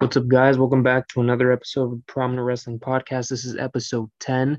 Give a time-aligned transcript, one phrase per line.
[0.00, 0.56] What's up, guys?
[0.56, 3.28] Welcome back to another episode of Prominent Wrestling Podcast.
[3.28, 4.58] This is episode 10,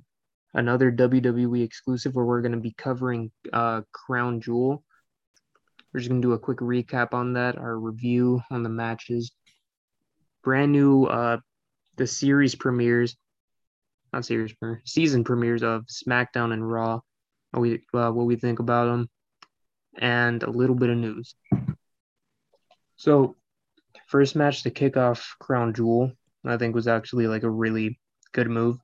[0.53, 4.83] another WWE exclusive where we're going to be covering uh, Crown Jewel.
[5.91, 9.31] We're just going to do a quick recap on that, our review on the matches.
[10.43, 11.39] Brand new, uh,
[11.97, 13.17] the series premieres,
[14.13, 16.99] not series premiere, season premieres of SmackDown and Raw,
[17.49, 19.09] what we, uh, what we think about them,
[19.97, 21.33] and a little bit of news.
[22.95, 23.37] So,
[24.11, 26.11] first match to kick off Crown Jewel,
[26.45, 27.99] I think was actually like a really
[28.33, 28.77] good move.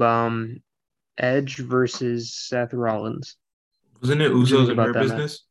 [0.00, 0.62] Um,
[1.18, 3.36] Edge versus Seth Rollins.
[4.00, 5.02] Wasn't it What do you Usos about that match?
[5.02, 5.44] business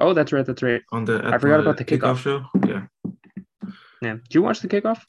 [0.00, 0.44] Oh, that's right.
[0.44, 0.82] That's right.
[0.90, 1.24] on the?
[1.24, 2.18] I forgot about the kickoff.
[2.18, 2.44] show.
[2.66, 2.86] Yeah,
[4.02, 4.14] Yeah.
[4.14, 5.00] Did you watch the kickoff?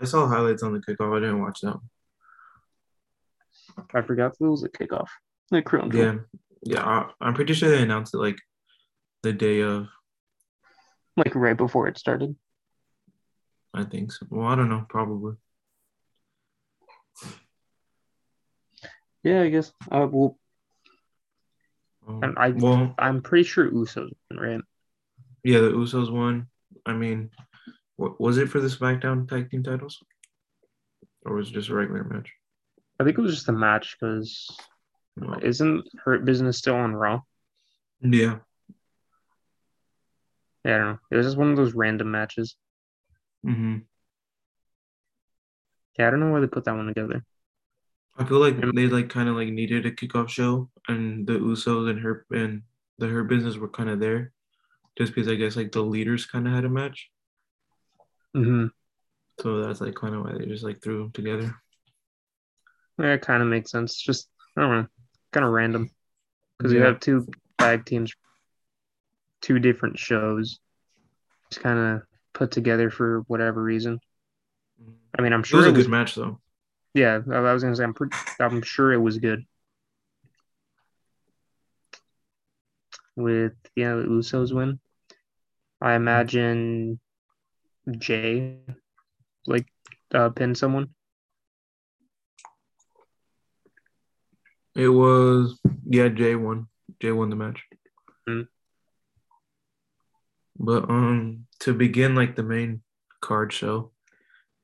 [0.00, 1.16] I saw highlights on the kickoff.
[1.16, 1.76] I didn't watch that.
[3.92, 5.08] I forgot it was a kickoff.
[5.50, 6.04] Like Crown Jewel.
[6.04, 6.18] Yeah,
[6.62, 6.84] yeah.
[6.84, 8.38] I, I'm pretty sure they announced it like
[9.22, 9.88] the day of.
[11.16, 12.36] Like right before it started.
[13.72, 14.26] I think so.
[14.30, 14.84] Well, I don't know.
[14.88, 15.34] Probably.
[19.22, 19.72] Yeah, I guess.
[19.90, 20.38] Uh, well,
[22.06, 24.60] Um, I well, I'm pretty sure Usos, won, right?
[25.42, 25.58] yeah.
[25.60, 26.46] The Usos won.
[26.84, 27.30] I mean,
[27.96, 29.98] what was it for the SmackDown tag team titles,
[31.24, 32.32] or was it just a regular match?
[33.00, 34.48] I think it was just a match because
[35.16, 35.38] No.
[35.42, 37.22] isn't Hurt Business still on Raw?
[38.00, 38.38] Yeah.
[40.66, 40.98] Yeah, I don't know.
[41.10, 42.56] It was just one of those random matches.
[43.44, 43.88] hmm
[45.98, 47.24] Yeah, I don't know why they put that one together.
[48.18, 51.88] I feel like they like kind of like needed a kickoff show, and the Usos
[51.90, 52.62] and her and
[52.98, 54.32] the Hurt Business were kind of there,
[54.98, 57.10] just because I guess like the leaders kind of had a match,
[58.36, 58.66] Mm-hmm.
[59.40, 61.54] so that's like kind of why they just like threw them together.
[62.98, 64.00] Yeah, it kind of makes sense.
[64.00, 64.86] Just I don't know,
[65.32, 65.90] kind of random
[66.58, 67.26] because you have two
[67.58, 68.12] tag teams,
[69.42, 70.58] two different shows,
[71.50, 74.00] just kind of put together for whatever reason.
[75.18, 75.84] I mean, I'm sure It was it a was.
[75.84, 76.40] good match though.
[76.94, 78.16] Yeah, I was gonna say I'm pretty.
[78.40, 79.44] I'm sure it was good.
[83.16, 84.78] With yeah, the Usos win.
[85.80, 86.98] I imagine
[87.98, 88.58] Jay
[89.46, 89.66] like
[90.14, 90.88] uh, pin someone.
[94.74, 96.68] It was yeah, Jay won.
[97.00, 97.62] Jay won the match.
[98.28, 98.48] Mhm.
[100.58, 102.82] But um, to begin like the main
[103.20, 103.92] card show,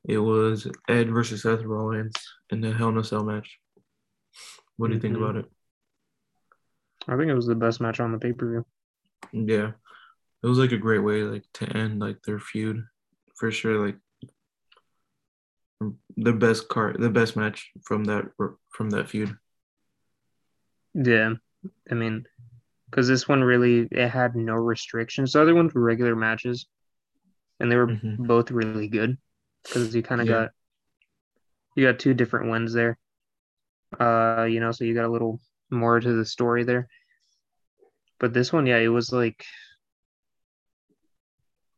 [0.05, 2.15] it was Ed versus Seth Rollins
[2.51, 3.59] in the Hell in a Cell match.
[4.77, 5.23] What do you think Mhm.
[5.23, 5.53] about it?
[7.09, 8.67] I think it was the best match on the pay per view.
[9.33, 9.73] Yeah,
[10.43, 12.85] it was like a great way like to end like their feud
[13.37, 13.87] for sure.
[13.87, 13.99] Like
[16.17, 18.27] the best card, the best match from that
[18.71, 19.37] from that feud.
[20.95, 21.35] Yeah,
[21.91, 22.27] I mean,
[22.93, 25.33] because this one really it had no restrictions.
[25.33, 26.67] The other ones were regular matches,
[27.59, 28.27] and they were Mhm.
[28.27, 29.17] both really good
[29.65, 30.35] because you kind of Yeah.
[30.35, 30.51] got
[31.75, 32.99] you got two different wins there.
[33.99, 36.87] Uh, you know, so you got a little more to the story there.
[38.21, 39.43] But this one, yeah, it was like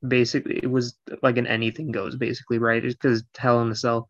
[0.06, 2.82] basically it was like an anything goes basically, right?
[2.82, 4.08] Because Hell in a Cell,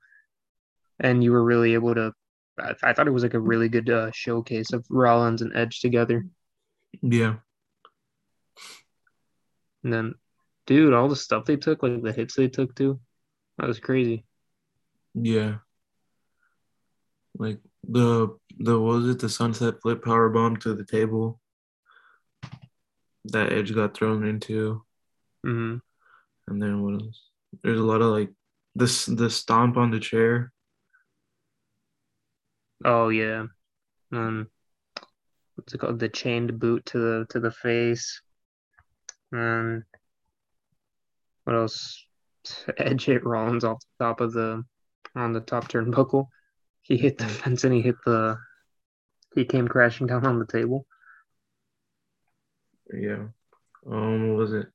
[1.00, 2.12] and you were really able to.
[2.58, 5.80] I, I thought it was like a really good uh, showcase of Rollins and Edge
[5.80, 6.24] together.
[7.02, 7.36] Yeah,
[9.82, 10.14] And then,
[10.66, 13.00] dude, all the stuff they took, like the hits they took too,
[13.58, 14.24] that was crazy.
[15.14, 15.56] yeah.
[17.38, 21.40] Like the the what was it the sunset flip power bomb to the table
[23.26, 24.84] that Edge got thrown into,
[25.44, 25.76] hmm
[26.46, 27.30] and then what else?
[27.62, 28.30] There's a lot of like
[28.74, 30.52] this the stomp on the chair.
[32.84, 33.46] Oh yeah.
[34.12, 34.48] Um,
[35.54, 35.98] what's it called?
[35.98, 38.20] The chained boot to the to the face.
[39.32, 39.82] And
[41.44, 42.04] what else?
[42.76, 44.64] Edge hit Rollins off the top of the
[45.14, 46.28] on the top turnbuckle.
[46.82, 48.38] He hit the fence and he hit the.
[49.34, 50.86] He came crashing down on the table.
[52.92, 53.24] Yeah.
[53.90, 54.66] Um, what was it?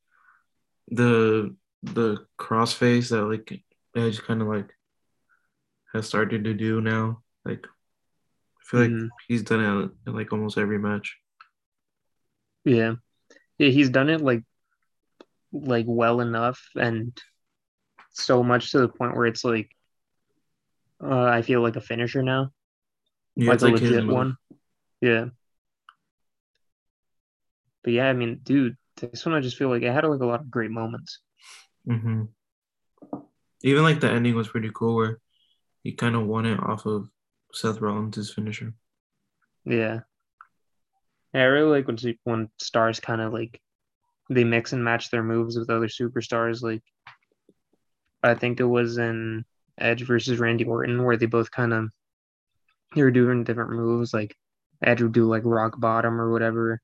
[0.89, 3.61] The the crossface that like
[3.95, 4.69] Edge kind of like
[5.93, 7.21] has started to do now.
[7.45, 7.65] Like
[8.69, 9.09] feel like Mhm.
[9.27, 11.17] he's done it in like almost every match.
[12.65, 12.95] Yeah.
[13.57, 14.43] Yeah, he's done it like
[15.51, 17.17] like well enough and
[18.11, 19.69] so much to the point where it's like
[21.03, 22.51] uh, I feel like a finisher now.
[23.35, 24.37] Yeah, like a like legit one.
[25.01, 25.29] Yeah.
[27.83, 30.25] But yeah, I mean, dude, this one I just feel like it had like a
[30.25, 31.19] lot of great moments.
[31.85, 32.23] hmm
[33.63, 35.19] Even like the ending was pretty cool where
[35.83, 37.09] he kind of won it off of
[37.53, 38.73] Seth Rollins' is finisher.
[39.65, 40.01] Yeah.
[41.33, 43.61] Yeah, I really like when when stars kind of like
[44.29, 46.61] they mix and match their moves with other superstars.
[46.61, 46.83] Like
[48.23, 49.45] I think it was in
[49.77, 51.89] Edge versus Randy Orton where they both kind of
[52.95, 54.13] they were doing different moves.
[54.13, 54.35] Like
[54.83, 56.81] Edge would do like rock bottom or whatever,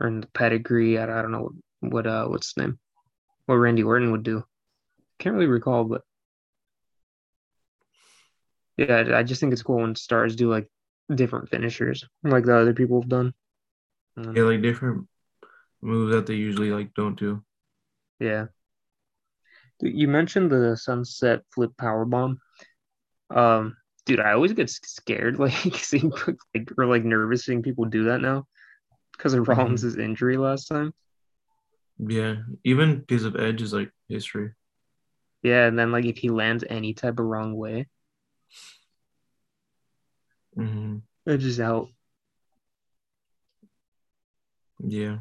[0.00, 0.98] or in the pedigree.
[0.98, 1.50] I, I don't know
[1.80, 2.78] what, uh what's his name,
[3.46, 4.44] what Randy Orton would do.
[5.18, 6.02] Can't really recall, but
[8.78, 10.68] yeah, I just think it's cool when stars do like
[11.14, 13.34] different finishers, like the other people have done.
[14.16, 15.08] Um, Yeah, like different
[15.82, 17.42] moves that they usually like don't do.
[18.20, 18.46] Yeah.
[19.80, 22.40] You mentioned the sunset flip power bomb.
[23.30, 23.76] Um,
[24.06, 26.12] dude, I always get scared, like seeing
[26.54, 28.46] like or like nervous seeing people do that now
[29.12, 30.92] because of Rollins' injury last time.
[31.98, 34.52] Yeah, even because of Edge is like history.
[35.42, 37.86] Yeah, and then like if he lands any type of wrong way,
[40.54, 40.96] hmm
[41.26, 41.88] Edge is out.
[44.80, 45.18] Yeah,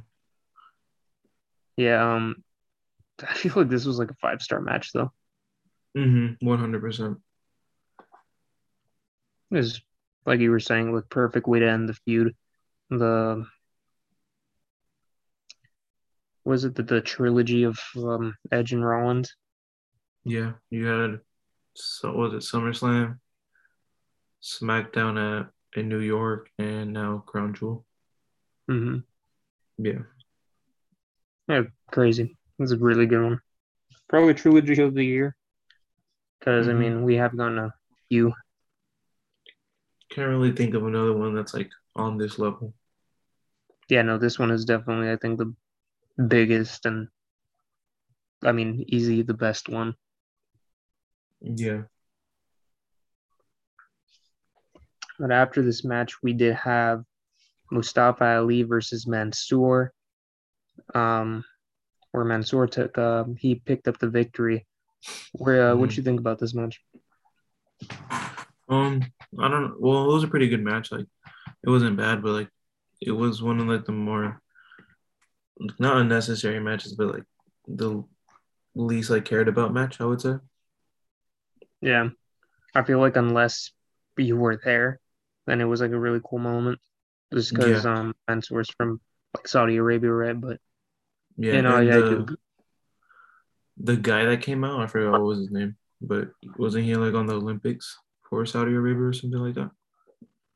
[1.75, 2.43] Yeah, um,
[3.27, 5.11] I feel like this was like a five star match though.
[5.95, 6.45] Mm-hmm.
[6.45, 7.17] one hundred percent.
[9.51, 9.81] Is
[10.25, 12.35] like you were saying, like perfect way to end the feud.
[12.89, 13.45] The
[16.43, 19.35] was it the, the trilogy of um, Edge and Rollins?
[20.23, 21.19] Yeah, you had
[21.77, 23.19] so was it SummerSlam,
[24.41, 27.85] SmackDown at in New York, and now Crown Jewel.
[28.67, 28.97] hmm
[29.77, 30.01] Yeah,
[31.47, 32.37] Yeah, crazy.
[32.59, 33.41] It's a really good one.
[34.09, 35.35] Probably trilogy of the year.
[36.39, 36.79] Because I Mhm.
[36.79, 37.73] mean, we have gotten a
[38.09, 38.33] few.
[40.09, 42.73] can't really think of another one that's like on this level.
[43.89, 45.53] Yeah, no, this one is definitely, I think, the
[46.27, 47.09] biggest and
[48.43, 49.95] I mean, easy the best one.
[51.41, 51.83] Yeah,
[55.19, 57.03] But after this match, we did have
[57.71, 59.93] Mustafa Ali versus Mansoor.
[60.93, 61.43] Um,
[62.11, 64.65] where Mansoor took, uh, he picked up the victory.
[65.33, 65.79] Where, uh, Mhm.
[65.79, 66.81] what you think about this match?
[68.69, 69.01] um,
[69.39, 69.75] I don't know.
[69.79, 70.91] Well, it was a pretty good match.
[70.91, 71.07] Like,
[71.63, 72.49] it wasn't bad, but like,
[73.01, 74.41] it was one of like the more
[75.79, 77.23] not unnecessary matches, but like
[77.67, 78.03] the
[78.75, 79.99] least I cared about match.
[80.01, 80.35] I would say.
[81.81, 82.09] Yeah,
[82.75, 83.71] I feel like unless
[84.17, 84.99] you were there,
[85.47, 86.79] then it was like a really cool moment.
[87.33, 87.87] Just because Yeah.
[87.87, 89.01] um Mansoor's from
[89.35, 90.39] like Saudi Arabia, right?
[90.39, 90.59] But
[91.37, 92.37] Yeah, you know, yeah, the,
[93.77, 97.13] the guy that came out, I forgot what was his name, but wasn't he like
[97.13, 97.97] on the Olympics
[98.29, 99.71] for Saudi Arabia or something like that?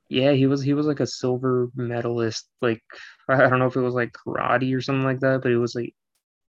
[0.10, 2.48] Yeah, he was he was like a silver medalist.
[2.62, 2.82] Like
[3.30, 5.76] I don't know if it was like karate or something like that, but it was
[5.76, 5.94] like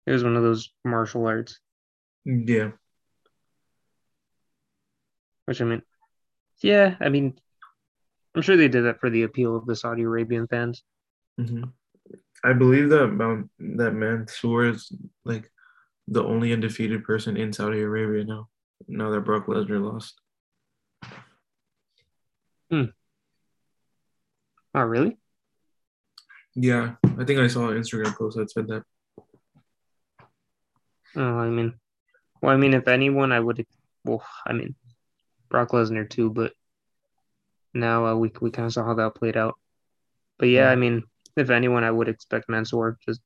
[0.06, 1.60] it was one of those martial arts.
[2.24, 2.72] Yeah,
[5.44, 5.82] Which I mean,
[6.62, 7.38] yeah, I mean,
[8.34, 10.82] I'm sure they did that for the appeal of the Saudi Arabian fans.
[11.36, 11.64] hmm
[12.44, 14.90] I believe that Mount, that Mansoor is
[15.24, 15.48] like
[16.08, 18.48] the only undefeated person in Saudi Arabia now.
[18.88, 20.20] Now that Brock Lesnar lost.
[24.74, 25.18] Oh, really?
[26.54, 28.84] Yeah, I think I saw an Instagram post that said that.
[31.14, 31.74] Oh, I mean,
[32.40, 33.66] well, I mean, if anyone, I would.
[34.04, 34.74] Well, I mean,
[35.52, 36.54] Brock Lesnar too, but
[37.74, 39.54] now uh, we we kind of saw how that played out.
[40.38, 41.02] But yeah, I mean,
[41.36, 42.98] if anyone, I would expect Mansoor.
[43.06, 43.20] Just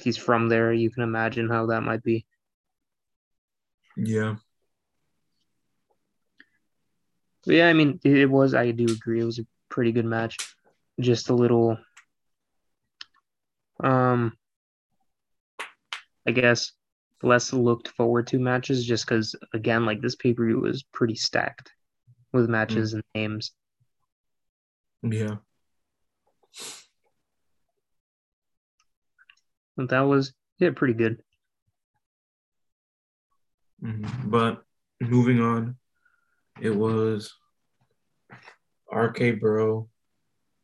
[0.00, 0.72] he's from there.
[0.72, 2.24] You can imagine how that might be.
[3.96, 4.36] Yeah,
[7.44, 8.54] But yeah, I mean, it, it was.
[8.54, 9.20] I do agree.
[9.20, 10.36] It was a pretty good match.
[11.00, 11.78] Just a little,
[13.82, 14.36] um,
[16.26, 16.72] I guess
[17.22, 21.14] less looked forward to matches, just because again, like this pay per view was pretty
[21.14, 21.72] stacked
[22.32, 23.52] with matches and names.
[25.02, 25.36] yeah,
[29.76, 31.22] But that was yeah, pretty good.
[33.82, 34.30] Mhm.
[34.30, 34.64] But
[35.00, 35.76] moving on,
[36.60, 37.32] it was
[38.90, 39.88] RK Bro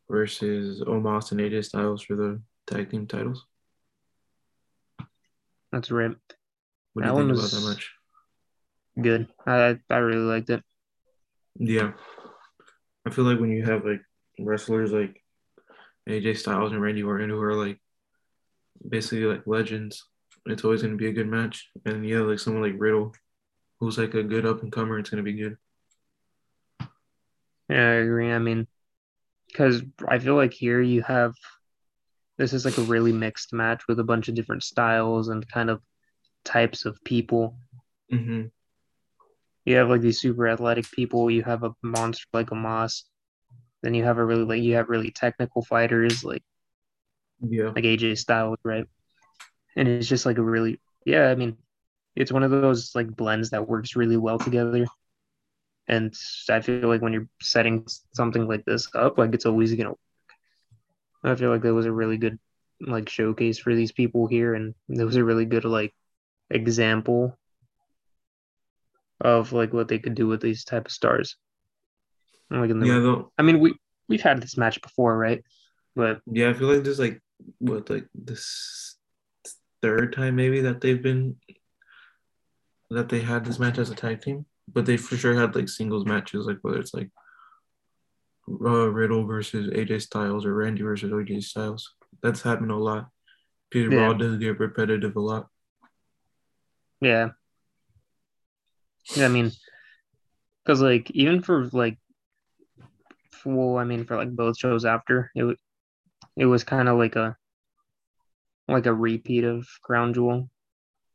[0.08, 3.46] versus Omos and AJ Styles for the tag team titles.
[5.70, 6.16] That's right.
[6.92, 7.90] What do That you think one about was- that match?
[9.00, 9.28] Good.
[9.46, 10.62] I I really liked it.
[11.58, 11.92] Yeah,
[13.06, 14.02] I feel like when you have like
[14.38, 15.22] wrestlers like
[16.08, 17.80] AJ Styles and Randy Orton who are like
[18.86, 20.04] basically like legends,
[20.46, 21.70] it's always going to be a good match.
[21.86, 23.14] And yeah, like someone like Riddle,
[23.80, 25.56] who's like a good up and comer, it's going to be good.
[27.70, 28.30] Yeah, I agree.
[28.30, 28.66] I mean,
[29.46, 31.32] because I feel like here you have
[32.36, 35.70] this is like a really mixed match with a bunch of different styles and kind
[35.70, 35.80] of
[36.44, 37.56] types of people.
[38.10, 38.52] hmm
[39.64, 41.28] You have like these super athletic people.
[41.28, 43.02] You have a monster like Omos.
[43.82, 46.42] Then you have a really like you have really technical fighters like
[47.40, 48.86] Yeah, like AJ Styles, right?
[49.76, 51.30] and it's just like a really yeah.
[51.30, 51.56] I mean,
[52.16, 54.86] it's one of those like blends that works really well together.
[55.88, 56.14] And
[56.48, 59.90] I feel like when you're setting something like this up, like it's always gonna.
[59.90, 59.98] Work.
[61.24, 62.38] I feel like that was a really good
[62.80, 65.92] like showcase for these people here, and it was a really good like
[66.54, 67.38] example
[69.20, 71.36] of like what they could do with these type of stars.
[72.50, 73.32] Like in the, Yeah, though.
[73.38, 73.74] I mean we
[74.08, 75.42] we've had this match before, right?
[75.94, 77.20] But Yeah, I feel like there's like
[77.58, 78.96] what like this
[79.80, 81.36] third time maybe that they've been
[82.90, 85.68] that they had this match as a tag team, but they for sure had like
[85.68, 87.10] singles matches, like whether it's like
[88.48, 91.94] uh, Riddle versus AJ Styles or Randy versus AJ Styles.
[92.22, 93.08] That's happened a lot.
[93.70, 94.06] Because Yeah.
[94.06, 95.48] Raw does get repetitive a lot.
[97.02, 97.30] Yeah,
[99.16, 99.24] yeah.
[99.26, 99.52] I mean,
[100.64, 101.98] because like even for like,
[103.44, 105.58] well, I mean for like both shows after it,
[106.36, 107.36] it was kind of like a
[108.68, 110.48] like a repeat of Crown Jewel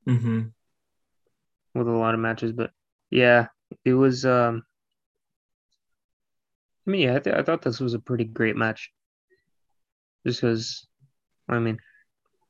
[0.08, 0.50] Mm-hmm.
[1.76, 2.72] with a lot of matches, but
[3.10, 3.48] yeah,
[3.86, 4.26] it was.
[4.26, 4.64] um
[6.86, 8.92] I mean, yeah, I, th- I thought this was a pretty great match.
[10.26, 10.88] Just because,
[11.50, 11.80] I mean,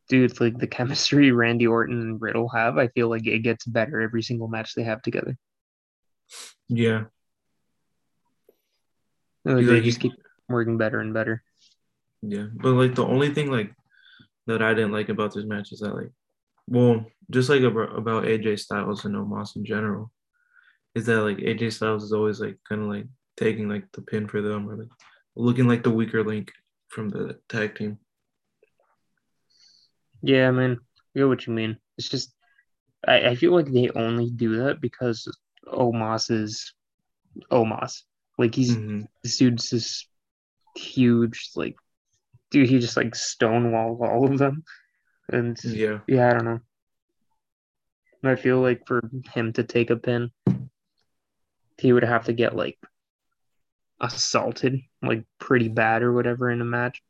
[0.08, 4.02] dude, like the chemistry Randy Orton and Riddle have, I feel like it gets better
[4.02, 5.38] every single match they have together.
[6.70, 7.06] Yeah.
[9.46, 10.14] Like, they like- just keep
[10.50, 11.44] working better and better.
[12.22, 13.74] Yeah, but like the only thing like
[14.48, 16.10] that I didn't like about this match is that like,
[16.68, 20.12] well, just like about, about AJ Styles and Omos in general,
[20.96, 23.06] is that like AJ Styles is always like kind of like
[23.38, 24.90] taking like the pin for them or like
[25.36, 26.52] looking like the weaker link
[26.90, 28.00] from the tag team.
[30.22, 30.80] Yeah, man,
[31.16, 31.78] I get what you mean.
[31.98, 32.34] It's just,
[33.08, 35.28] I, I feel like they only do that because
[35.68, 36.74] Omos is
[37.52, 38.04] Omos.
[38.38, 39.08] Like he's Mhm.
[39.24, 40.08] this dude's this
[40.76, 41.76] huge, like,
[42.52, 44.64] dude, he just like stonewalls all of them.
[45.30, 46.60] And Yeah, yeah, I don't know.
[48.24, 49.02] I feel like for
[49.34, 50.32] him to take a pin,
[51.78, 52.78] he would have to get like
[54.00, 57.02] assaulted, like pretty bad or whatever in a match.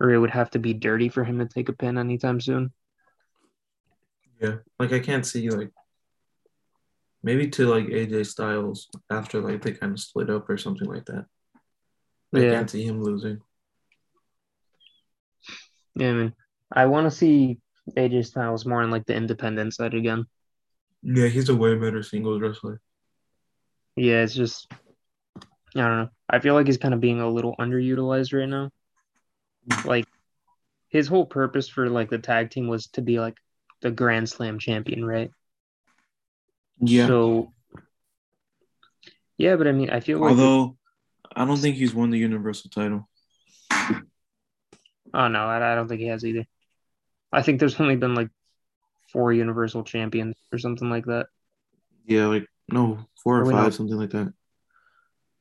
[0.00, 2.72] Or it would have to be dirty for him to take a pin anytime soon.
[4.40, 4.56] yeah.
[4.78, 5.70] Like I can't see like
[7.22, 11.06] maybe to like AJ Styles after like they kind of split up or something like
[11.06, 11.24] that.
[12.34, 12.50] I Yeah.
[12.52, 13.40] can't see him losing.
[15.94, 16.34] Yeah, I mean,
[16.70, 17.58] I want to see
[17.96, 20.26] AJ Styles more on like the independent side again.
[21.02, 22.80] Yeah, he's a way better singles wrestler.
[23.96, 24.66] Yeah, it's just
[25.74, 26.08] I don't know.
[26.28, 28.70] I feel like he's kind of being a little underutilized right now.
[29.84, 30.06] Like
[30.88, 33.36] his whole purpose for like the tag team was to be like
[33.82, 35.30] the Grand Slam champion, right?
[36.78, 37.06] Yeah.
[37.06, 37.52] So
[39.38, 40.76] yeah, but I mean, I feel like Although
[41.34, 43.08] I don't think he's won the Universal title.
[43.70, 46.46] oh no, I, I don't think he has either.
[47.32, 48.30] I think there's only been like
[49.12, 51.26] four Universal champions or something like that.
[52.06, 54.32] Yeah, like no, four or Or five, know- something like that.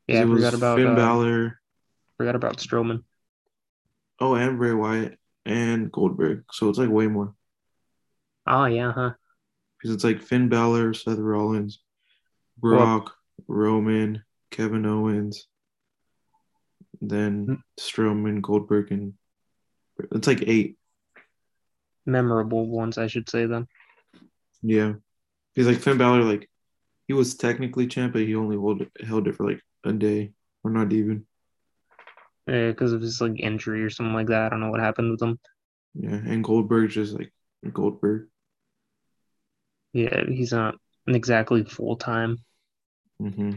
[0.08, 1.60] Yeah, I was forgot about Finn uh, Balor.
[2.17, 3.03] forgot about Strowman.
[4.19, 6.45] Oh, and Bray Wyatt and Goldberg.
[6.51, 7.34] So it's like way more
[8.48, 9.12] Oh yeah, huh?
[9.77, 11.79] because it's like Finn Balor, Seth Rollins,
[12.57, 13.15] Brock,
[13.48, 15.48] Roman, Kevin Owens,
[17.01, 17.62] then Mm.
[17.79, 19.13] Strowman, Goldberg, and
[20.12, 20.77] it's like eight.
[22.05, 23.67] Memorable ones, I should say then.
[24.62, 24.93] Yeah,
[25.55, 26.24] he's like Finn Balor.
[26.24, 26.50] Like
[27.07, 30.72] he was technically champ, but he only hold, held it for like a day or
[30.72, 31.25] not even.
[32.45, 34.45] Because of his like injury or something like that.
[34.45, 35.39] I don't know what happened with him.
[35.93, 37.31] Yeah, and Goldberg's just like
[37.71, 38.27] Goldberg.
[39.93, 40.75] Yeah, he's not
[41.07, 42.37] exactly full time,
[43.19, 43.51] hmm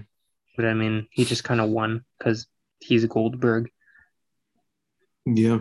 [0.57, 2.49] but I mean, he just kind of won because
[2.81, 3.71] he's Goldberg.
[5.25, 5.61] Yeah.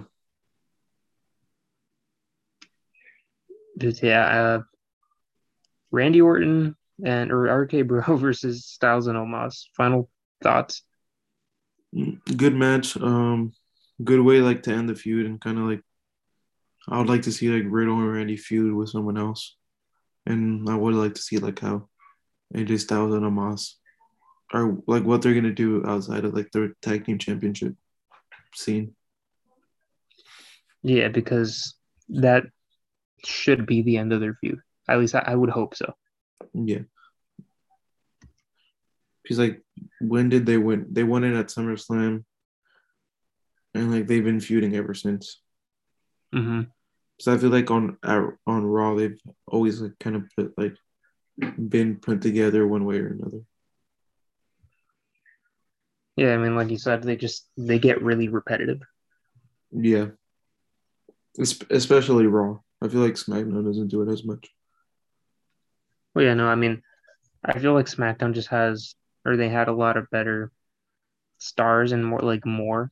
[3.76, 4.62] But yeah, uh,
[5.92, 9.66] Randy Orton and or RK Bro versus Styles and Omos.
[9.76, 10.10] Final
[10.42, 10.82] thoughts?
[11.94, 12.98] Good match.
[12.98, 13.54] Um,
[14.04, 15.82] good way like to end the feud and kind of like
[16.90, 19.56] I would like to see like Riddle and Randy feud with someone else,
[20.26, 21.90] and I would like to see like how
[22.56, 23.74] AJ Styles and Omos
[24.54, 27.76] are like what they're gonna do outside of like their tag team championship
[28.56, 28.96] scene.
[30.82, 31.76] Yeah, because
[32.10, 32.44] that
[33.26, 34.60] should be the end of their feud.
[34.88, 35.94] At least I, I would hope so.
[36.54, 36.84] Yeah.
[39.28, 39.62] Because like
[40.00, 40.86] when did they win?
[40.90, 42.24] They won it at SummerSlam,
[43.74, 45.42] and like they've been feuding ever since.
[46.34, 46.62] hmm
[47.20, 50.78] So I feel like on on Raw they've always like kind of put like
[51.58, 53.42] been put together one way or another.
[56.16, 58.80] Yeah, I mean, like you said, they just they get really repetitive.
[59.72, 60.08] Yeah,
[61.38, 62.60] Es- especially Raw.
[62.82, 64.48] I feel like SmackDown doesn't do it as much.
[66.16, 66.82] Well, yeah, no, I mean,
[67.44, 68.96] I feel like SmackDown just has,
[69.28, 70.52] or they had a lot of better
[71.38, 72.92] stars and more like more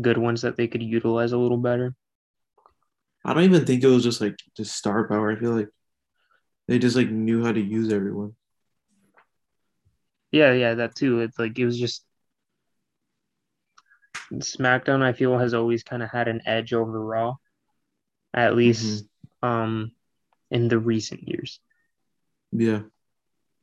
[0.00, 1.94] good ones that they could utilize a little better.
[3.24, 5.30] I don't even think it was just like just star power.
[5.30, 5.68] I feel like
[6.66, 8.34] they just like knew how to use everyone.
[10.30, 11.20] Yeah, yeah, that too.
[11.20, 12.04] It's like it was just
[14.32, 15.02] SmackDown.
[15.02, 17.36] I feel has always kind of had an edge over Raw,
[18.32, 19.04] at least
[19.42, 19.92] um
[20.50, 21.60] in the recent years.
[22.52, 22.82] Yeah.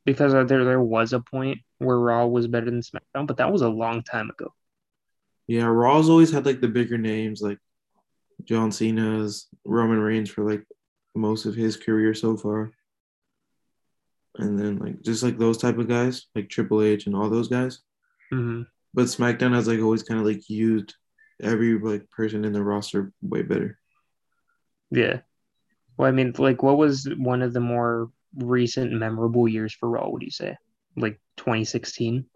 [0.04, 3.52] Because uh, there there was a point where Raw was better than SmackDown, but that
[3.52, 4.52] was a long time ago.
[5.46, 7.58] Yeah, Raw's always had like the bigger names, like
[8.44, 10.64] John Cena's, Roman Reigns for like
[11.14, 12.72] most of his career so far.
[14.38, 17.48] And then like just like those type of guys, like Triple H and all those
[17.48, 17.80] guys.
[18.30, 20.94] hmm But SmackDown has like always kind of like used
[21.42, 23.78] every like person in the roster way better.
[24.90, 25.20] Yeah.
[25.96, 30.08] Well, I mean, like, what was one of the more recent memorable years for Raw?
[30.08, 30.56] Would you say,
[30.96, 32.26] like 2016?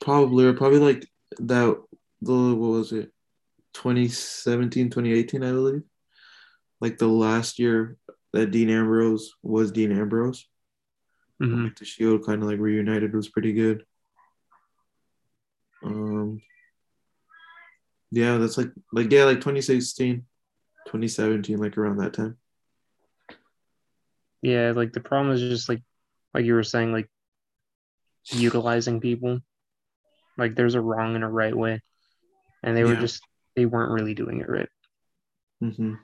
[0.00, 1.08] Probably or probably like
[1.38, 1.76] that
[2.20, 3.12] the what was it?
[3.74, 5.82] 2017, 2018, I believe.
[6.80, 7.96] Like the last year
[8.32, 10.46] that Dean Ambrose was Dean Ambrose.
[11.40, 13.84] hmm Like the Shield kind of like reunited was pretty good.
[15.82, 16.40] Um
[18.10, 20.24] yeah, that's like like yeah, like 2016,
[20.86, 22.36] 2017, like around that time.
[24.42, 25.82] Yeah, like the problem is just like,
[26.36, 27.08] like you were saying, like
[28.30, 29.40] utilizing people.
[30.36, 31.80] Like there's a wrong and a right way,
[32.62, 33.00] and they were Yeah.
[33.00, 33.22] just
[33.54, 34.68] they weren't really doing it right.
[35.60, 35.94] hmm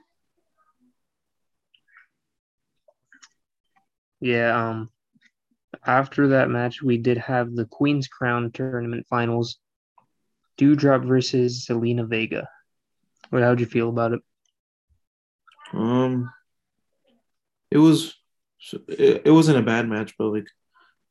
[4.21, 4.69] Yeah.
[4.71, 4.91] Um.
[5.85, 9.59] After that match, we did have the Queen's Crown tournament finals.
[10.57, 12.49] Dewdrop versus Zelina Vega.
[13.29, 13.43] What?
[13.43, 14.21] How'd you feel about it?
[15.75, 16.31] Um
[17.71, 18.15] it was
[18.89, 20.47] it, it wasn't a bad match, but like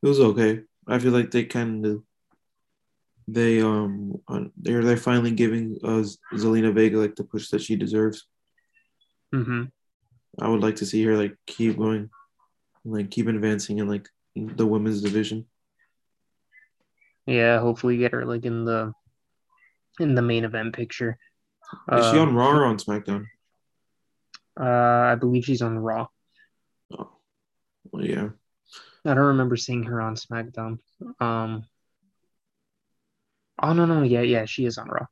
[0.04, 0.62] it was okay.
[0.88, 2.04] I feel like they kind of
[3.28, 4.16] they um
[4.58, 8.28] they're they're finally giving uh Zelina Vega like the push that she deserves.
[9.34, 9.64] hmm
[10.40, 12.10] I would like to see her like keep going,
[12.86, 15.46] like keep advancing in like the women's division.
[17.28, 17.60] Yeah.
[17.60, 18.94] Hopefully, get her like in the
[20.00, 21.18] in the main event picture.
[21.92, 23.26] Is she Uh, on Raw or on SmackDown?
[24.60, 26.08] Uh, I believe she's on Raw.
[27.94, 28.30] Yeah.
[29.06, 30.80] I don't remember seeing her on SmackDown.
[31.20, 31.66] Um.
[33.62, 35.06] Oh no no yeah yeah she is on Raw.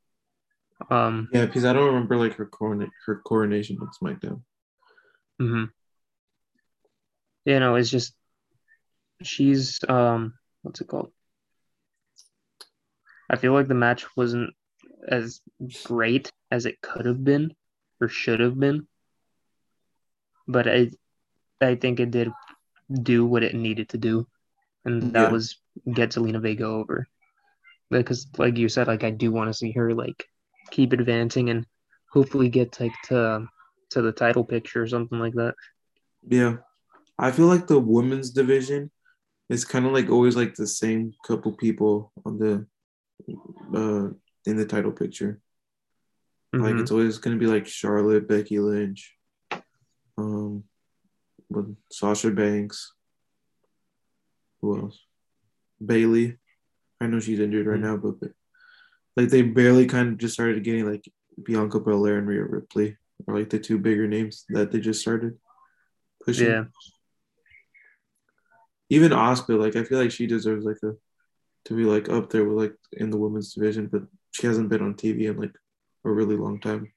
[0.90, 1.28] Um.
[1.32, 4.42] Yeah, because I don't remember like her corona- her coronation on SmackDown.
[5.40, 5.64] Mm hmm
[7.44, 8.14] You know, it's just
[9.22, 11.12] she's um what's it called?
[13.28, 14.54] I feel like the match wasn't
[15.06, 15.40] as
[15.84, 17.54] great as it could have been
[18.00, 18.88] or should have been.
[20.48, 20.90] But I
[21.60, 22.32] I think it did
[22.92, 24.26] do what it needed to do.
[24.84, 25.30] And that Yeah.
[25.30, 25.56] was
[25.92, 27.08] get Zelina Vega over.
[27.90, 30.24] Because like you said, like I do want to see her like
[30.70, 31.66] keep advancing and
[32.12, 33.46] hopefully get like to
[33.90, 35.54] to the title picture or something like that.
[36.28, 36.58] Yeah,
[37.18, 38.90] I feel like the women's division
[39.48, 42.66] is kind of like always like the same couple people on the
[43.74, 44.10] uh
[44.46, 45.40] in the title picture.
[46.52, 46.80] Like Mhm.
[46.80, 49.16] it's always gonna be like Charlotte, Becky Lynch,
[50.18, 50.64] um,
[51.50, 52.94] with Sasha Banks.
[54.60, 54.98] Who else?
[55.84, 56.36] Bayley.
[57.00, 57.82] I know she's injured right Mhm.
[57.82, 58.32] now, but but,
[59.16, 61.04] like they barely kind of just started getting like
[61.42, 65.38] Bianca Belair and Rhea Ripley, or like the two bigger names that they just started
[66.24, 66.48] pushing.
[66.48, 66.64] Yeah.
[68.90, 70.96] Even Oscar, like I feel like she deserves like a
[71.64, 74.82] to be like up there with like in the women's division, but she hasn't been
[74.82, 75.54] on TV in like
[76.04, 76.92] a really long time.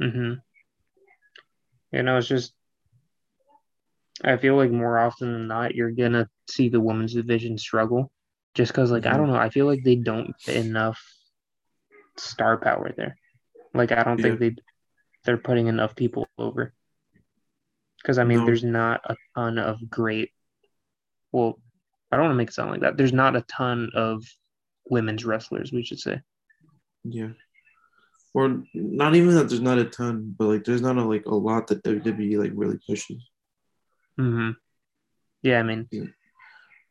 [0.00, 0.34] Mm-hmm.
[1.92, 2.52] You know, it's just
[4.24, 8.10] I feel like more often than not you're gonna see the women's division struggle.
[8.54, 9.16] Just because like I Mhm.
[9.18, 11.00] don't know, I feel like they don't get enough
[12.16, 13.16] star power there.
[13.74, 14.56] Like I don't think they
[15.24, 16.72] they're putting enough people over.
[18.02, 18.46] Because I mean No.
[18.46, 20.32] there's not a ton of great
[21.30, 21.60] well,
[22.10, 22.96] I don't want to make it sound like that.
[22.96, 24.24] There's not a ton of
[24.88, 26.22] women's wrestlers, we should say.
[27.04, 27.32] Yeah.
[28.32, 31.34] Or not even that there's not a ton, but like there's not a, like a
[31.34, 33.28] lot that WWE like really pushes.
[34.18, 34.50] Mm-hmm.
[35.42, 35.88] Yeah, I mean,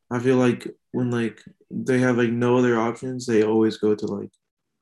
[0.09, 4.05] I feel like when like they have like no other options, they always go to
[4.07, 4.29] like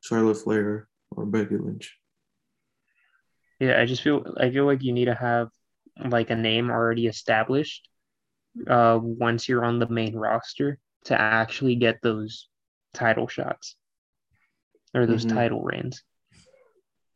[0.02, 1.98] Charlotte Flair or Becky Lynch.
[3.60, 5.50] Yeah, I just feel I feel like you need to have
[5.98, 7.88] like a name already established
[8.68, 12.48] uh once you're on the main roster to actually get those
[12.94, 13.76] title shots
[14.94, 15.34] or those Mhm.
[15.34, 16.04] title reigns.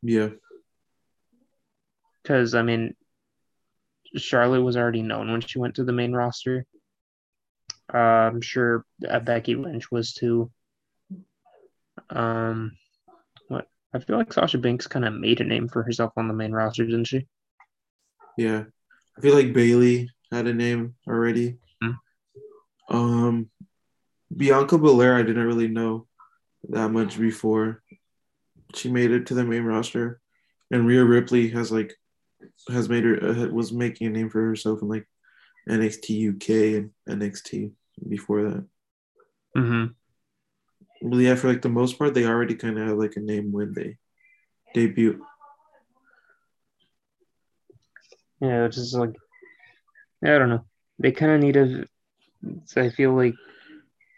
[0.02, 0.30] Yeah.
[2.24, 2.96] because I mean,
[4.16, 6.66] Charlotte was already known when she went to the main roster.
[7.94, 10.52] Uh, I'm sure uh, Becky Lynch was too.
[12.10, 12.78] Um,
[13.48, 16.34] what I feel like Sasha Banks kind of made a name for herself on the
[16.34, 17.28] main roster, didn't she?
[18.38, 18.64] Yeah,
[19.18, 21.58] I feel like Bayley had a name already.
[21.82, 21.92] Hmm.
[22.90, 23.50] Um,
[24.36, 26.08] Bianca Belair, I didn't really know
[26.70, 27.82] that much before
[28.76, 30.22] she made it to the main roster,
[30.72, 31.96] and Rhea Ripley has like
[32.70, 35.08] has made her uh, was making a name for herself in like
[35.70, 37.72] NXT UK and NXT
[38.08, 38.66] before that.
[39.58, 41.10] Mm-hmm.
[41.10, 43.52] But yeah, for like the most part, they already kind of have like a name
[43.52, 43.98] when they
[44.74, 45.24] debut.
[48.42, 49.16] Yeah, it's just like
[50.24, 50.66] I don't know.
[51.00, 51.86] They kind of need to.
[52.76, 53.36] I feel like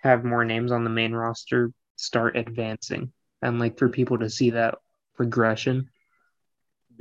[0.03, 4.51] have more names on the main roster start advancing and like for people to see
[4.51, 4.75] that
[5.15, 5.89] progression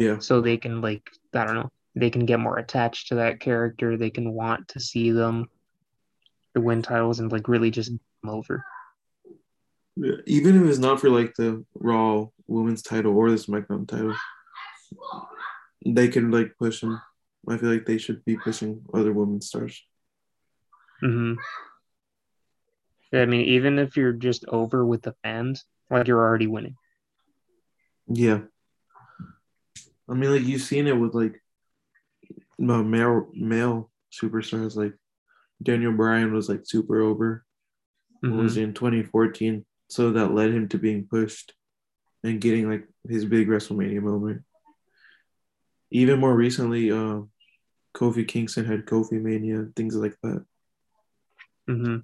[0.01, 1.03] Yeah, so they can like
[1.35, 4.81] I don't know they can get more attached to that character they can want to
[4.81, 5.51] see them
[6.55, 7.93] to win titles and like really just
[8.27, 8.65] over
[9.97, 14.17] Yeah, even if it's not for like the Raw Women's title or the SmackDown title,
[15.85, 16.99] they can like push them.
[17.47, 19.85] I feel like they should be pushing other women's stars.
[21.03, 21.35] hmm
[23.13, 26.77] I mean even if you're just over with the fans like you're already winning
[28.09, 28.41] Yeah.
[30.11, 31.41] I mean, like you've seen it with like
[32.59, 34.75] male male superstars.
[34.77, 34.95] Like
[35.63, 37.45] Daniel Bryan was like super over.
[38.21, 38.43] What Mhm.
[38.43, 41.55] was in 2014, so that led him to being pushed
[42.23, 44.43] and getting like his big WrestleMania moment.
[45.91, 47.23] Even more recently, uh,
[47.95, 50.45] Kofi Kingston had Kofi Mania, things like that.
[51.69, 51.97] Mm-hmm.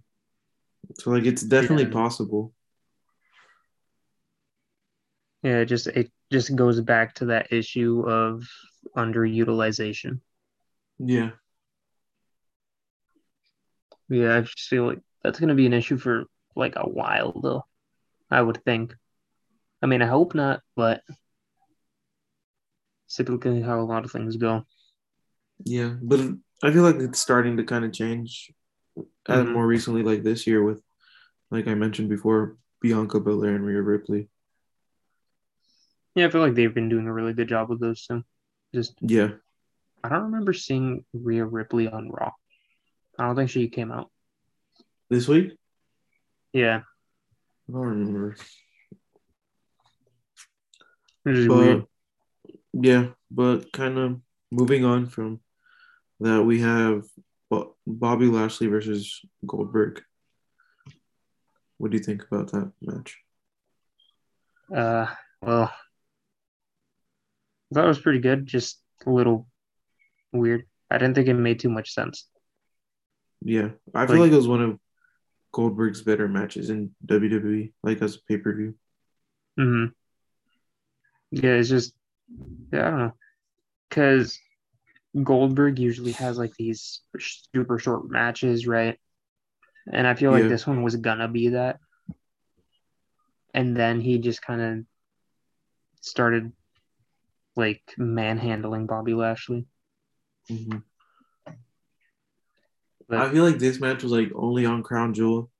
[0.94, 1.90] So like it's definitely Yeah.
[1.90, 2.54] possible.
[5.46, 8.42] Yeah it just it just goes back to that issue of
[8.96, 10.20] underutilization
[10.98, 11.30] Yeah.
[14.08, 17.32] Yeah, I just feel like that's going to be an issue for like a while,
[17.40, 17.64] though.
[18.30, 18.94] I would think.
[19.82, 21.02] I mean, I hope not, but
[23.06, 24.64] it's typically how a lot of things go.
[25.64, 26.20] Yeah, but
[26.62, 28.52] I feel like it's starting to kind of change.
[29.28, 29.52] And Mhm.
[29.52, 30.82] more recently, like this year, with
[31.50, 34.28] like I mentioned before, Bianca Belair and Rhea Ripley.
[36.16, 38.24] Yeah, I feel like they've been doing a really good job with those two.
[38.74, 39.32] Just, Yeah,
[40.02, 42.32] I don't remember seeing Rhea Ripley on Raw.
[43.18, 44.10] I don't think she came out.
[45.10, 45.52] this week
[46.52, 46.80] Yeah,
[47.68, 48.36] I don't remember,
[51.24, 51.84] but weird.
[52.72, 55.40] yeah, but kind of moving on from
[56.20, 57.04] that, we have
[57.86, 60.02] Bobby Lashley versus Goldberg.
[61.78, 63.18] What do you think about that match?
[64.74, 65.06] Uh,
[65.42, 65.72] well,
[67.70, 69.46] I thought it was pretty good, just a little
[70.32, 70.64] weird.
[70.90, 72.28] I didn't think it made too much sense.
[73.42, 74.80] Yeah, I feel Like- like it was one of
[75.52, 78.74] Goldberg's better matches in WWE, like as a pay per view.
[79.56, 79.86] hmm
[81.30, 81.94] Yeah, it's just,
[82.72, 83.12] yeah, I don't know.
[83.88, 84.38] Because
[85.22, 87.00] Goldberg usually has like these
[87.54, 89.00] super short matches, right?
[89.90, 90.48] And I feel like Yeah.
[90.50, 91.80] this one was gonna be that.
[93.54, 94.84] And then he just kind of
[96.02, 96.52] started
[97.56, 99.66] like manhandling Bobby Lashley.
[100.50, 100.82] Mhm.
[103.08, 105.50] But I feel like this match was like only on Crown Jewel,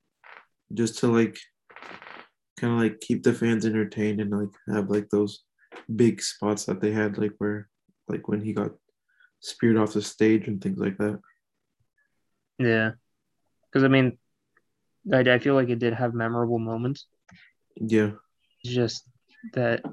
[0.74, 1.38] just to like
[2.58, 5.44] kind of like keep the fans entertained and like have like those
[5.94, 7.68] big spots that they had, like where
[8.08, 8.72] like when he got
[9.40, 11.20] speared off the stage and things like that.
[12.58, 12.92] yeah,
[13.66, 14.18] because I mean,
[15.12, 17.06] I, I feel like it did have memorable moments.
[17.76, 18.12] Yeah,
[18.64, 19.08] just
[19.52, 19.84] that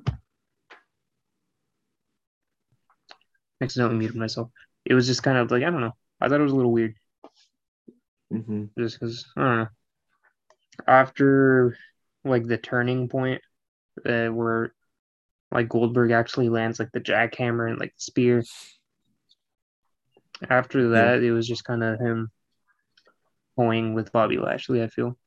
[3.63, 4.49] accidentally muted myself.
[4.85, 5.95] It was just kind of like I don't know.
[6.21, 6.95] I thought it was a little weird,
[8.31, 9.67] hmm just because I don't know.
[10.87, 11.77] After
[12.25, 13.41] like the turning point,
[14.05, 14.73] uh, where
[15.51, 18.43] like Goldberg actually lands like the jackhammer and like the spear.
[20.49, 22.31] After that, it was just kind of him
[23.55, 24.81] toying with Bobby Lashley.
[24.83, 25.17] I feel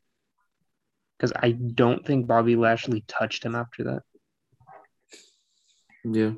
[1.18, 4.02] because I don't think Bobby Lashley touched him after that.
[6.04, 6.32] yeah.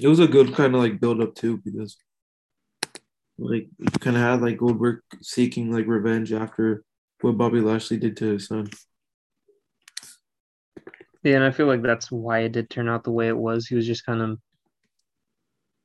[0.00, 1.96] It was a good kind of like build up too because
[3.38, 6.84] like you kind of had like Goldberg seeking like revenge after
[7.20, 8.68] what Bobby Lashley did to his son.
[11.22, 13.66] Yeah, and I feel like that's why it did turn out the way it was.
[13.66, 14.38] He was just kind of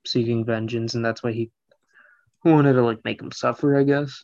[0.06, 1.52] seeking vengeance, and that's why he
[2.44, 4.24] wanted to like make him suffer, I guess.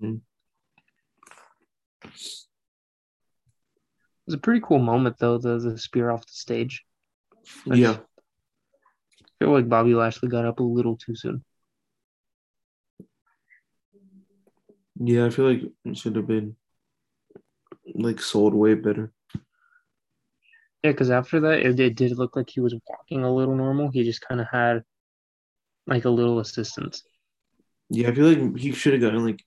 [0.00, 0.20] Mhm.
[2.04, 2.10] It
[4.26, 6.84] was a pretty cool moment though, the the spear off the stage.
[7.66, 7.98] Yeah,
[9.40, 11.44] I feel like Bobby Lashley got up a little too soon.
[15.02, 16.56] Yeah, I feel like it should have been
[17.94, 19.12] like sold way better.
[20.82, 23.90] Yeah, because after that, it, it did look like he was walking a little normal.
[23.90, 24.82] He just kind of had
[25.86, 27.02] like a little assistance.
[27.90, 29.42] Yeah, I feel like he should have gotten like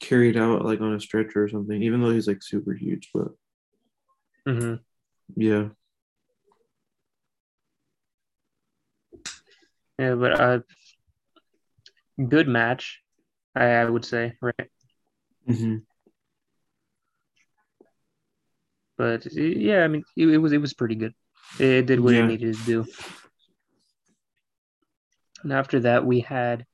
[0.00, 3.10] carried out like on a stretcher or something, even though he's like super huge.
[3.14, 3.28] But
[4.46, 4.74] mm-hmm.
[5.36, 5.68] yeah,
[9.98, 10.58] Yeah, but uh,
[12.28, 13.00] good match,
[13.54, 14.70] I, I would say, right?
[15.46, 15.76] hmm
[18.96, 21.14] But yeah, I mean, it, it was it was pretty good.
[21.58, 22.24] It did what Yeah.
[22.24, 22.86] it needed to do.
[25.42, 26.66] And after that, we had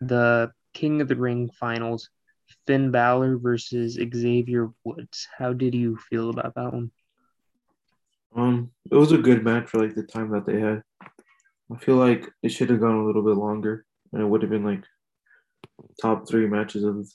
[0.00, 2.10] the King of the Ring finals,
[2.66, 5.26] Finn Balor versus Xavier Woods.
[5.36, 6.90] How did you feel about that one?
[8.36, 10.82] um, it was a good match for like the time that they had.
[11.72, 14.50] I feel like it should have gone a little bit longer, and it would have
[14.50, 14.84] been like
[16.00, 17.08] top three matches of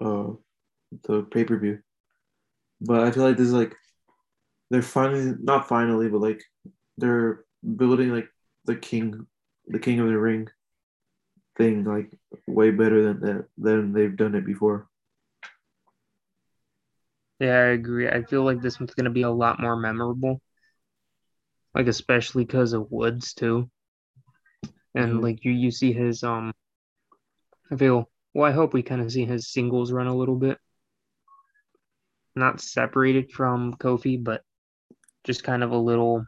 [0.00, 0.32] uh
[1.04, 1.80] the pay per view.
[2.80, 3.74] But I feel like this is like
[4.70, 6.42] they're finally not finally, but like
[6.96, 7.44] they're
[7.76, 8.28] building like
[8.64, 9.26] the king,
[9.66, 10.48] the king of the ring
[11.56, 12.10] thing like
[12.46, 14.88] way better than that than they've done it before.
[17.40, 18.08] Yeah, I agree.
[18.08, 20.40] I feel like this one's gonna be a lot more memorable.
[21.78, 23.70] Like especially because of Woods too.
[24.94, 25.22] And Mhm.
[25.22, 26.52] like you you see his um
[27.70, 30.58] I feel well, I hope we kind of see his singles run a little bit.
[32.36, 34.42] Not separated from Kofi, but
[35.24, 36.26] just kind of a little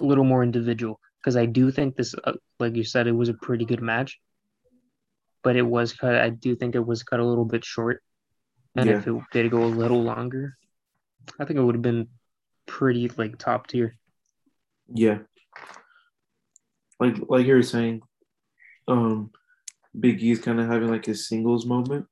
[0.00, 1.00] a little more individual.
[1.20, 4.20] Because I do think this, uh, like you said, it was a pretty good match,
[5.42, 6.14] but it was cut.
[6.16, 8.02] I do think it was cut a little bit short,
[8.76, 10.56] and if it did go a little longer,
[11.40, 12.08] I think it would have been
[12.68, 13.96] pretty like top tier.
[14.94, 15.18] Yeah.
[17.00, 18.02] Like like you were saying,
[18.86, 19.30] um
[19.98, 22.06] Big E's kind of having like his singles moment.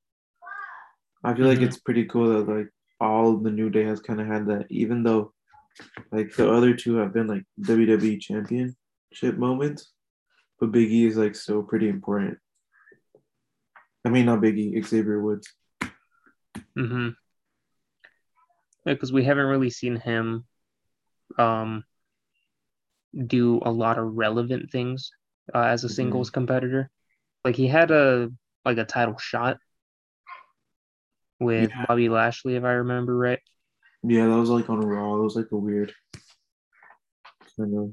[1.23, 1.67] I feel like Mhm.
[1.67, 5.03] it's pretty cool that like all the New Day has kind of had that, even
[5.03, 5.33] though
[6.11, 9.93] like the other two have been like WWE championship moments,
[10.59, 12.39] but Big E is like still pretty important.
[14.05, 15.53] I mean, not Big E, Xavier Woods.
[16.79, 17.09] Mm-hmm.
[18.87, 20.47] Yeah, because we haven't really seen him
[21.39, 21.85] um
[23.27, 25.11] do a lot of relevant things
[25.55, 25.95] uh, as a Mhm.
[25.95, 26.91] singles competitor.
[27.45, 28.31] Like he had a
[28.65, 29.59] like a title shot
[31.39, 31.85] with Yeah.
[31.87, 33.41] Bobby Lashley, if I remember right.
[34.03, 35.17] Yeah, that was like on Raw.
[35.17, 35.93] It was like a weird
[37.57, 37.93] kind of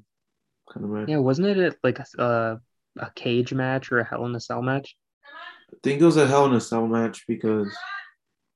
[0.72, 1.10] kind of match.
[1.10, 2.62] Yeah, wasn't it like a, a
[3.00, 4.96] a cage match or a Hell in a Cell match?
[5.74, 7.76] I think it was a Hell in a Cell match because.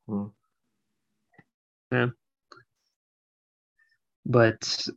[0.06, 0.34] well,
[4.28, 4.88] But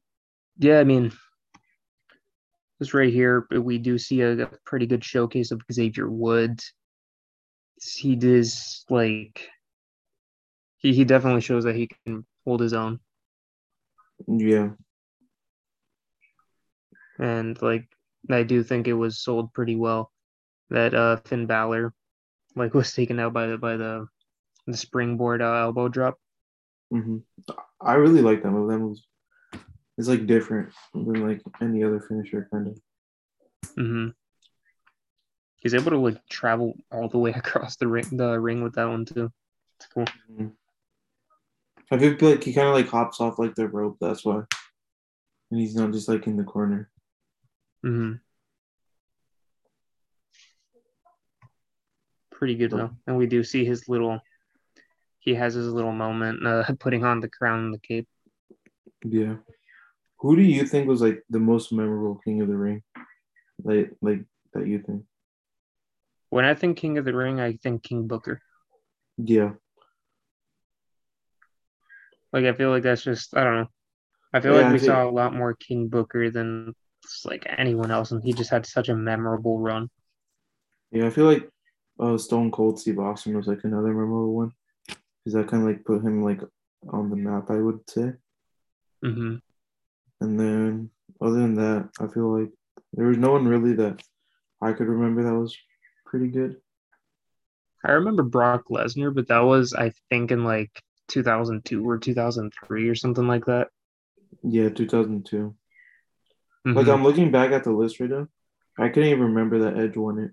[0.58, 1.12] yeah, I mean,
[2.78, 6.72] this right here, we do see a, a pretty good showcase of Xavier Woods.
[7.82, 9.48] He does like
[10.78, 13.00] he he definitely shows that he can hold his own,
[14.26, 14.70] yeah,
[17.18, 17.88] and like
[18.30, 20.10] I do think it was sold pretty well
[20.70, 21.94] that uh Finn Balor
[22.56, 24.06] like was taken out by the by the
[24.66, 26.18] the springboard uh, elbow drop.
[26.90, 27.18] hmm
[27.80, 28.68] I really like that move.
[28.70, 28.98] That move
[30.00, 32.80] is like different than like any other finisher, kind of.
[33.76, 34.08] hmm
[35.56, 38.88] He's able to like travel all the way across the ring the ring with that
[38.88, 39.30] one too.
[39.78, 40.06] It's cool.
[41.92, 43.98] I feel like he kind of like hops off like the rope.
[44.00, 44.42] That's why,
[45.50, 46.90] and he's not just like in the corner.
[47.82, 48.14] hmm
[52.30, 54.18] Pretty good though, and we do see his little.
[55.18, 58.08] He has his little moment, uh, putting on the crown and the cape.
[59.04, 59.36] Yeah.
[60.20, 62.82] Who do you think was like the most memorable King of the Ring?
[63.62, 64.20] Like, like
[64.52, 65.04] that you think?
[66.28, 68.40] When I think King of the Ring, I think King Booker.
[69.16, 69.52] Yeah.
[72.32, 73.66] Like I feel like that's just I don't know.
[74.32, 76.74] I feel Yeah, like we saw a lot more King Booker than
[77.24, 79.90] like anyone else, and he just had such a memorable run.
[80.92, 81.48] Yeah, I feel like
[81.98, 84.52] uh, Stone Cold Steve Austin was like another memorable one
[84.86, 86.40] because that kind of like put him like
[86.88, 88.12] on the map, I would say.
[89.04, 89.34] Mm hmm
[90.20, 92.50] And then other than that, I feel like
[92.92, 94.02] there was no one really that
[94.60, 95.56] I could remember that was
[96.04, 96.56] pretty good.
[97.84, 100.70] I remember Brock Lesnar, but that was I think in like
[101.08, 103.68] 2002 or 2003 or something like that.
[104.42, 105.54] Yeah, 2002.
[106.66, 106.92] Like Mhm.
[106.92, 108.28] I'm looking back at the list right now,
[108.78, 110.32] I couldn't even remember that Edge won it.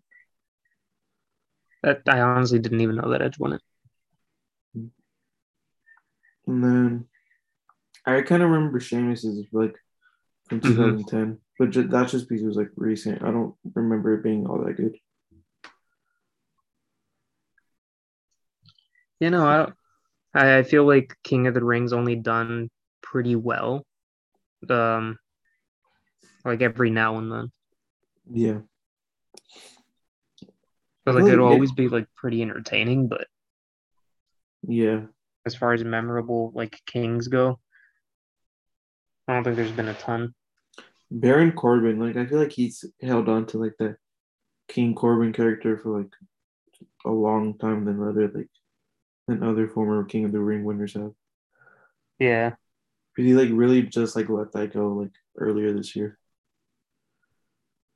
[1.84, 3.62] That I honestly didn't even know that Edge won it.
[4.73, 7.08] And then
[8.07, 9.75] I kind of remember Sheamus's like
[10.49, 10.65] from Mhm.
[10.75, 11.39] 2010.
[11.59, 13.21] but ju- that's just because it was like recent.
[13.21, 14.95] I don't remember it being all that good.
[19.19, 22.69] You know, I, I I feel like King of the Rings only done
[23.01, 23.85] pretty well.
[24.69, 25.17] Um,
[26.45, 27.51] like every now and then,
[28.31, 28.59] Yeah,
[31.05, 33.07] but like it'll always be like pretty entertaining.
[33.07, 33.27] But
[34.67, 35.07] yeah,
[35.45, 37.59] as far as memorable like kings go,
[39.27, 40.33] I don't think there's been a ton.
[41.11, 41.99] Baron Corbin.
[41.99, 43.97] Like I feel like he's held on to like the
[44.67, 46.11] King Corbin character for like
[47.05, 48.49] a long time than other like
[49.27, 51.11] than other former King of the Ring winners have.
[52.19, 52.51] Yeah,
[53.15, 56.17] But he like really just like let that go like earlier this year.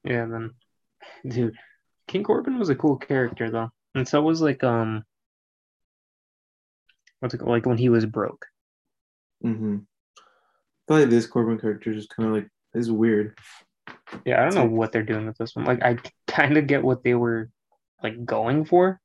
[0.03, 0.25] yeah.
[0.25, 0.51] Then,
[1.27, 1.57] dude,
[2.07, 5.03] King Corbin was a cool character though, and so was like um,
[7.19, 7.51] what's it called?
[7.51, 8.47] Like when he was broke.
[9.43, 9.77] Mm-hmm.
[10.89, 13.37] I like this Corbin character is just kind of like is weird.
[14.25, 15.65] Yeah, I don't know Like- what they're doing with this one.
[15.65, 17.49] Like, I kind of get what they were
[18.03, 18.99] like going for.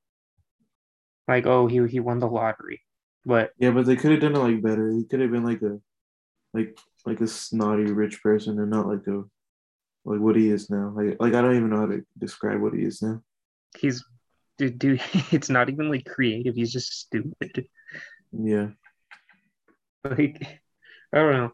[1.28, 2.82] Like, oh, he he won the lottery,
[3.24, 4.90] but Yeah, but they could have done it like better.
[4.92, 5.78] He could have been like a
[6.54, 9.22] like like a snotty rich person and not like a
[10.04, 10.92] like what he is now.
[10.96, 13.22] Like like I don't even know how to describe what he is now.
[13.78, 14.04] he's
[14.58, 15.02] dude, dude.
[15.32, 16.54] It's not even like creative.
[16.54, 17.66] He's just stupid.
[18.32, 18.68] Yeah.
[20.04, 20.40] Like,
[21.12, 21.52] I don't know.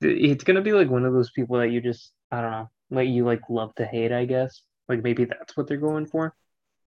[0.00, 3.08] It's gonna be like one of those people that you just I don't know, like
[3.08, 4.12] you like love to hate.
[4.12, 6.34] I guess like maybe that's what they're going for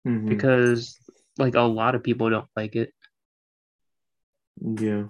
[0.06, 0.28] Mhm.
[0.28, 0.98] because
[1.38, 2.92] like a lot of people don't like it.
[4.60, 5.04] Yeah.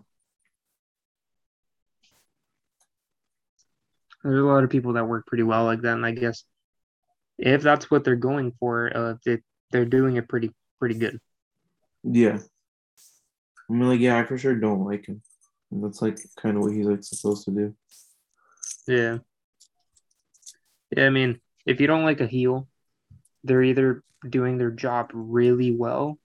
[4.22, 6.44] There's a lot of people that work pretty well like that, and I guess
[7.38, 9.38] if that's what they're going for, uh, they,
[9.70, 11.20] they're doing it pretty pretty good.
[12.02, 12.38] Yeah.
[13.68, 15.22] I mean like yeah, I for sure don't like him.
[15.74, 17.74] And that's like kind of what he's like supposed to do.
[18.86, 19.18] Yeah.
[20.96, 22.68] Yeah, I mean, if you don't like a heel,
[23.42, 26.16] they're either doing their job really well,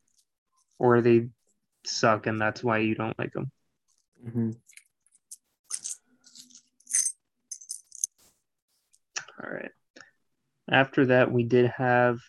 [0.78, 1.30] or they
[1.84, 3.52] suck, and that's why you don't like them.
[4.24, 4.52] Mm-hmm.
[9.44, 9.72] All right.
[10.70, 12.20] After that, we did have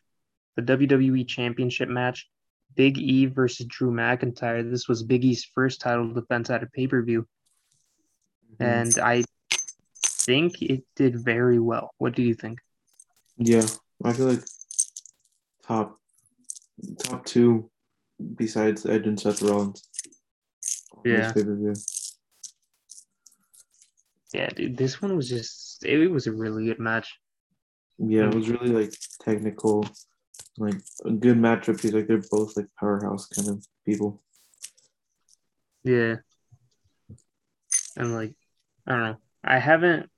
[0.56, 2.30] the WWE Championship match.
[2.74, 4.68] Big E versus Drew McIntyre.
[4.68, 7.26] This was Big E's first title defense at a pay per view.
[8.58, 8.66] Mhm.
[8.66, 9.24] and I
[10.02, 11.94] think it did very well.
[11.98, 12.60] What do you think?
[13.38, 13.66] Yeah,
[14.04, 14.44] I feel like
[15.62, 15.98] top
[16.98, 17.70] top two
[18.36, 19.88] besides Edge and Seth Rollins.
[21.04, 21.32] Yeah.
[24.32, 27.18] Yeah, dude, this one was just it was a really good match.
[27.98, 28.34] Yeah, it mm.
[28.34, 29.84] was really like technical,
[30.60, 34.22] like a good matchup because like they're both like powerhouse kind of people.
[35.82, 36.16] Yeah.
[37.96, 38.34] And like
[38.86, 39.16] I don't know.
[39.42, 40.10] I haven't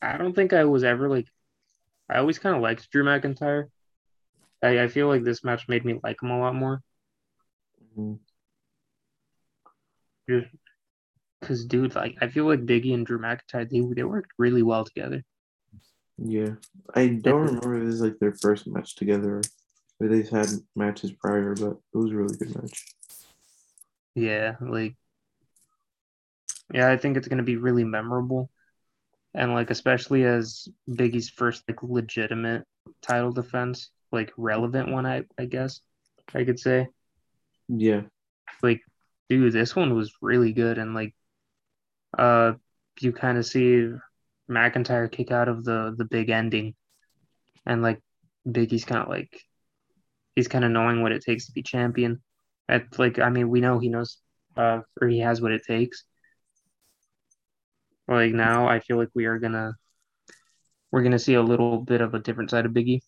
[0.00, 1.26] I don't think I was ever like
[2.08, 3.66] I always kind of liked Drew McIntyre.
[4.62, 6.82] I, I feel like this match made me like him a lot more.
[7.98, 8.18] Mhm.
[11.42, 14.84] Cause dude, like I feel like Biggie and Drew McIntyre, they they worked really well
[14.84, 15.24] together.
[16.18, 16.50] Yeah,
[16.94, 19.40] I don't remember if this is like their first match together.
[20.00, 22.86] They've had matches prior, but it was a really good match.
[24.14, 24.96] Yeah, like
[26.72, 28.50] yeah, I think it's gonna be really memorable.
[29.34, 32.64] And like especially as Big E's first like legitimate
[33.02, 35.80] title defense, like relevant one I, I guess
[36.34, 36.88] I could say.
[37.68, 38.02] Yeah,
[38.62, 38.80] Like,
[39.28, 41.14] Dude, this one was really good and like
[42.18, 42.54] uh
[43.00, 43.90] you kind of see
[44.50, 46.74] McIntyre kick out of the the big ending
[47.66, 48.00] and like
[48.50, 49.44] Big E's kind of like
[50.36, 52.22] he's kind of knowing what it takes to be champion.
[52.68, 54.18] At like I mean we know he knows
[54.56, 56.04] uh or he has what it takes.
[58.08, 59.74] Like now I feel like we are gonna
[60.90, 63.00] we're gonna see a little bit of a different side of Biggie.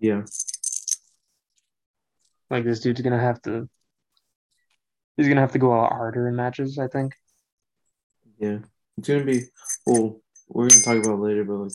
[0.00, 0.22] yeah,
[2.50, 3.68] Like this dude's gonna have to
[5.16, 7.14] he's gonna have to go a lot harder in matches, I think.
[8.38, 8.58] yeah.
[8.96, 9.42] It's gonna be
[9.86, 10.20] well.
[10.48, 11.72] We're gonna talk about it later, but like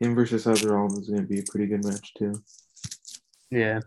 [0.00, 2.42] him versus Seth Rollins is gonna be a pretty good match too.
[3.50, 3.80] Yeah.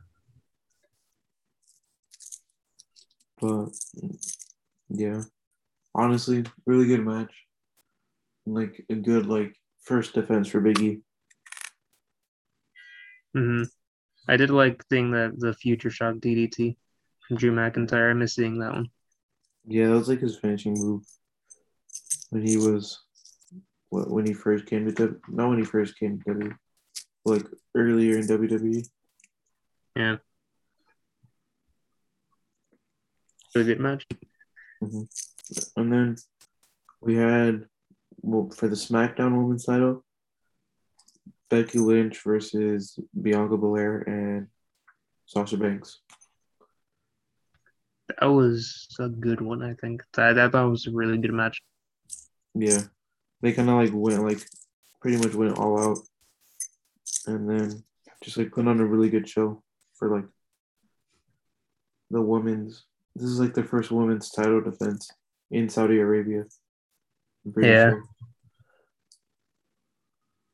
[3.40, 3.70] But
[4.90, 5.24] yeah,
[5.96, 7.34] honestly, really good match.
[8.46, 11.02] Like a good like first defense for Biggie.
[13.34, 13.64] hmm
[14.28, 16.78] I did like seeing the the future shock DDT
[17.28, 18.12] from Drew McIntyre.
[18.12, 18.90] I miss seeing that one.
[19.66, 21.04] Yeah, that was like his finishing move
[22.30, 23.00] when he was
[23.90, 25.20] what when he first came to W.
[25.30, 26.54] Not when he first came to W.
[27.26, 27.46] Like
[27.76, 28.28] earlier in.
[28.28, 28.86] WWE.
[29.96, 30.18] Yeah.
[33.54, 34.08] Really good match.
[34.82, 35.80] Mm-hmm.
[35.80, 36.16] And then
[37.02, 37.66] we had
[38.24, 40.04] well, for the SmackDown Women's title,
[41.50, 44.48] Becky Lynch versus Bianca Belair and
[45.26, 46.00] Sasha Banks.
[48.08, 50.04] That was a good one, I think.
[50.18, 51.62] I, I thought it was a really good match.
[52.56, 52.82] Yeah,
[53.42, 54.40] they kind of like went like
[55.02, 55.98] pretty much went all out,
[57.28, 57.84] and then
[58.24, 59.62] just like put on a really good show
[60.04, 60.26] for like
[62.12, 62.86] the women's.
[63.16, 65.10] This is like their first women's title defense
[65.52, 66.44] in Saudi Arabia.
[67.58, 67.92] Yeah.
[67.92, 68.04] Sure.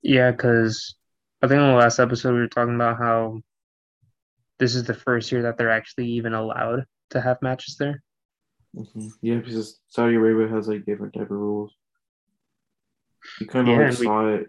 [0.01, 0.95] Yeah, because
[1.41, 3.39] I think in the last episode we were talking about how
[4.59, 8.03] this is the first year that they're actually even allowed to have matches there.
[8.75, 9.07] Mm-hmm.
[9.21, 11.73] Yeah, because Saudi Arabia has like different type of rules.
[13.39, 14.47] You kind of yeah, like saw we, it.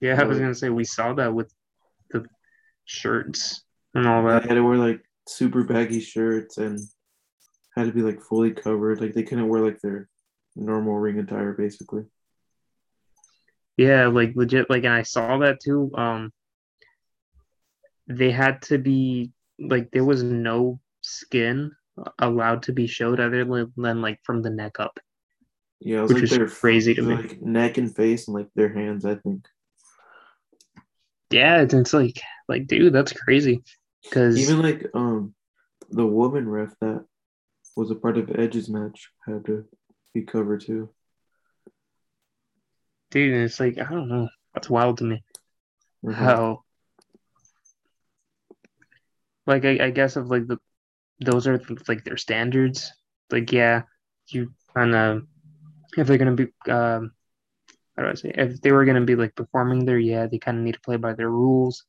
[0.00, 1.54] Yeah, I was gonna say we saw that with the
[2.90, 3.62] shirts
[3.94, 4.42] and all that.
[4.42, 6.80] They had to wear like super baggy shirts and
[7.76, 9.00] had to be like fully covered.
[9.00, 10.08] Like they couldn't wear like their
[10.56, 12.02] normal ring attire, basically.
[13.76, 14.68] Yeah, like legit.
[14.68, 15.92] Like, and I saw that too.
[15.94, 16.32] Um,
[18.08, 21.70] they had to be like there was no skin
[22.18, 24.98] allowed to be showed other than like from the neck up.
[25.78, 27.14] Yeah, which like is crazy to me.
[27.14, 29.46] Like neck and face and like their hands, I think.
[31.30, 32.20] Yeah, it's, it's like
[32.50, 33.62] like dude, that's crazy.
[34.02, 35.34] Because even like um
[35.90, 37.04] the woman ref that
[37.76, 39.64] was a part of Edge's match had to
[40.12, 40.90] be covered too.
[43.10, 44.28] Dude, it's like I don't know.
[44.52, 45.22] That's wild to me.
[46.04, 46.12] Mm-hmm.
[46.12, 46.64] How
[49.46, 50.58] like I, I guess of like the
[51.20, 52.92] those are like their standards.
[53.30, 53.82] Like yeah,
[54.26, 55.22] you kind of
[55.96, 57.12] if they're gonna be um
[57.96, 60.58] how do I say if they were gonna be like performing there, yeah, they kind
[60.58, 61.84] of need to play by their rules.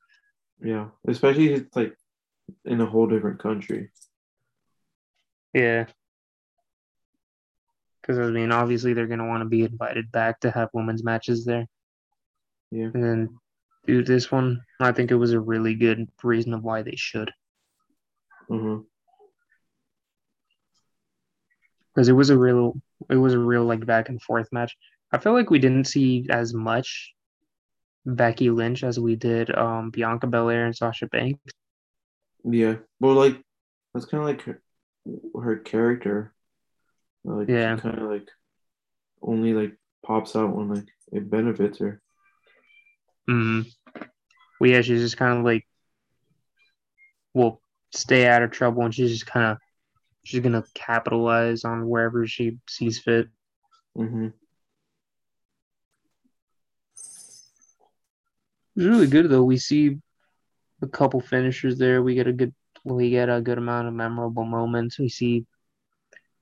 [0.63, 1.95] Yeah, especially if it's like
[2.65, 3.89] in a whole different country.
[5.53, 5.85] Yeah.
[8.01, 11.45] Because I mean, obviously they're gonna want to be invited back to have women's matches
[11.45, 11.65] there.
[12.71, 12.89] Yeah.
[12.93, 13.39] And then,
[13.85, 17.31] dude, this one, I think it was a really good reason of why they should.
[18.49, 18.81] Mm-hmm.
[21.93, 24.75] Because it was a real, it was a real like back and forth match.
[25.11, 27.13] I feel like we didn't see as much
[28.05, 31.39] Becky Lynch as we did um, Bianca Belair and Sasha Banks.
[32.43, 33.41] Yeah, well, like
[33.93, 34.61] that's kind of like her,
[35.41, 36.33] her character.
[37.23, 38.27] Like, yeah, kind of like
[39.21, 42.01] only like pops out when like it benefits her.
[43.27, 43.61] Hmm.
[44.59, 45.67] Well, yeah, she's just kind of like,
[47.33, 47.61] will
[47.93, 49.57] stay out of trouble, and she's just kind of
[50.23, 53.27] she's gonna capitalize on wherever she sees fit.
[53.97, 54.29] Mm-hmm.
[58.75, 59.43] It's really good though.
[59.43, 59.97] We see
[60.81, 62.01] a couple finishers there.
[62.01, 62.53] We get a good
[62.83, 64.97] we get a good amount of memorable moments.
[64.97, 65.45] We see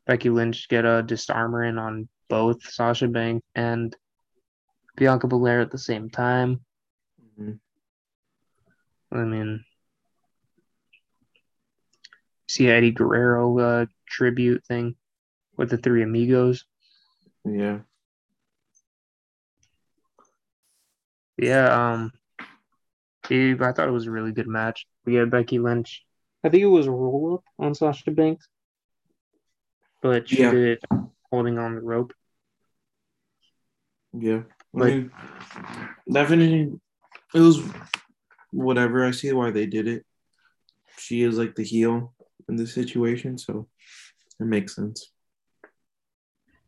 [0.06, 3.96] Becky Lynch get a disarmer in on both Sasha Banks and
[4.96, 6.62] Bianca Belair at the same time.
[7.40, 7.54] Mm-hmm.
[9.12, 9.66] I mean,
[12.48, 14.96] see Eddie Guerrero uh, tribute thing
[15.58, 16.66] with the three amigos.
[17.44, 17.80] Yeah.
[21.38, 22.12] Yeah, um,
[23.32, 24.86] I thought it was a really good match.
[25.06, 26.04] We had Becky Lynch.
[26.44, 28.48] I think it was a roll up on Sasha Banks,
[30.02, 30.52] but she yeah.
[30.52, 32.14] did it holding on the rope.
[34.18, 34.42] Yeah,
[34.76, 35.12] I mean,
[36.12, 36.80] definitely,
[37.36, 37.62] it was
[38.52, 39.06] whatever.
[39.06, 40.06] I see why they did it.
[40.98, 42.14] She is like the heel
[42.48, 43.68] in this situation, so
[44.40, 45.12] it makes sense.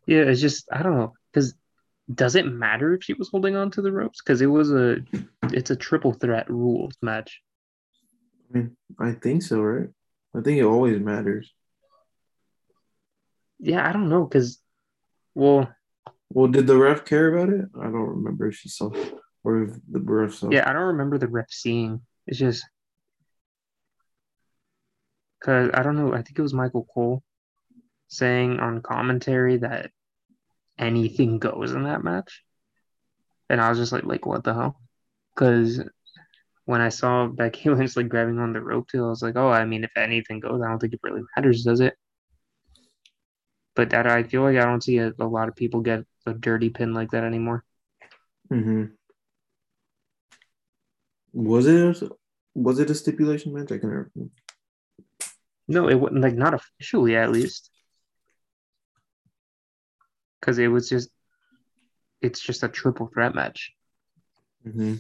[0.06, 1.56] Yeah, it's just I don't know because
[2.14, 4.22] does it matter if she was holding on to the ropes?
[4.22, 4.98] Because it was a
[5.44, 7.42] it's a triple threat rules match.
[8.50, 9.90] I mean, I think so, right?
[10.36, 11.54] I think it always matters.
[13.60, 14.60] Yeah, I don't know, because
[15.36, 15.74] well
[16.30, 17.66] Well, did the ref care about it?
[17.80, 18.90] I don't remember if she saw
[19.44, 20.50] or if the ref saw.
[20.50, 22.02] Yeah, I don't remember the ref seeing.
[22.28, 22.66] It's just
[25.40, 27.24] because I don't know, I think it was Michael Cole
[28.08, 29.92] saying on commentary that
[30.82, 32.44] anything goes in that match.
[33.50, 34.82] And I was just like, like what the hell?
[35.34, 35.82] Because
[36.66, 39.50] when I saw Becky Lynch like grabbing on the rope too, I was like, oh,
[39.50, 41.96] I mean, if anything goes, I don't think it really matters, does it?
[43.76, 46.34] But that I feel like I don't see a, a lot of people get a
[46.34, 47.64] dirty pin like that anymore.
[48.52, 48.86] Mm-hmm.
[51.34, 52.04] Was it?
[52.54, 53.72] Was it a stipulation match?
[53.72, 54.12] I can remember.
[55.70, 57.71] No, it wasn't like not officially at least
[60.42, 61.10] because it was just
[62.22, 63.72] it's just a triple threat match.
[64.68, 64.96] Mm-hmm.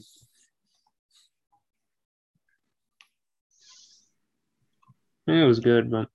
[5.27, 6.07] It was good, but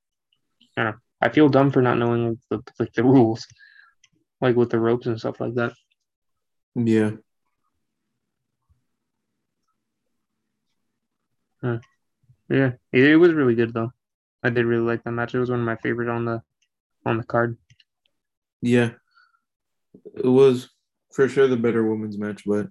[0.76, 3.46] I, know, I feel dumb for not knowing the like the rules.
[4.40, 5.72] like with the ropes and stuff like that.
[6.74, 7.12] Yeah.
[12.48, 13.92] Yeah, it, it was really good though.
[14.42, 15.34] I did really like that match.
[15.34, 16.42] It was one of my favorite on the
[17.04, 17.56] on the card.
[18.60, 18.90] Yeah.
[20.14, 20.68] It was
[21.12, 22.68] for sure the better women's match, but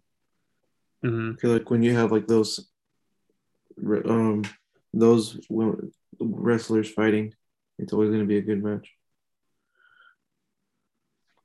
[1.03, 2.69] hmm I feel like when you have like those
[4.05, 4.43] um
[4.93, 5.39] those
[6.19, 7.33] wrestlers fighting,
[7.77, 8.89] it's always going to be a good match.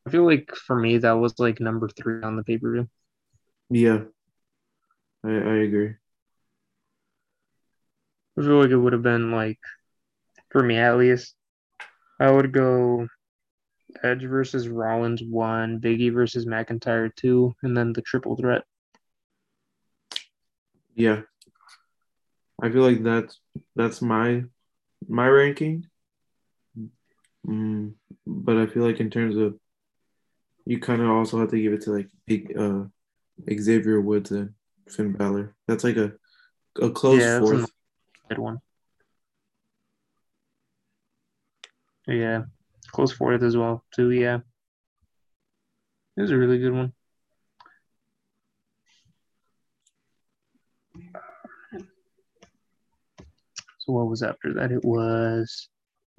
[0.06, 2.88] I feel like for me that was like number three on the pay per view.
[3.70, 4.04] Yeah.
[5.24, 5.94] I I agree.
[8.36, 9.58] I feel like it would have been like
[10.50, 11.34] for me at least.
[12.20, 13.08] I would go
[14.02, 18.64] Edge versus Rollins one, Biggie versus McIntyre two, and then the triple threat.
[20.94, 21.22] Yeah.
[22.62, 23.40] I feel like that's
[23.74, 24.44] that's my
[25.08, 25.86] my ranking.
[27.46, 27.94] Mm,
[28.26, 29.58] but I feel like in terms of
[30.66, 32.84] you kind of also have to give it to like big uh
[33.50, 34.52] Xavier Woods and
[34.88, 35.54] Finn Balor.
[35.66, 36.12] That's like a
[36.80, 37.70] a close Yeah, fourth.
[38.28, 38.58] good one.
[42.06, 42.42] Yeah,
[42.90, 44.10] close fourth as well too.
[44.10, 44.38] Yeah,
[46.16, 46.92] it was a really good one.
[53.78, 54.72] So what was after that?
[54.72, 55.68] It was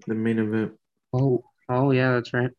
[0.08, 0.74] The main event.
[1.14, 2.52] oh oh yeah, that's right.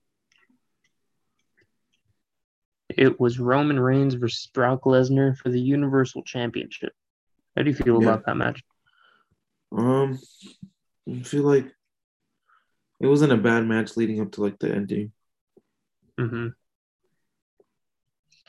[2.96, 6.92] It was Roman Reigns versus Brock Lesnar for the Universal Championship.
[7.56, 8.08] How do you feel Yeah.
[8.08, 8.62] about that match?
[9.74, 10.18] Um,
[11.10, 11.72] I feel like
[13.03, 15.12] it wasn't a bad match leading up to like the ending,
[16.18, 16.55] hmm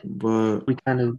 [0.03, 1.17] but we kind of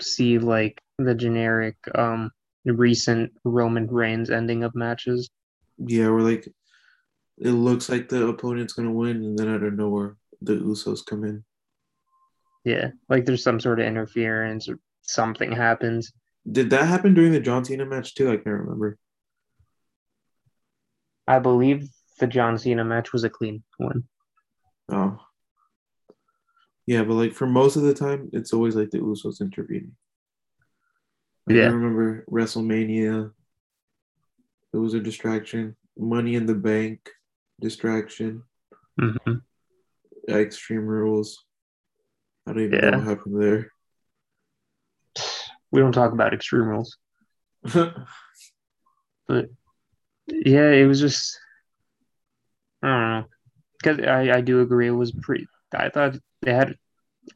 [0.00, 2.30] see like the generic um
[2.64, 5.30] recent Roman Reigns ending of matches.
[5.78, 6.46] yeah, we're like
[7.38, 11.24] it looks like the opponent's gonna win, and then out of nowhere the Usos come
[11.24, 11.44] in.
[12.64, 16.12] Yeah, like there's some sort of interference or something happens.
[16.50, 18.28] Did that happen during the John Cena match too?
[18.28, 18.98] I can't remember.
[21.26, 21.88] I believe
[22.20, 24.04] the John Cena match was a clean one.
[24.92, 25.18] Oh,
[26.86, 29.96] yeah, but like for most of the time, it's always like the Usos intervening.
[31.46, 31.70] Like, I Yeah.
[31.70, 33.32] remember WrestleMania.
[34.72, 35.76] It was a distraction.
[35.98, 37.10] Money in the Bank,
[37.60, 38.42] distraction.
[38.98, 39.34] hmm
[40.28, 41.44] Extreme Rules.
[42.46, 43.72] I don't even know what happened there.
[45.72, 46.96] We don't talk about extreme rules,
[47.62, 47.96] but
[50.26, 51.38] yeah, it was just
[52.82, 53.24] I don't know
[53.82, 55.46] because I I do agree it was pretty.
[55.74, 56.76] I thought they had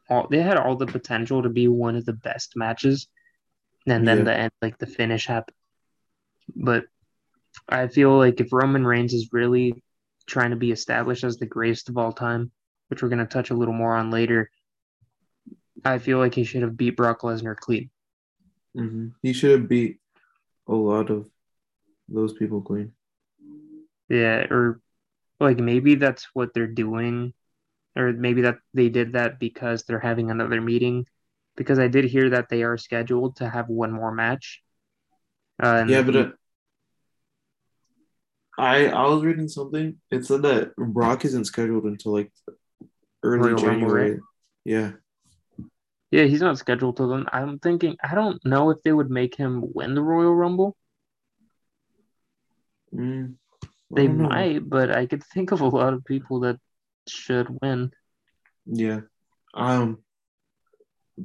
[0.09, 3.09] all they had all the potential to be one of the best matches,
[3.87, 4.25] and then Yeah.
[4.25, 5.57] the end like the finish happened.
[6.57, 6.87] But
[7.69, 9.83] I feel like if Roman Reigns is really
[10.27, 12.51] trying to be established as the greatest of all time,
[12.89, 14.51] which we're gonna touch a little more on later,
[15.85, 17.91] I feel like he should have beat Brock Lesnar clean.
[18.75, 19.99] hmm He should have beat
[20.69, 21.29] a lot of
[22.09, 22.93] those people clean.
[24.09, 24.81] Yeah, or
[25.41, 27.35] like maybe that's what they're doing,
[27.97, 31.07] or maybe that they did that because they're having another meeting.
[31.57, 34.63] Because I did hear that they are scheduled to have one more match.
[35.63, 36.31] Uh, Yeah, but uh,
[38.59, 40.01] I I was reading something.
[40.11, 42.33] It said that Brock isn't scheduled until like
[43.23, 44.11] early Royal Rumble, January.
[44.11, 44.21] right?
[44.65, 44.93] Yeah.
[46.11, 47.29] yeah, he's not scheduled to them.
[47.33, 50.77] I'm thinking I don't know if they would make him win the Royal Rumble.
[52.95, 53.35] Mm,
[53.95, 56.59] They might, but I could think of a lot of people that
[57.09, 57.93] should win.
[58.67, 59.01] Yeah.
[59.53, 59.99] Um.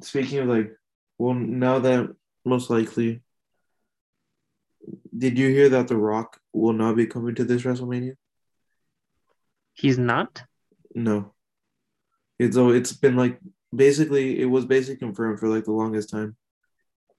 [0.01, 0.71] Speaking of like,
[1.17, 2.15] well, now that
[2.45, 3.21] most likely,
[5.17, 8.15] did you hear that The Rock will not be coming to this WrestleMania?
[9.73, 10.43] He's not.
[10.93, 11.33] No.
[12.37, 13.39] It's so it's been like
[13.75, 16.35] basically it was basically confirmed for like the longest time,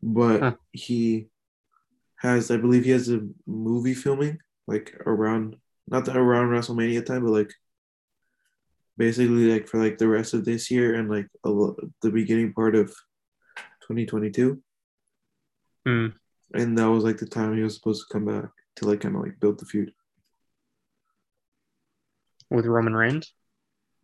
[0.03, 0.55] but Huh.
[0.73, 1.29] he
[2.17, 4.39] has I believe he has a movie filming
[4.71, 5.57] like around
[5.89, 7.53] not that around WrestleMania time, but like
[8.97, 11.51] basically like for like the rest of this year and like a,
[12.03, 12.87] the beginning part of
[13.89, 14.63] 2022,
[15.87, 16.07] Hmm.
[16.55, 19.17] and that was like the time he was supposed to come back to like kind
[19.17, 19.93] of like build the feud.
[22.51, 23.33] with Roman Reigns.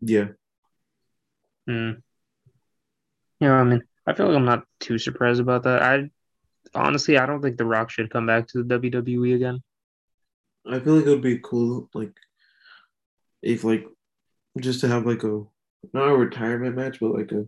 [0.01, 0.29] Yeah,
[1.69, 2.01] Mm.
[3.41, 5.83] Yeah, I mean, I feel like I'm not too surprised about that.
[5.83, 6.11] I
[6.75, 9.63] honestly, I don't think The Rock should come back to the WWE again.
[10.71, 12.15] I feel like it would be cool like
[13.43, 13.87] if like
[14.61, 15.45] just to have like a
[15.93, 17.47] not a retirement match, but like a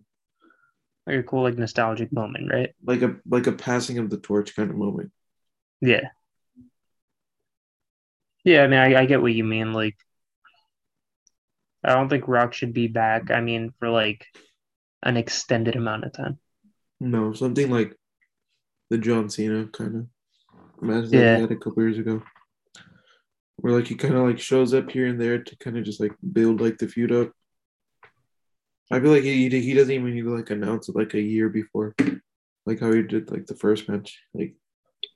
[1.07, 2.75] Like a cool, like nostalgic moment, right?
[2.85, 5.11] like a like a passing of the torch kind of moment.
[5.81, 6.11] Yeah.
[8.45, 9.73] Yeah, I mean, I, I get what you mean.
[9.73, 9.97] Like,
[11.85, 13.31] I don't think Rock should be back.
[13.31, 14.27] I mean, for like
[15.03, 16.39] an extended amount of time.
[17.01, 17.97] No, something like
[18.91, 21.35] the John Cena kind of match that Yeah.
[21.37, 22.23] he had a couple years ago.
[23.61, 26.01] Where like he kind of like shows up here and there to kind of just
[26.01, 27.33] like build like the feud up.
[28.91, 31.49] I feel like he he doesn't even need to like announce it like a year
[31.49, 31.95] before,
[32.65, 34.19] like how he did like the first match.
[34.33, 34.55] Like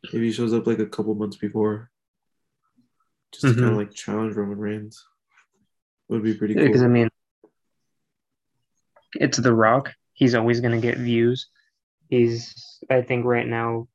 [0.02, 1.90] if he shows up like a couple months before,
[3.32, 3.78] just to kind of mm-hmm.
[3.78, 5.02] like challenge Roman Reigns,
[6.08, 6.66] would be pretty good.
[6.66, 7.08] Because I mean,
[9.14, 9.92] it's The Rock.
[10.14, 11.48] He's always gonna get views.
[12.08, 13.88] He's, I think, right now,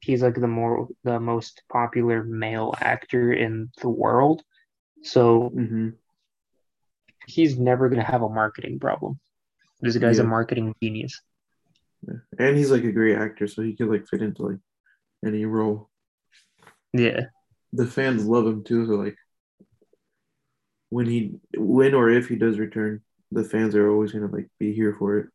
[0.00, 4.42] he's like the more the most popular male actor in the world.
[5.02, 5.90] So hmm
[7.26, 9.18] he's never gonna have a marketing problem.
[9.80, 11.20] This guy's a marketing genius.
[12.38, 14.58] And he's like a great actor, so he could like fit into like
[15.24, 15.90] any role.
[16.92, 17.26] Yeah.
[17.72, 18.86] the fans love him too.
[18.86, 19.16] So like
[20.90, 24.72] when he when or if he does return, the fans are always gonna like be
[24.72, 25.26] here for it.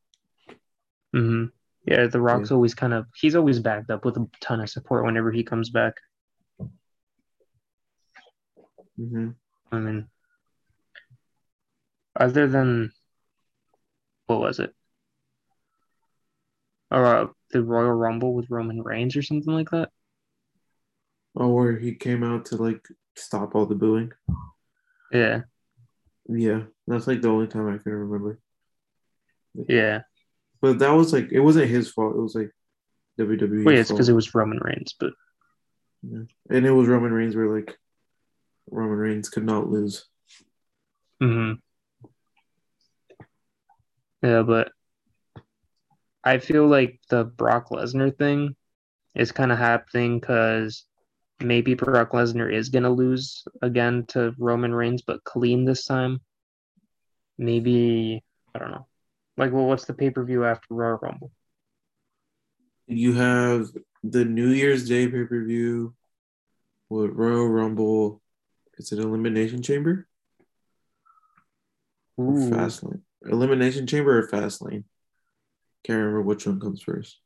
[1.13, 1.45] hmm
[1.85, 5.03] Yeah, The Rock's always kind of he's always backed up with a ton of support
[5.05, 5.93] whenever he comes back.
[8.97, 9.29] hmm
[9.71, 10.07] I mean,
[12.15, 12.91] other than
[14.27, 14.73] what was it?
[16.91, 19.89] Or uh, the Royal Rumble with Roman Reigns or something like that?
[21.35, 24.11] Oh, where he came out to like stop all the booing.
[25.11, 25.41] Yeah,
[26.27, 28.39] Yeah, that's like the only time I can remember.
[29.53, 30.01] yeah.
[30.61, 32.15] But that was like it wasn't his fault.
[32.15, 32.51] It was like
[33.19, 33.65] WWE.
[33.65, 35.13] Wait, it's because it was Roman Reigns, but
[36.03, 36.23] yeah.
[36.49, 37.75] and it was Roman Reigns where like
[38.69, 40.05] Roman Reigns could not lose.
[41.19, 41.53] hmm
[44.21, 44.71] yeah, but
[46.23, 48.55] I feel like the Brock Lesnar thing
[49.15, 50.85] is kind of happening because
[51.39, 56.21] maybe Brock Lesnar is gonna lose again to Roman Reigns, but clean this time.
[57.37, 58.87] Maybe I don't know.
[59.37, 61.31] Like, well, what's the pay per view after Royal Rumble?
[62.87, 63.67] You have
[64.03, 65.95] the New Year's Day pay per view
[66.89, 68.21] with Royal Rumble.
[68.77, 70.07] It's an Elimination Chamber
[72.19, 73.01] Ooh, Fastlane.
[73.25, 74.83] Elimination Chamber or Fastlane.
[75.83, 77.19] Can't remember which one comes first.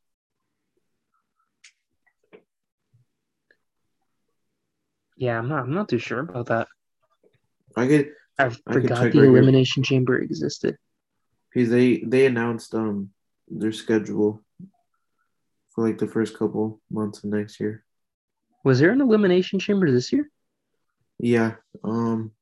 [5.16, 5.60] yeah, I'm not.
[5.64, 6.68] I'm not too sure about that.
[7.76, 9.24] I get I I forgot check the right here.
[9.24, 10.76] Elimination Chamber existed.
[11.56, 13.08] Because they they announced um
[13.48, 14.44] their schedule
[15.70, 17.82] for like the first couple months of next year.
[18.62, 20.30] Was there an Elimination Chamber this year?
[21.18, 21.54] Yeah.
[21.82, 22.32] Um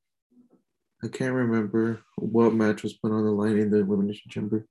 [1.04, 4.66] I can't remember what match was put on the line in the elimination chamber,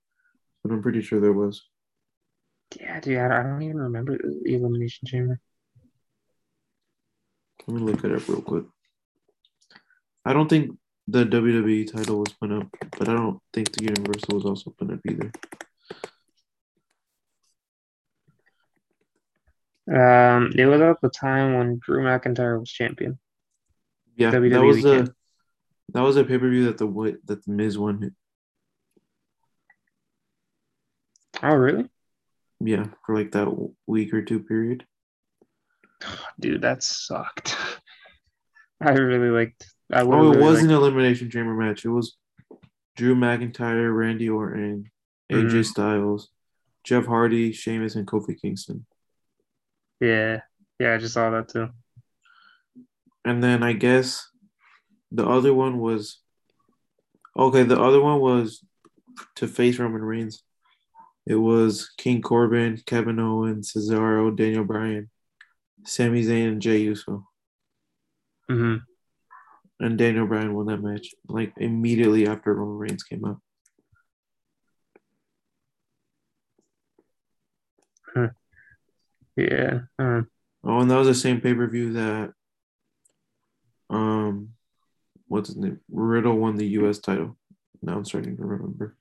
[0.61, 1.63] but I'm pretty sure there was.
[2.77, 5.39] Yeah, dude, I don't, I don't even remember the Elimination Chamber.
[7.67, 8.63] Let me look it up real quick.
[10.25, 10.75] I don't think
[11.07, 14.91] the WWE title was put up, but I don't think the Universal was also put
[14.91, 15.31] up either.
[19.85, 23.19] Um, it was at the time when Drew McIntyre was champion.
[24.15, 25.13] Yeah, that was champ.
[25.89, 28.15] that was a pay per view that the that the Miz won.
[31.41, 31.89] Oh, really?
[32.61, 33.49] Yeah, for like that
[33.85, 34.85] week or two period.
[36.39, 37.57] Dude, that sucked.
[38.81, 39.72] I really liked.
[39.91, 41.85] I Oh, it really was an liked- elimination chamber match.
[41.85, 42.17] It was
[42.95, 44.91] Drew McIntyre, Randy Orton,
[45.31, 45.65] AJ Mhm.
[45.65, 46.29] Styles,
[46.83, 48.85] Jeff Hardy, Sheamus, and Kofi Kingston.
[49.99, 50.41] Yeah,
[50.79, 51.69] yeah, I just saw that too.
[53.25, 54.29] And then I guess
[55.11, 56.21] the other one was
[57.37, 57.63] okay.
[57.63, 58.63] The other one was
[59.35, 60.43] to face Roman Reigns.
[61.25, 65.09] It was King Corbin, Kevin Owens, Cesaro, Daniel Bryan,
[65.85, 67.27] Sami Zayn, and Jey Uso.
[68.49, 68.77] hmm
[69.83, 73.39] And Daniel Bryan won that match like immediately after Roman Reigns came out.
[79.35, 79.81] Yeah.
[79.99, 80.21] Uh,
[80.63, 82.31] Oh, and that was the same pay per view that
[83.89, 84.53] um
[85.27, 85.81] what's his name?
[85.91, 87.37] Riddle won the US title.
[87.81, 88.95] Now I'm starting to remember.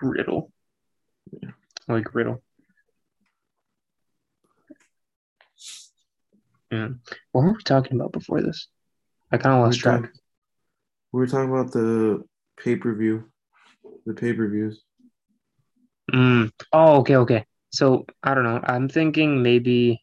[0.00, 0.50] Riddle.
[1.40, 1.50] Yeah.
[1.86, 2.42] Like Riddle.
[6.72, 6.88] Yeah.
[7.30, 8.66] What were we talking about before this?
[9.32, 10.02] I kind of We lost track.
[10.02, 10.12] talk-
[11.12, 12.22] we were talking about the
[12.62, 13.30] pay per view,
[14.06, 14.82] the pay per views.
[16.12, 16.50] Mm.
[16.72, 17.46] Oh, okay, okay.
[17.70, 18.60] So I don't know.
[18.62, 20.02] I'm thinking maybe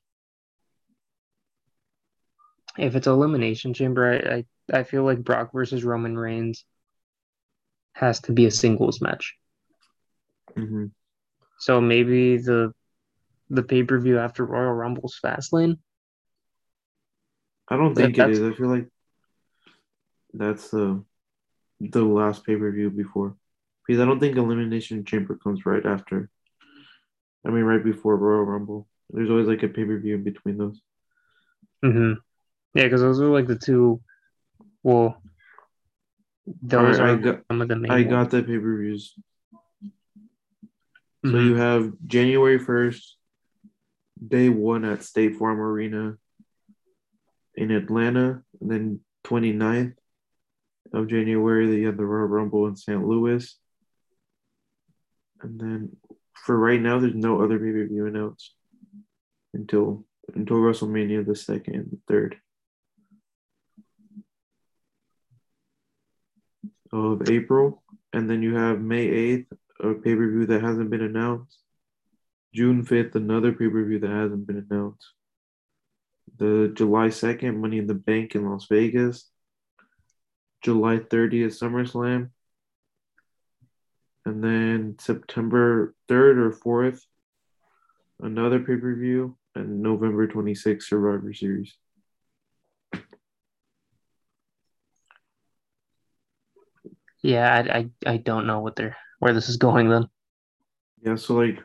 [2.77, 6.63] if it's elimination chamber, I, I I feel like Brock versus Roman Reigns
[7.93, 9.36] has to be a singles match.
[10.55, 10.86] hmm
[11.57, 12.71] So maybe the
[13.49, 15.80] the pay per view after Royal Rumble's Fastlane.
[17.67, 18.53] I don't think it that's- is.
[18.53, 18.88] I feel like
[20.34, 21.03] that's the
[21.80, 23.36] the last pay per view before,
[23.88, 26.30] because I don't think Elimination Chamber comes right after.
[27.45, 28.88] I mean, right before Royal Rumble.
[29.11, 30.82] There's always like a pay per view in between those.
[31.84, 32.13] Mm-hmm.
[32.75, 34.01] Yeah, because those are like the two.
[34.84, 35.21] Well,
[36.61, 37.91] those Alright, I are got- some of the main.
[37.91, 38.09] I ones.
[38.09, 39.15] got the pay per views.
[41.25, 41.45] So Mhm.
[41.47, 43.17] you have January 1st,
[44.25, 46.17] day one at State Farm Arena
[47.55, 48.43] in Atlanta.
[48.61, 49.99] And then 29th
[50.94, 53.06] of January, They have the Royal Rumble in St.
[53.06, 53.56] Louis.
[55.42, 55.96] And then
[56.34, 58.54] for right now, there's no other pay per view announced
[59.54, 62.38] until until WrestleMania the second and the third
[66.92, 67.84] of April.
[68.14, 69.48] And then you have May 8th,
[69.82, 71.58] a pay per view that hasn't been announced.
[72.54, 75.06] June 5th, another pay per view that hasn't been announced.
[76.38, 79.30] The July 2nd, Money in the Bank in Las Vegas.
[80.62, 82.30] July 30th, SummerSlam.
[84.26, 86.51] And then September 3rd or
[86.91, 87.01] 4th,
[88.20, 89.38] another pay per view.
[89.55, 91.76] And November 26th, Survivor Series.
[97.22, 100.07] Yeah, I, I I don't know what they're where this is going then.
[101.01, 101.60] Yeah, so like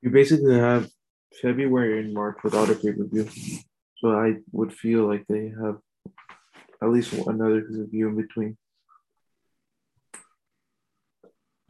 [0.00, 0.88] you basically have
[1.42, 3.28] February and March without a pay per view.
[3.98, 5.78] So I would feel like they have
[6.82, 8.56] at least another view in between.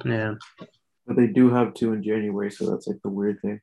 [0.05, 0.35] Yeah.
[1.07, 3.61] But they do have two in January, so that's like the weird thing.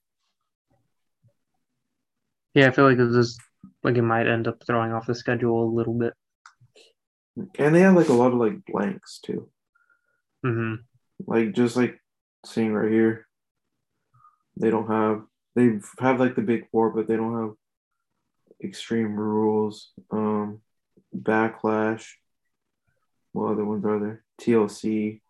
[2.53, 3.39] Yeah, I feel like this is
[3.83, 6.13] like it might end up throwing off the schedule a little bit.
[7.59, 9.49] And they have like a lot of like blanks too.
[10.45, 10.75] Mm-hmm.
[11.27, 11.99] Like just like
[12.45, 13.27] seeing right here.
[14.59, 15.23] They don't have
[15.55, 17.53] they have like the big four, but they don't have
[18.63, 20.61] extreme rules, um
[21.15, 22.05] backlash.
[23.31, 24.23] What other ones are there?
[24.41, 25.21] TLC.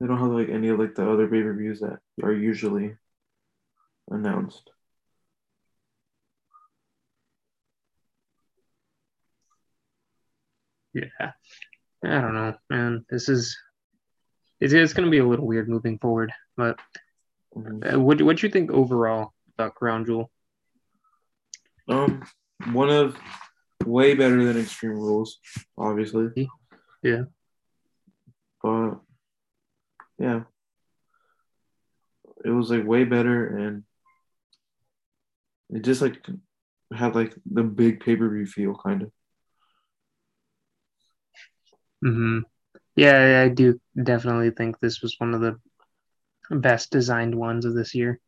[0.00, 2.96] They don't have like any of like the other pay per views that are usually
[4.10, 4.70] announced.
[10.92, 11.32] Yeah.
[12.04, 13.04] I don't know, man.
[13.10, 13.56] This is
[14.60, 16.32] it's, it's going to be a little weird moving forward.
[16.56, 16.78] But
[17.56, 17.94] Mhm.
[17.94, 20.30] uh, what what do you think overall about Crown Jewel?
[21.88, 22.24] Um,
[22.72, 23.16] one of
[23.86, 25.38] way better than Extreme Rules,
[25.78, 26.28] obviously.
[27.02, 27.24] Yeah.
[28.62, 29.00] But
[30.18, 30.44] yeah,
[32.44, 33.84] it was like way better, and
[35.70, 36.24] it just like
[36.92, 39.12] had like the big pay per view feel, kind of.
[42.02, 42.40] hmm
[42.96, 45.58] Yeah, I do definitely think this was one of the
[46.50, 48.20] best designed ones of this year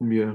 [0.00, 0.34] Yeah,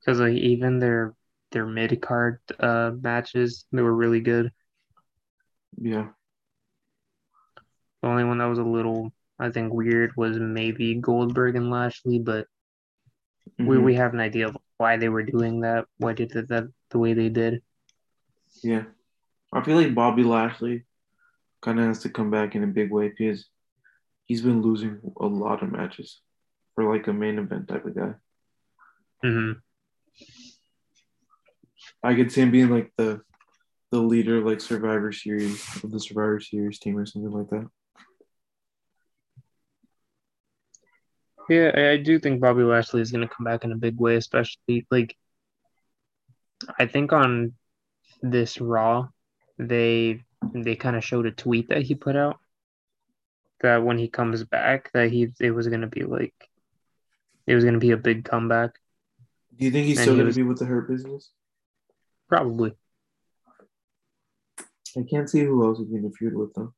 [0.00, 1.14] because like even their
[1.52, 4.52] their mid card uh matches they were really good.
[5.80, 6.08] yeah,
[8.02, 12.18] The only one that was a little I think weird was maybe Goldberg and Lashley,
[12.18, 12.46] but
[13.64, 13.84] we Mhm.
[13.84, 17.14] we have an idea of why they were doing that, why did that the way
[17.14, 17.62] they did.
[18.62, 18.84] yeah.
[19.52, 20.84] I feel like Bobby Lashley
[21.62, 23.46] kind of has to come back in a big way because
[24.26, 26.20] he's been losing a lot of matches
[26.74, 28.14] for like a main event type of guy.
[29.22, 29.52] hmm
[32.02, 33.20] I could see him being like the
[33.90, 37.68] the leader, like Survivor Series of the Survivor Series team or something like that.
[41.48, 44.16] Yeah, I, do think Bobby Lashley is going to come back in a big way,
[44.16, 45.16] especially like
[46.78, 47.54] I think on
[48.22, 49.08] this Raw,
[49.58, 50.22] they
[50.54, 52.38] they kind of showed a tweet that he put out
[53.60, 56.34] that when he comes back, that he it was going to be like
[57.46, 58.78] it was going to be a big comeback,
[59.58, 61.30] Do you think he's And still he going to be with the Hurt Business?
[62.32, 62.72] Probably.
[64.96, 66.72] I can't see who else going to feud with them.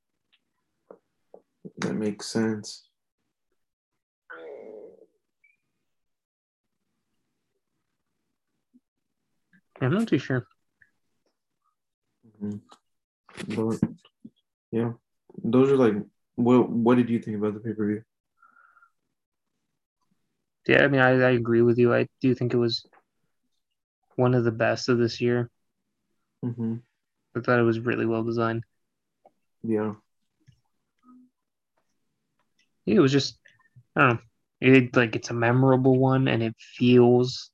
[1.79, 2.89] That makes sense.
[9.81, 10.47] I'm not too sure.
[12.43, 12.61] Mhm.
[13.57, 13.81] But
[14.73, 14.93] yeah,
[15.43, 15.95] those are like
[16.35, 16.69] what.
[16.69, 18.03] What did you think about the pay per view?
[20.67, 21.95] Yeah, I mean, I, I agree with you.
[21.95, 22.87] I do think it was
[24.17, 25.51] one of the best of this year.
[26.45, 26.77] Mm-hmm.
[27.37, 28.65] I thought it was really well designed.
[29.63, 29.95] Yeah,
[32.87, 33.39] it was just
[33.97, 34.19] I don't know.
[34.61, 37.51] It like it's a memorable one and it feels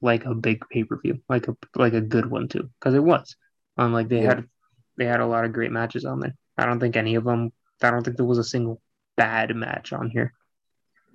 [0.00, 3.02] like a big pay per view, like a like a good one too, because it
[3.02, 3.36] was.
[3.76, 4.34] Um, like they Yeah.
[4.36, 4.48] had
[4.96, 6.34] they had a lot of great matches on there.
[6.56, 7.52] I don't think any of them.
[7.82, 8.80] I don't think there was a single
[9.16, 10.32] bad match on here.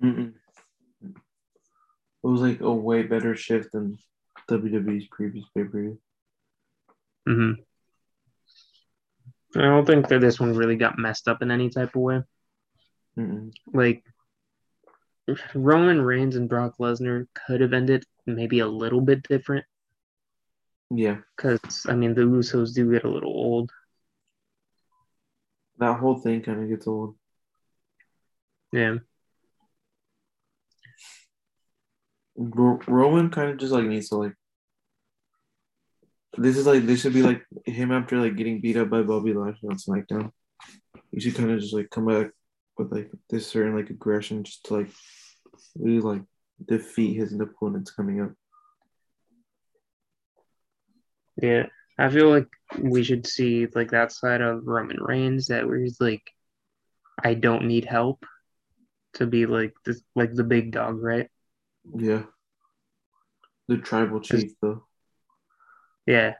[0.02, 0.32] Mm-mm.
[1.02, 3.98] it was like a way better shift than
[4.50, 5.98] WWE's previous pay per view.
[7.26, 7.52] hmm
[9.56, 12.22] I don't think that this one really got messed up in any type of way.
[13.18, 13.52] Mm-mm.
[13.72, 14.04] Like
[15.54, 19.64] Roman Reigns and Brock Lesnar could have ended maybe a little bit different
[20.90, 23.70] Yeah, because I mean the Usos do get a little old.
[25.78, 27.16] that whole thing kind of gets old.
[28.72, 28.96] Yeah,
[32.36, 34.34] Ro- Roman kind of just like needs to like.
[36.36, 39.34] This is like this should be like him after like getting beat up by Bobby
[39.34, 40.30] Lashley on SmackDown.
[41.10, 42.30] He should kind of just like come back
[42.78, 44.90] with like this certain like aggression just to like
[45.76, 46.22] really like
[46.66, 48.32] defeat his opponents coming up.
[51.42, 51.66] yeah.
[51.98, 56.00] I feel like we should see like that side of Roman Reigns that where he's
[56.00, 56.22] like,
[57.22, 58.24] I don't need help,
[59.14, 61.28] to be like this like the big dog, right?
[61.94, 62.22] Yeah.
[63.68, 64.86] The tribal chief though.
[66.10, 66.34] Yeah.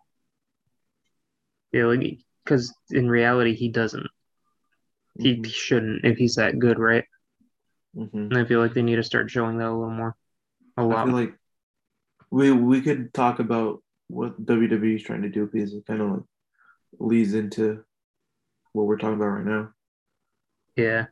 [1.72, 4.06] Yeah, like because in reality he doesn't.
[5.18, 7.04] He Mhm, shouldn't if he's that good, right?
[7.94, 8.30] mhm.
[8.30, 10.16] And I feel like they need to start showing that a little more.
[10.76, 10.98] A lot.
[10.98, 11.34] I feel like
[12.30, 16.10] we we could talk about what WWE is trying to do because it kind of
[16.12, 16.22] like
[17.00, 17.84] leads into
[18.72, 19.70] what we're talking about right now.
[20.76, 21.06] yeah.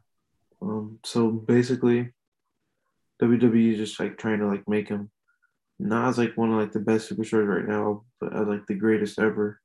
[0.62, 2.12] Um, so basically,
[3.20, 5.10] WWE is just like trying to like make him
[5.78, 8.74] not as like one of like the best superstars right now, but as like the
[8.74, 9.60] greatest ever.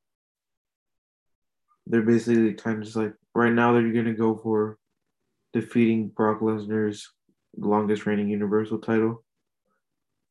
[1.88, 4.78] They're basically kind of just like right now they're gonna go for
[5.54, 7.12] defeating Brock Lesnar's
[7.58, 9.24] longest reigning Universal title,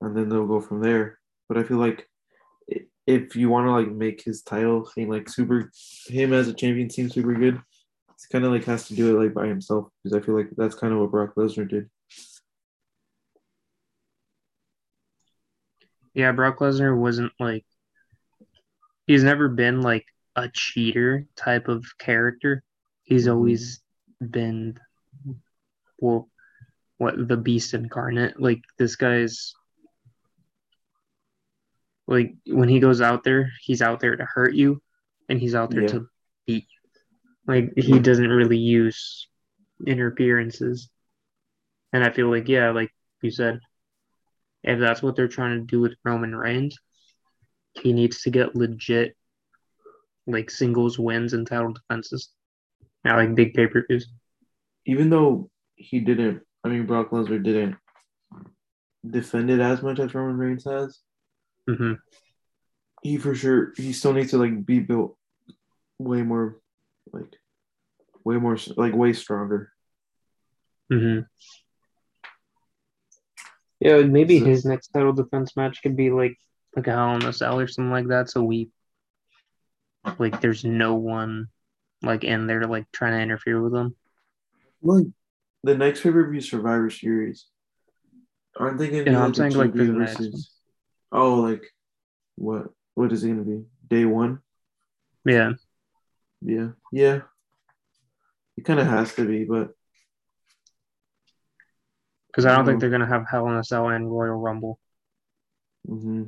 [0.01, 1.19] and then they'll go from there.
[1.49, 2.09] But I feel like
[3.07, 5.71] if you want to like make his title seem like super,
[6.07, 7.61] him as a champion seem super good,
[8.11, 10.49] it's kind of like has to do it like by himself because I feel like
[10.57, 11.91] that's kind of what Brock Lesnar did.
[16.15, 17.65] Yeah, Brock Lesnar wasn't like
[19.07, 20.07] he's never been like
[20.37, 22.63] a cheater type of character.
[23.03, 23.33] He's Mhm.
[23.33, 23.83] always
[24.21, 24.79] been
[25.99, 26.29] well
[26.99, 28.41] what the beast incarnate.
[28.41, 29.55] Like this guy's
[32.07, 34.83] like when he goes out there, he's out there to hurt you
[35.29, 35.89] and he's out there Yeah.
[35.89, 36.09] to
[36.47, 37.01] beat you.
[37.47, 39.29] Like he doesn't really use
[39.87, 40.91] interferences.
[41.93, 43.61] And I feel like yeah, like you said,
[44.63, 46.79] if that's what they're trying to do with Roman Reigns,
[47.81, 49.17] he needs to get legit
[50.27, 52.31] like singles wins and title defenses.
[53.05, 54.09] Not like big pay per views.
[54.87, 57.77] Even though he didn't, I mean Brock Lesnar didn't
[59.09, 61.01] defend it as much as Roman Reigns has.
[61.69, 61.95] hmm
[63.03, 65.17] He for sure he still needs to like be built
[65.99, 66.61] way more,
[67.13, 67.37] like
[68.25, 69.73] way more like way stronger.
[70.91, 71.21] hmm
[73.85, 76.39] Yeah, maybe So- his next title defense match could be like
[76.77, 78.31] like a Hell in a Cell or something like that.
[78.31, 78.71] So we
[80.19, 81.49] like there's no one
[82.03, 83.97] like in there like trying to interfere with him.
[84.83, 85.07] Like
[85.65, 87.47] the next pay per view Survivor Series,
[88.57, 90.51] aren't they gonna Yeah, be I'm like the saying, like, the next versus?
[91.11, 91.65] Oh, like
[92.37, 92.69] what?
[92.95, 93.65] What is it gonna be?
[93.89, 94.39] Day one?
[95.25, 95.53] Yeah.
[96.41, 97.21] Yeah, yeah.
[98.57, 99.75] It kind of has to be, but
[102.33, 102.81] Because I don't think Mhm.
[102.81, 104.79] they're gonna have Hell in a Cell and Royal Rumble.
[105.87, 106.25] hmm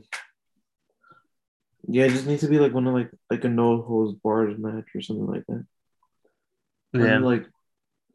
[1.86, 4.59] yeah, it just needs to be like one of like like a no holds barred
[4.59, 5.66] match or something like that.
[6.94, 7.16] Kind Yeah.
[7.16, 7.46] of like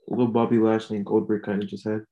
[0.07, 2.05] little Bobby Lashley and Goldberg kind of just had.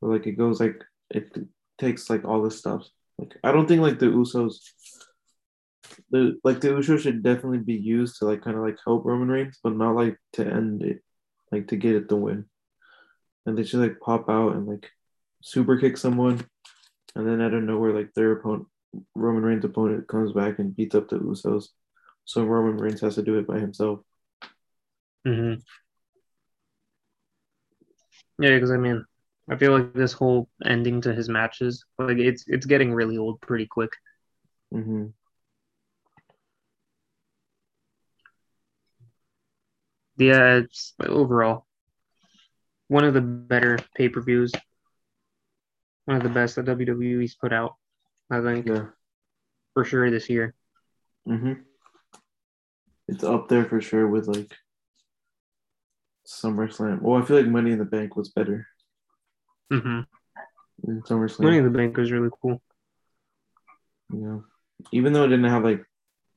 [0.00, 1.36] but like it goes like it
[1.78, 2.86] takes like all this stuff.
[3.18, 4.56] Like I don't think like the Usos
[6.10, 9.28] the like the Usos should definitely be used to like kind of like help Roman
[9.28, 11.02] Reigns, but not like to end it,
[11.52, 12.46] like to get it the win.
[13.46, 14.90] And they just like pop out and like
[15.42, 16.44] super kick someone,
[17.16, 18.66] and then out of nowhere like their opponent,
[19.14, 21.68] Roman Reigns' opponent, comes back and beats up the Usos.
[22.26, 24.00] So Roman Reigns has to do it by himself.
[25.24, 25.60] hmm
[28.38, 29.04] Yeah, because I mean,
[29.48, 33.40] I feel like this whole ending to his matches, like it's it's getting really old
[33.40, 33.92] pretty quick.
[34.72, 35.12] hmm
[40.16, 41.66] Yeah, it's overall
[42.90, 44.50] one of the better pay per views,
[46.06, 47.76] one of the best that WWE's put out.
[48.28, 48.86] I think Yeah.
[49.74, 50.54] for sure this year.
[51.24, 51.52] hmm
[53.06, 54.52] It's up there for sure with like
[56.26, 57.00] SummerSlam.
[57.00, 58.66] Well, I feel like Money in the Bank was better
[59.70, 60.00] hmm
[60.82, 61.44] than SummerSlam.
[61.44, 62.60] Money in the Bank was really cool.
[64.12, 64.40] Yeah.
[64.90, 65.84] Even though it didn't have like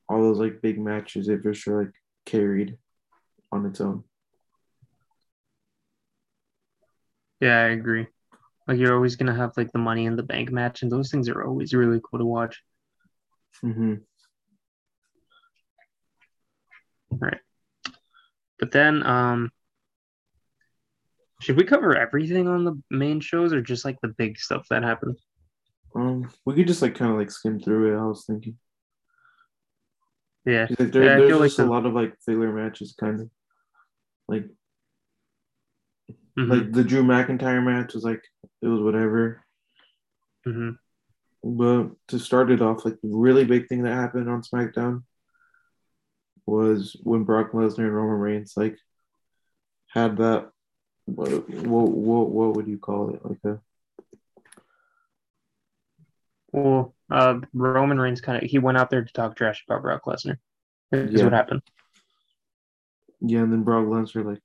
[0.08, 1.94] all those like big matches, it for sure like
[2.26, 2.78] carried
[3.50, 4.04] on its own.
[7.40, 8.06] Yeah, I agree.
[8.66, 11.28] Like you're always gonna have like the Money in the Bank match, and those things
[11.28, 12.62] are always really cool to watch.
[13.62, 13.94] Mm-hmm.
[17.10, 17.40] Right.
[18.58, 19.50] But then, um,
[21.40, 24.82] should we cover everything on the main shows or just like the big stuff that
[24.82, 25.18] happened?
[25.94, 28.00] Um, we could just like kind of like skim through it.
[28.00, 28.56] I was thinking.
[30.44, 30.66] Yeah.
[30.78, 33.20] Like, there, Yeah, I there's feel like just a lot of like filler matches, kind
[33.20, 33.30] of.
[34.26, 34.46] Like
[36.38, 38.22] Mhm, like the Drew McIntyre match was like
[38.62, 39.44] it was whatever.
[40.46, 40.78] mhm.
[41.42, 45.04] But to start it off, like the really big thing that happened on SmackDown
[46.46, 48.78] was when Brock Lesnar and Roman Reigns like
[49.88, 50.50] had that
[51.06, 53.60] what what what, what would you call it like a
[56.52, 60.04] Well, uh, Roman Reigns kind of he went out there to talk trash about Brock
[60.04, 60.38] Lesnar.
[60.92, 61.24] Is Yeah.
[61.24, 61.62] what happened.
[63.20, 64.40] yeah, and then Brock Lesnar like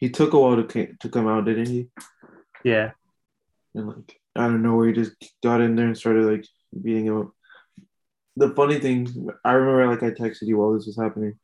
[0.00, 1.88] he took a while to to come out, didn't he?
[2.64, 2.92] Yeah.
[3.74, 6.46] And like I don't know where he just got in there and started like
[6.82, 7.30] beating him up.
[8.36, 11.38] The funny thing, I remember like I texted you while this was happening.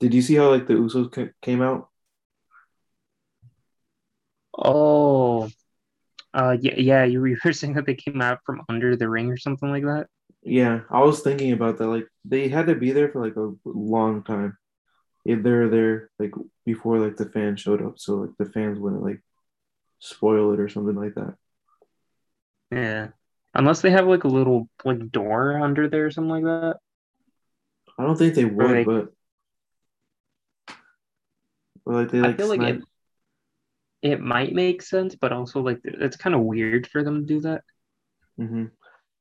[0.00, 1.88] Did you see how like the Usos came out?
[4.56, 5.48] Oh.
[6.34, 7.04] Uh, yeah, yeah.
[7.04, 10.08] You were saying that they came out from under the ring or something like that.
[10.42, 11.86] Yeah, I was thinking about that.
[11.86, 14.58] Like they had to be there for like a long time.
[15.24, 16.32] If they're there like
[16.66, 19.22] before like the fans showed up, so like the fans wouldn't like
[19.98, 21.34] spoil it or something like that.
[22.70, 23.08] Yeah.
[23.54, 26.76] Unless they have like a little like door under there or something like that.
[27.98, 29.12] I don't think they would, they- but
[31.86, 32.82] or like they I like, feel like it,
[34.02, 37.40] it might make sense, but also like it's kind of weird for them to do
[37.42, 37.62] that.
[38.38, 38.70] Mhm.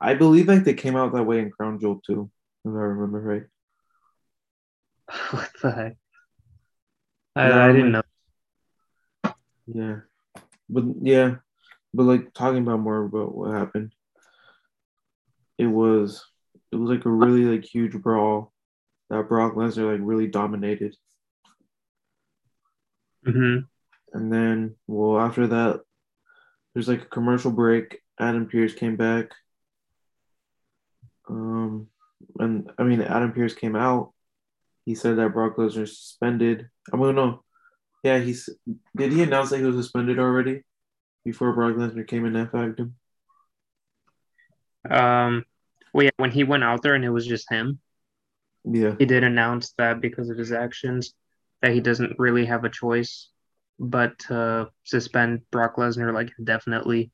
[0.01, 2.29] I believe like they came out that way in Crown Jewel too,
[2.65, 3.43] if I remember right.
[5.31, 5.97] what the heck?
[7.35, 8.01] I, Yeah, I didn't know.
[9.67, 9.99] Yeah,
[10.69, 11.35] but yeah,
[11.93, 13.93] but like talking about more about what happened,
[15.57, 16.25] it was
[16.71, 18.51] it was like a really like huge brawl
[19.09, 20.95] that Brock Lesnar like really dominated,
[23.25, 23.57] hmm
[24.13, 25.81] and then well after that,
[26.73, 27.99] there's like a commercial break.
[28.19, 29.31] Adam Pearce came back.
[31.29, 31.87] Um,
[32.39, 34.12] and I mean Adam Pearce came out.
[34.85, 36.69] He said that Brock Lesnar suspended.
[36.91, 37.43] I'm gonna know.
[38.03, 38.49] Yeah, he's
[38.95, 40.63] did he announce that he was suspended already
[41.23, 42.95] before Brock Lesnar came in and fagged him?
[44.89, 45.45] Um,
[45.93, 47.79] well, yeah, when he went out there and it was just him,
[48.65, 48.95] Yeah.
[48.99, 51.13] he did announce that because of his actions,
[51.61, 53.29] that he doesn't really have a choice
[53.79, 57.11] but to suspend Brock Lesnar like indefinitely,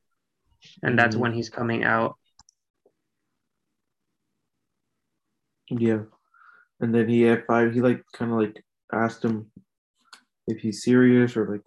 [0.82, 1.20] and that's Mhm.
[1.20, 2.18] when he's coming out.
[5.68, 6.02] Yeah.
[6.80, 8.62] And then he had five he like kind of like
[8.92, 9.50] asked him
[10.46, 11.62] if he's serious or like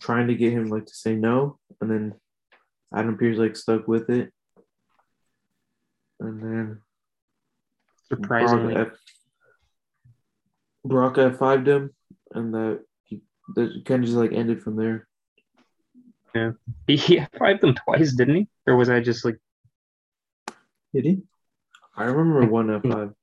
[0.00, 1.58] trying to get him like to say no.
[1.80, 2.14] And then
[2.94, 4.32] Adam Pearce like stuck with it.
[6.20, 6.80] And then
[8.08, 8.98] Surprisingly, Brock F
[10.84, 11.90] Brock F fived him
[12.32, 13.22] and that he
[13.54, 15.08] that kind of just like ended from there.
[16.86, 18.48] he he fired them twice, didn't he?
[18.66, 19.38] Or was I just like,
[20.92, 21.22] Did he?
[21.96, 23.14] I remember one F five.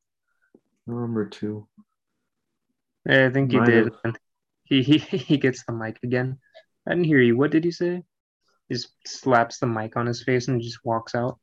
[0.88, 1.68] I remember two.
[3.08, 3.92] I think you Might did.
[4.06, 4.16] have.
[4.64, 6.40] He he he gets the mic again.
[6.88, 7.36] I didn't hear you.
[7.36, 8.04] What did you say?
[8.70, 11.38] He just slaps the mic on his face and just walks out.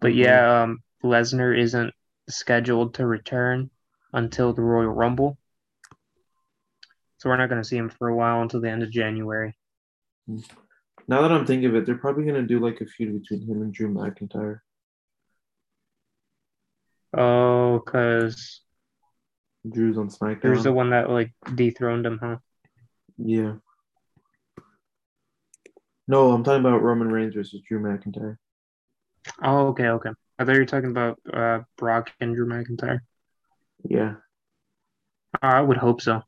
[0.00, 0.16] But Mhm.
[0.16, 1.92] yeah, um, Lesnar isn't
[2.30, 3.70] scheduled to return
[4.14, 5.36] until the Royal Rumble.
[7.18, 9.58] So we're not going to see him for a while until the end of January.
[11.06, 13.60] Now that I'm thinking of it, they're probably gonna do like a feud between him
[13.62, 14.60] and Drew McIntyre.
[17.16, 18.60] Oh, because
[19.68, 20.42] Drew's on SmackDown.
[20.42, 22.36] there's the one that like dethroned him, huh?
[23.16, 23.54] Yeah.
[26.06, 28.36] No, I'm talking about Roman Reigns versus Drew McIntyre.
[29.42, 30.10] Oh, okay, okay.
[30.38, 33.00] I thought you were talking about uh, Brock and Drew McIntyre.
[33.84, 34.14] Yeah.
[35.42, 36.22] I would hope so,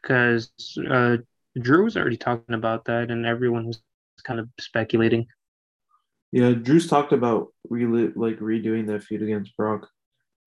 [0.00, 0.52] because
[0.88, 1.16] uh,
[1.60, 3.82] Drew was already talking about that, and everyone was
[4.22, 5.26] kind of speculating.
[6.34, 9.88] Yeah, Drew's talked about re- like redoing that feud against Brock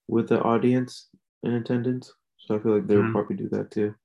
[0.09, 1.07] with the audience
[1.43, 2.11] in attendance.
[2.39, 3.11] So I feel like they would Mhm.
[3.13, 3.95] probably do that too.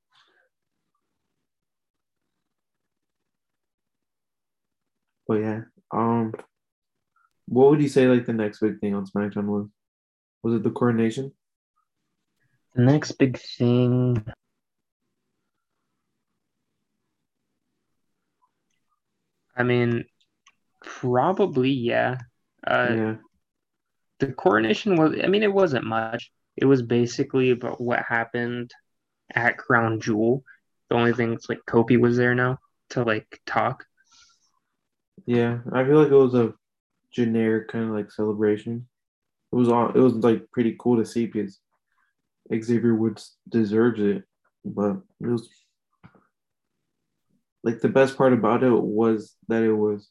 [5.26, 6.32] But yeah, um,
[7.46, 9.68] what would you say like the next big thing on SmackDown was?
[10.44, 11.34] Was it the coronation?
[12.76, 14.24] The next big thing.
[19.56, 20.04] I mean,
[21.02, 22.18] probably yeah.
[22.66, 23.14] Uh, yeah,
[24.20, 25.18] the coronation was.
[25.22, 26.30] I mean, it wasn't much.
[26.56, 28.70] It was basically about what happened
[29.34, 30.44] at Crown Jewel.
[30.88, 32.58] The only thing is like Kofi was there now
[32.90, 33.84] to like talk.
[35.26, 35.58] yeah.
[35.72, 36.54] I feel like it was a
[37.10, 38.86] generic kind of like celebration.
[39.52, 41.58] It was all, it was like pretty cool to see because
[42.54, 44.24] Xavier Woods deserves it,
[44.64, 45.48] but it was
[47.64, 50.10] like the best part about it was that it was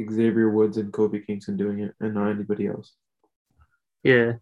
[0.00, 2.94] Xavier Woods and Kofi Kingston doing it and not anybody else.
[4.02, 4.34] Yeah.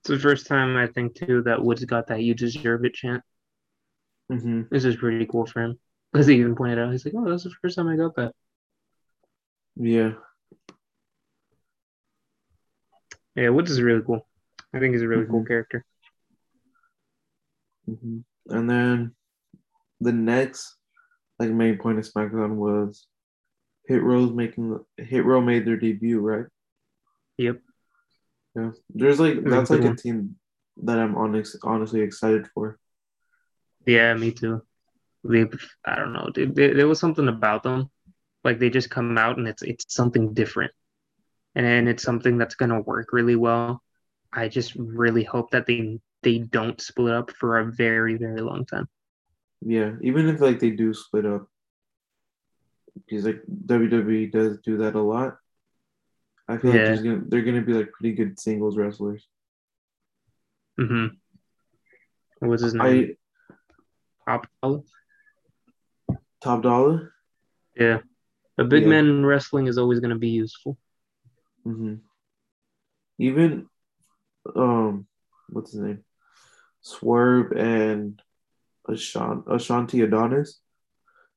[0.00, 3.22] It's the first time I think too that Woods got that "You deserve it" chant.
[4.30, 4.62] Mm-hmm.
[4.70, 5.78] This is pretty cool for him,
[6.14, 6.92] as he even pointed out.
[6.92, 8.32] He's like, "Oh, that's the first time I got that."
[9.76, 10.12] Yeah.
[13.34, 14.26] Yeah, Woods is really cool.
[14.72, 15.48] I think he's a really cool Mhm.
[15.48, 15.84] character.
[17.86, 19.14] hmm And then
[20.00, 20.76] the next
[21.38, 23.06] like main point of SmackDown was
[23.86, 26.46] Hit Row's making Hit Row made their debut, right?
[27.38, 27.60] Yep.
[28.56, 28.70] Yeah.
[28.90, 30.36] There's like that's like a team
[30.82, 32.78] that I'm honest, honestly excited for.
[33.86, 34.62] Yeah, me too.
[35.24, 35.46] They,
[35.84, 36.54] I don't know, dude.
[36.54, 37.90] There, there was something about them,
[38.44, 40.72] like they just come out and it's it's something different,
[41.54, 43.82] and it's something that's gonna work really well.
[44.32, 48.66] I just really hope that they they don't split up for a very very long
[48.66, 48.88] time.
[49.60, 51.48] Yeah, even if like they do split up,
[52.96, 55.36] because like WWE does do that a lot.
[56.48, 56.86] I feel like Yeah.
[56.86, 59.26] there's gonna, they're gonna be like pretty good singles wrestlers.
[60.78, 61.06] hmm
[62.40, 63.16] What's his name?
[64.26, 64.80] I Top Dollar?
[66.42, 67.12] top dollar.
[67.76, 68.00] Yeah,
[68.58, 68.88] a big Yeah.
[68.90, 70.76] man in wrestling is always gonna be useful.
[71.64, 71.94] hmm
[73.18, 73.68] Even
[74.54, 75.06] um,
[75.48, 76.04] what's his name?
[76.80, 78.20] Swerve and
[78.88, 80.60] Ashante Adonis.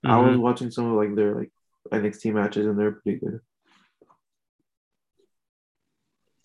[0.06, 0.42] I was Mhm.
[0.42, 1.52] watching some of like their like
[1.92, 3.42] NXT matches and they're pretty good.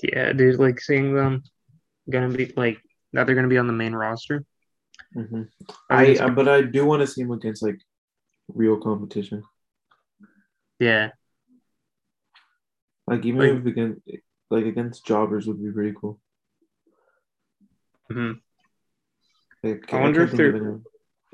[0.02, 1.42] Yeah, dude, like seeing them
[2.10, 2.78] gonna be like
[3.12, 4.44] that they're gonna be on the main roster.
[5.12, 5.42] hmm
[5.88, 7.78] I I, I but I do want to see him against like
[8.48, 9.42] real competition.
[10.78, 11.10] yeah,
[13.06, 14.00] Like even Like- if against
[14.50, 16.20] like against jobbers would be pretty cool.
[18.10, 18.32] hmm
[19.62, 20.80] Like, I wonder can't if they're-.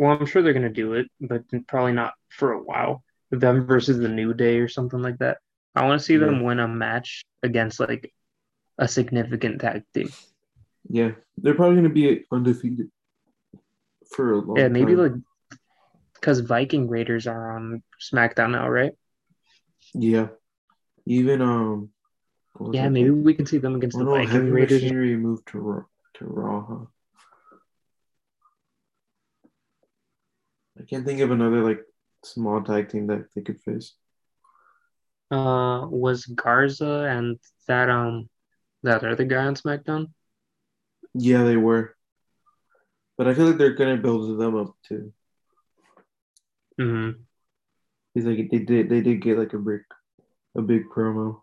[0.01, 3.05] Well, I'm sure they're gonna do it, but probably not for a while.
[3.30, 5.36] Them versus the New Day or something like that.
[5.74, 8.11] I want to see them win a match against like
[8.78, 10.09] a significant tag team.
[10.88, 12.90] Yeah, they're probably gonna be undefeated
[14.16, 14.62] for a long time.
[14.62, 15.03] Yeah, maybe time.
[15.03, 15.59] like
[16.14, 18.92] because Viking Raiders are on SmackDown now, right?
[19.92, 20.28] yeah,
[21.05, 21.90] even um.
[22.72, 23.24] Yeah, maybe called?
[23.24, 24.80] we can see them against Oh the no, Viking Raiders.
[24.82, 25.84] Machinery moved to Raw.
[26.14, 26.84] To Raw, huh?
[30.80, 31.80] I can't think of another like
[32.24, 33.94] small tag team that they could face.
[35.30, 38.28] Uh, was Garza and that um
[38.82, 40.12] that other guy on SmackDown?
[41.14, 41.96] Yeah, they were,
[43.16, 45.12] but I feel like they're gonna build them up too.
[46.78, 47.10] hmm
[48.14, 49.82] He's like they did they did get like a big
[50.56, 51.42] a big promo.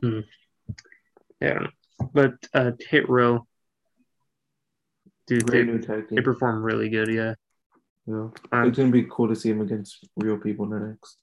[0.00, 0.20] Hmm.
[1.40, 1.70] Yeah, I don't know.
[2.14, 3.46] but uh, Hit Row,
[5.26, 5.64] dude, they,
[6.10, 7.08] they perform really good.
[7.08, 7.34] Yeah,
[8.06, 8.28] Yeah.
[8.52, 11.18] Um, It's gonna be cool to see him against real people next.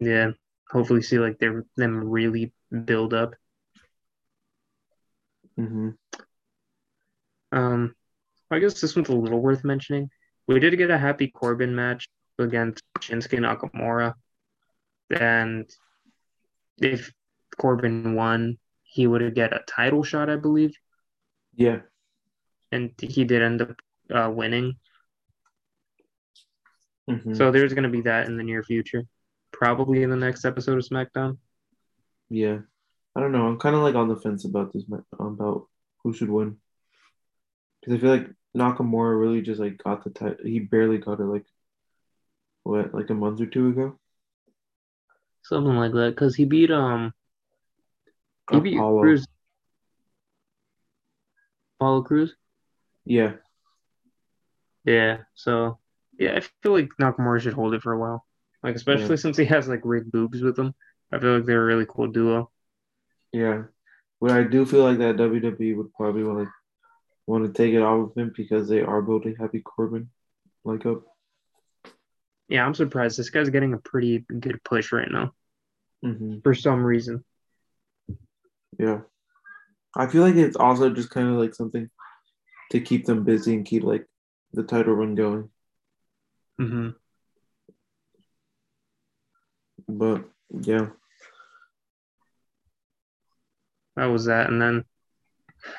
[0.00, 0.30] yeah.
[0.70, 2.52] Hopefully, see like they them really
[2.84, 3.34] build up.
[5.56, 5.90] hmm
[7.52, 7.94] Um,
[8.50, 10.10] I guess this one's a little worth mentioning.
[10.48, 12.08] We did get a Happy Corbin match
[12.38, 14.14] against Shinsuke Nakamura,
[15.10, 15.68] and
[16.78, 17.12] if
[17.56, 20.74] Corbin won, he would get a title shot, I believe,
[21.54, 21.80] Yeah.
[22.74, 23.76] And he did end up
[24.12, 24.76] uh, winning.
[27.08, 29.04] hmm So there's going to be that in the near future,
[29.52, 31.38] probably in the next episode of SmackDown.
[32.30, 32.58] yeah.
[33.16, 33.46] I don't know.
[33.46, 34.84] I'm kind of like on the fence about this
[35.18, 35.68] about
[36.02, 36.58] who should win
[37.80, 40.44] because I feel like Nakamura really just like got the title.
[40.44, 41.46] He barely got it like
[42.64, 43.98] what like a month or two ago.
[45.42, 47.14] Something like that, because he beat um
[48.50, 49.26] he beat Crews,
[51.78, 52.34] Apollo Crews.
[53.04, 53.34] Yeah.
[54.84, 55.78] Yeah, so
[56.18, 58.26] yeah, I feel like Nakamura should hold it for a while.
[58.62, 59.16] Like especially Yeah.
[59.16, 60.74] since he has like Rick Boogs with him.
[61.12, 62.50] I feel like they're a really cool duo.
[63.32, 63.64] Yeah.
[64.20, 66.52] But I do feel like that WWE would probably want to
[67.26, 70.10] want to take it off of him because they are building Happy Corbin
[70.64, 71.02] like up.
[72.48, 73.18] Yeah, I'm surprised.
[73.18, 75.32] This guy's getting a pretty good push right now
[76.02, 77.24] hmm for some reason.
[78.78, 79.00] Yeah.
[79.96, 81.88] I feel like it's also just kind of like something
[82.70, 84.06] to keep them busy and keep like
[84.52, 85.50] the title run going.
[86.60, 86.90] Mm-hmm.
[89.88, 90.88] But yeah.
[93.96, 94.84] That was that, and then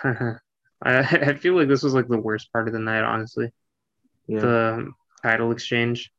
[0.83, 3.51] I I feel like this was like the worst part of the night, honestly.
[4.27, 4.39] Yeah.
[4.39, 4.91] The
[5.21, 6.11] title exchange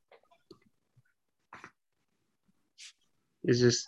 [3.45, 3.87] is just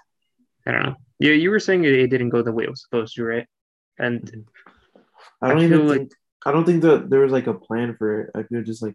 [0.66, 0.94] I don't know.
[1.18, 3.46] Yeah, you were saying it, it didn't go the way it was supposed to, right?
[3.98, 4.46] And
[5.42, 6.12] I don't I even like- think
[6.47, 8.31] I don't think that there was like a plan for it.
[8.35, 8.94] I feel just like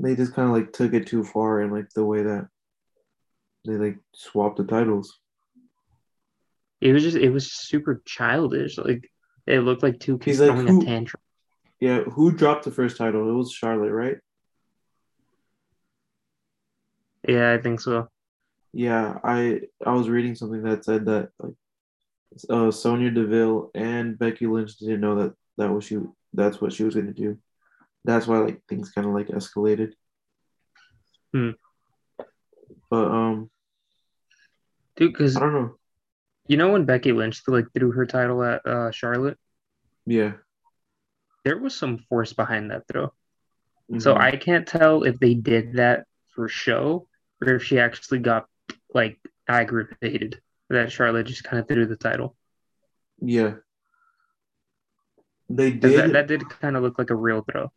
[0.00, 2.48] they just kind of like took it too far in like the way that
[3.66, 5.18] they like swapped the titles.
[6.80, 8.78] it was just it was super childish.
[8.78, 9.10] Like
[9.46, 11.20] it looked like two kids like, throwing who- a tantrum.
[11.80, 13.28] Yeah, who dropped the first title?
[13.28, 14.16] It was Charlotte, right?
[17.26, 18.08] Yeah, I think so.
[18.72, 21.54] Yeah, I I was reading something that said that like
[22.50, 25.98] uh Sonya Deville and Becky Lynch didn't know that that was she
[26.32, 27.38] that's what she was gonna do.
[28.04, 29.92] That's why like things kind of like escalated.
[31.32, 31.50] Hmm.
[32.90, 33.50] But um,
[34.96, 35.76] Dude, because I don't know.
[36.46, 39.38] you know when Becky Lynch like threw her title at uh, Charlotte,
[40.06, 40.34] Yeah.
[41.44, 43.12] there was some force behind that throw.
[43.98, 44.18] So Mhm.
[44.20, 47.08] I can't tell if they did that for show
[47.42, 48.46] or if she actually got
[48.94, 49.18] like
[49.48, 50.40] aggravated
[50.70, 52.36] that Charlotte just kind of threw the title.
[53.20, 53.54] yeah.
[55.48, 55.98] They did.
[55.98, 57.70] That, that did kind of look like a real throw.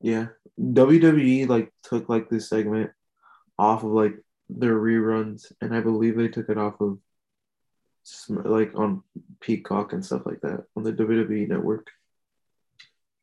[0.00, 0.28] Yeah.
[0.60, 2.90] WWE like took like this segment
[3.58, 4.14] off of like
[4.48, 6.98] their reruns, and I believe they took it off of
[8.28, 9.02] like on
[9.40, 11.88] Peacock and stuff like that on the WWE network.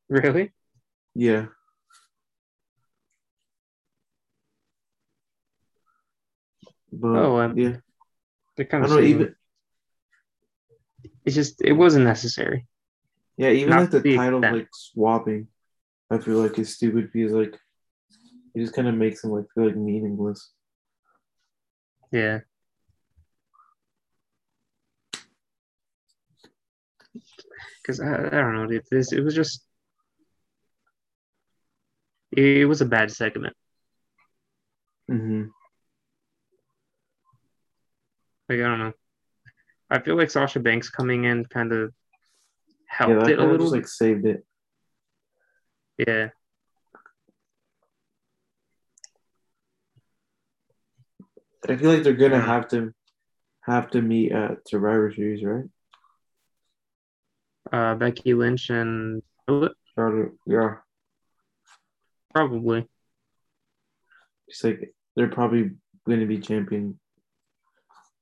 [0.10, 0.54] Really?
[1.16, 1.48] Yeah.
[6.92, 7.78] But Oh, um, yeah,
[8.56, 9.06] They're kind of don't know.
[9.06, 9.36] Even
[11.26, 12.68] It's just it wasn't necessary.
[13.38, 14.58] Yeah, even not like the the title extent.
[14.58, 15.48] like swapping,
[16.10, 17.58] I feel like is stupid because like
[18.54, 20.52] it just kind of makes them like feel like meaningless.
[22.12, 22.40] Yeah.
[27.82, 28.84] Because I, I don't know, dude.
[28.90, 29.64] This it was just
[32.32, 33.56] it, was a bad segment.
[35.12, 35.44] Mm-hmm.
[38.50, 38.94] Like I don't know.
[39.90, 41.94] I feel like Sasha Banks coming in kind of
[42.98, 43.66] helped that it a little.
[43.66, 44.46] just like saved it.
[45.98, 46.30] yeah.
[51.68, 52.94] I feel like they're gonna have to
[53.62, 55.66] have to meet at Survivor Series, right?
[57.72, 60.76] Uh, Becky Lynch and Charlotte, yeah.
[62.34, 62.88] probably.
[64.48, 65.72] It's like they're probably
[66.06, 67.00] going to be champion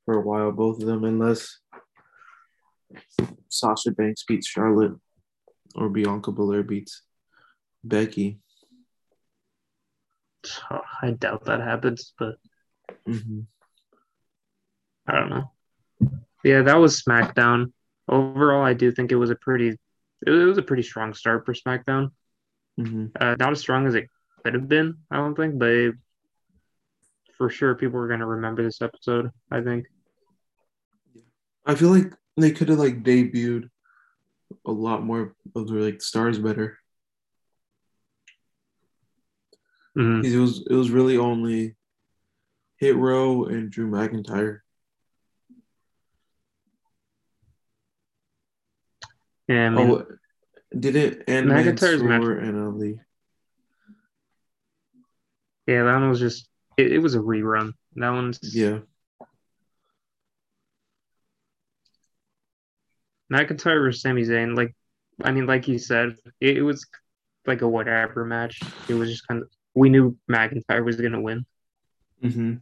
[0.05, 1.59] for a while, both of them, unless
[3.49, 4.93] Sasha Banks beats Charlotte
[5.75, 7.01] or Bianca Belair beats
[7.83, 8.39] Becky.
[11.01, 12.35] I doubt that happens, but
[13.07, 13.41] Mm-hmm.
[15.07, 15.51] I don't know.
[16.43, 17.71] Yeah, that was SmackDown.
[18.07, 19.77] Overall, I do think it was a pretty
[20.25, 22.11] it was a pretty strong start for SmackDown.
[22.79, 23.07] Mm-hmm.
[23.19, 24.07] Uh, not as strong as it
[24.43, 25.95] could have been, I don't think, but it,
[27.37, 29.85] for sure people are going to remember this episode, I think.
[31.65, 33.69] I feel like they could have like debuted
[34.65, 36.77] a lot more of their like stars better.
[39.97, 40.23] Mhm.
[40.23, 41.75] 'Cause It was it was really only
[42.77, 44.61] Hit Row and Drew McIntyre.
[49.47, 50.05] Yeah, I mean, oh,
[50.77, 52.99] did it and McIntyre's match- and Ali?
[55.67, 56.47] yeah, that one was just
[56.77, 57.73] it, it was a rerun.
[57.95, 58.79] That one's Yeah.
[63.31, 64.55] McIntyre versus Sami Zayn.
[64.55, 64.75] Like,
[65.23, 66.85] I mean, like you said, it, it was
[67.45, 68.59] like a whatever match.
[68.87, 71.45] It was just kind of we knew McIntyre was going to win.
[72.23, 72.55] Mm-hmm.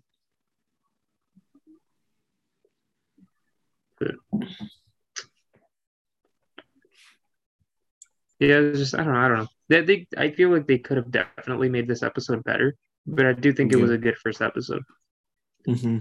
[8.39, 9.19] Yeah, it's just I don't know.
[9.19, 9.47] I don't know.
[9.69, 12.75] They, they I feel like they could have definitely made this episode better,
[13.05, 14.81] but I do think it was a good first episode.
[15.67, 15.99] Mm-hmm.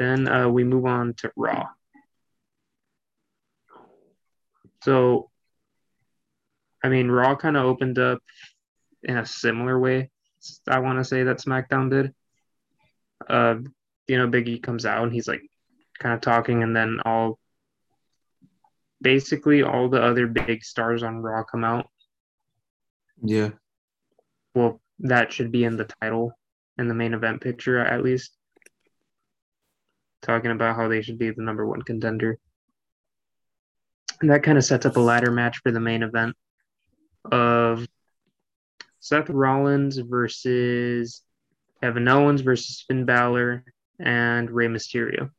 [0.00, 1.68] Then uh, we move on to Raw.
[4.82, 5.28] So,
[6.82, 8.22] I mean, Raw kind of opened up
[9.02, 10.10] in a similar way.
[10.66, 12.14] I want to say that SmackDown did.
[13.28, 13.56] Uh,
[14.08, 15.42] you know, Biggie comes out and he's like
[15.98, 17.38] kind of talking, and then all
[19.02, 21.90] basically all the other big stars on Raw come out.
[23.22, 23.50] Yeah.
[24.54, 26.32] Well, that should be in the title
[26.78, 28.34] in the main event picture at least.
[30.22, 32.38] Talking about how they should be the number one contender.
[34.20, 36.36] And that kind of sets up a ladder match for the main event
[37.30, 37.86] of
[38.98, 41.22] Seth Rollins versus
[41.80, 43.64] Kevin Owens versus Finn Balor
[43.98, 45.30] and Rey Mysterio.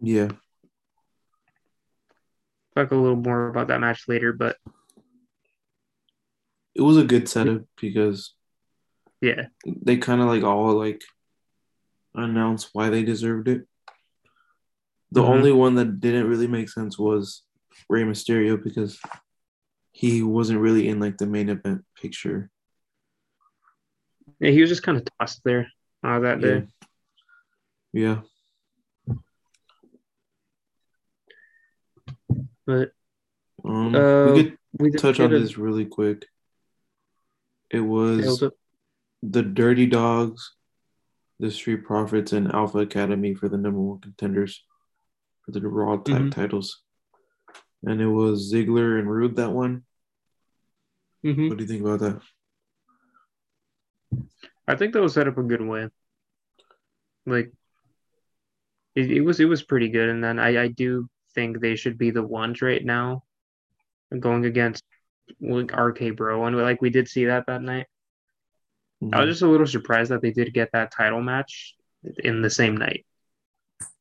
[0.00, 0.28] Yeah.
[2.76, 4.56] Talk a little more about that match later, but
[6.74, 8.34] It was a good setup because
[9.22, 11.02] yeah, they kind of like all like
[12.14, 13.66] announced why they deserved it.
[15.12, 15.28] The Mhm.
[15.28, 17.42] only one that didn't really make sense was
[17.88, 19.00] Rey Mysterio because
[19.92, 22.50] he wasn't really in like the main event picture.
[24.40, 25.70] Yeah, he was just kind of tossed there
[26.02, 26.60] uh, that Yeah.
[26.60, 26.68] day.
[27.92, 28.22] Yeah.
[32.66, 32.92] But
[33.64, 36.28] Um, Uh, we could we touch on a- this really quick.
[37.70, 38.42] It was
[39.22, 40.54] the Dirty Dawgs,
[41.40, 44.64] the Street Profits, and Alpha Academy for the number one contenders
[45.46, 46.32] for the Raw tag Mhm.
[46.32, 46.82] titles.
[47.82, 49.84] And it was Ziggler and Roode that one.
[51.24, 51.48] Mhm.
[51.48, 52.20] What do you think about that?
[54.68, 55.88] I think that was set up a good way.
[57.24, 57.52] Like
[58.94, 61.98] it, it was it was pretty good, and then I, I do think they should
[61.98, 63.24] be the ones right now
[64.18, 64.82] going against
[65.40, 67.86] like RK Bro, and like we did see that that night.
[69.12, 71.76] I was just a little surprised that they did get that title match
[72.18, 73.04] in the same night.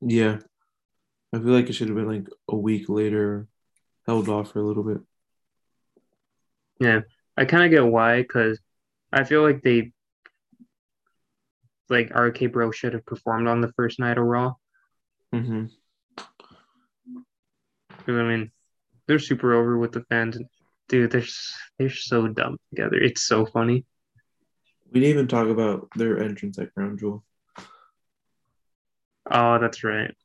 [0.02, 0.40] Yeah.
[1.36, 3.50] I feel like it should have been like a week later,
[4.06, 5.00] held off for a little bit.
[6.80, 7.02] Yeah,
[7.36, 8.58] I kind of get why, because
[9.12, 9.92] I feel like they
[11.90, 14.54] like RK Bro should have performed on the first night of Raw.
[15.34, 15.66] hmm
[17.90, 18.52] 'Cause, I mean,
[19.06, 20.38] they're super over with the fans.
[20.88, 21.24] Dude, they're
[21.78, 22.96] they're so dumb together.
[22.96, 23.86] It's so funny.
[24.90, 27.26] We didn't even talk about their entrance at Crown Jewel,
[29.30, 30.16] Oh, that's right.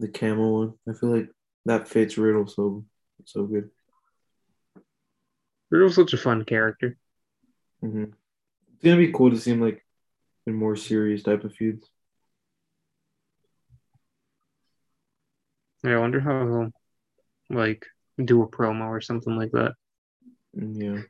[0.00, 0.74] The camel one.
[0.88, 1.28] I feel like
[1.66, 2.84] that fits Riddle so
[3.24, 3.70] so good.
[5.70, 6.96] Riddle's such a fun character.
[7.80, 8.04] hmm
[8.74, 9.84] It's gonna be cool to see him like
[10.46, 11.88] in more serious type of feuds.
[15.84, 16.70] Yeah, I wonder how he'll
[17.50, 17.86] like
[18.22, 19.74] do a promo or something like that.
[20.56, 21.02] Mm, Yeah.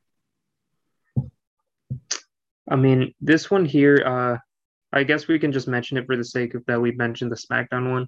[2.68, 4.38] I mean, this one here, uh,
[4.92, 7.36] I guess we can just mention it for the sake of that we mentioned the
[7.36, 8.06] SmackDown one.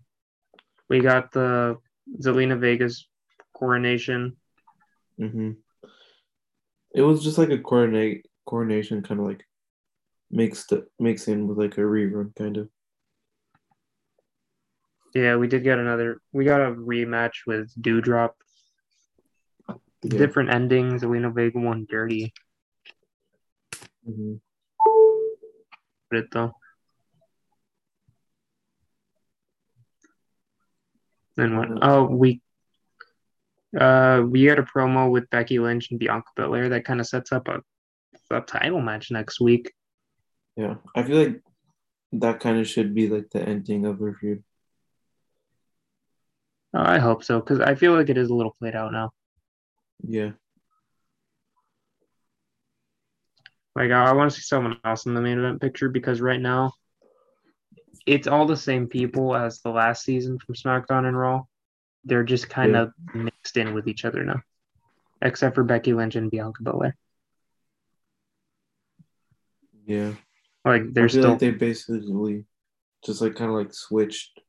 [0.93, 1.79] We got the
[2.21, 3.09] Zelina Vega's
[3.55, 4.37] coronation.
[5.19, 5.53] hmm
[6.95, 9.43] It was just like a coordinate coordination kind of like
[10.31, 12.69] mixed mixed in with like a rerun kind of.
[15.15, 16.21] Yeah, we did get another.
[16.33, 18.33] We got a rematch with Doudrop.
[20.03, 20.19] Yeah.
[20.19, 21.03] Different endings.
[21.03, 22.35] Zelina Vega won dirty.
[24.05, 24.35] hmm
[26.11, 26.53] It though.
[31.37, 31.69] Then what?
[31.83, 32.41] Oh, we
[33.79, 37.33] uh we had a promo with Becky Lynch and Bianca Belair that kind of sets
[37.33, 37.63] up a,
[38.31, 39.73] a title match next week.
[40.57, 41.43] Yeah, I feel like
[42.13, 44.45] that kind of should be like the ending of their feud.
[46.75, 49.13] Uh, I hope so because I feel like it is a little played out now.
[50.07, 50.33] Yeah.
[53.75, 56.73] Like I want to see someone else in the main event picture because right now
[58.07, 61.43] it's all the same people as the last season from SmackDown and Raw.
[62.05, 64.43] They're just kind of mixed in with each other now,
[65.21, 66.97] except for Becky Lynch and Bianca Belair.
[69.87, 70.15] Yeah.
[70.65, 72.45] Like they're still like they basically
[73.05, 74.41] just like kind of like switched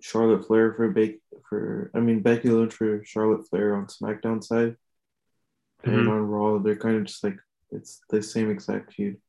[0.00, 4.76] Charlotte Flair for Becky for I mean Becky Lynch for Charlotte Flair on SmackDown side,
[5.84, 6.10] and Mhm.
[6.10, 7.38] on Raw they're kind of just like
[7.70, 9.20] it's the same exact feud.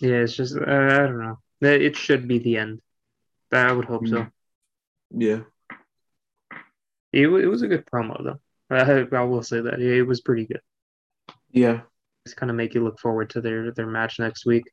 [0.00, 0.16] Yeah.
[0.16, 1.38] It's just uh, I don't know.
[1.60, 2.80] It should be the end.
[3.52, 4.16] I would hope so.
[4.16, 4.32] Mhm.
[5.10, 5.40] Yeah.
[7.12, 8.40] It, it was a good promo though.
[8.68, 10.60] I, I will say that it was pretty good.
[11.50, 11.82] Yeah.
[12.24, 14.64] It's kind of make you look forward to their their match next week.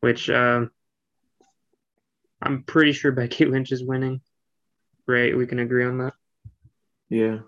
[0.00, 0.70] Which um,
[2.42, 4.20] I'm pretty sure Becky Lynch is winning.
[5.06, 6.14] Right, we can agree on that.
[7.08, 7.38] Yeah.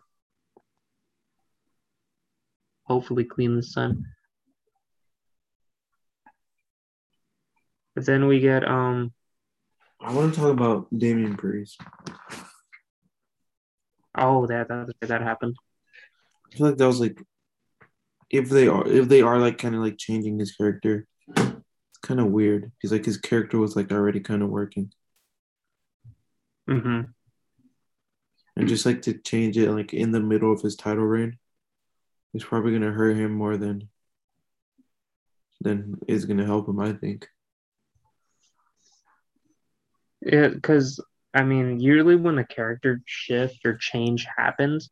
[2.89, 4.07] Hopefully, clean this time.
[7.95, 9.13] But then we get um
[10.01, 11.81] I want to talk about Damian Priest.
[14.17, 15.57] oh that that that happened.
[16.53, 17.21] I feel like that was like
[18.31, 21.07] if they are if they are like kind of like changing his character,
[21.37, 24.93] it's kind of weird because like his character was like already kind of working,
[26.71, 27.11] Mm-hmm.
[28.57, 31.39] and just like to change it like in the middle of his title reign,
[32.35, 33.89] is probably gonna hurt him more than
[35.61, 36.81] than is gonna help him.
[36.81, 37.29] I think.
[40.21, 41.03] Yeah, because
[41.35, 44.91] I mean, usually when a character shift or change happens,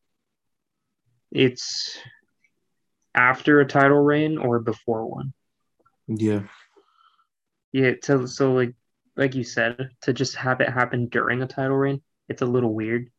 [1.30, 1.98] it's
[3.14, 5.32] after a title reign or before one.
[6.06, 6.42] Yeah.
[7.72, 8.74] Yeah, so so like
[9.16, 12.72] like you said, to just have it happen during a title reign, it's a little
[12.72, 13.10] weird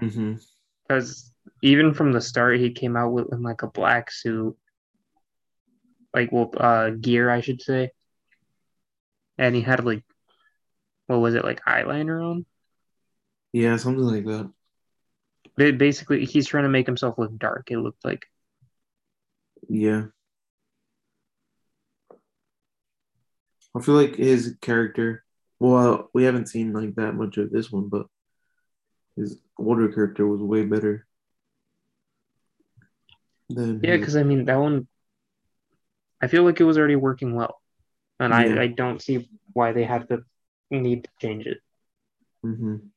[0.00, 0.34] mm-hmm.
[0.86, 1.29] because
[1.62, 4.56] even from the start, he came out with in like a black suit,
[6.14, 7.90] like well, uh, gear I should say,
[9.38, 10.02] and he had like,
[11.06, 12.46] what was it like eyeliner on?
[13.52, 14.50] Yeah, something like that.
[15.56, 17.70] Ba- Basically, he's trying to make himself look dark.
[17.70, 18.26] It looked like.
[19.68, 20.06] Yeah.
[23.76, 25.24] I feel like his character,
[25.60, 28.06] well, we haven't seen like that much of this one, but
[29.16, 31.06] his older character was way better
[33.56, 34.86] Yeah, because I mean that one.
[36.22, 37.60] I feel like it was already working well,
[38.18, 38.60] and Yeah.
[38.60, 40.22] I I don't see why they had to
[40.70, 41.58] need to change it.
[42.44, 42.90] Mhm.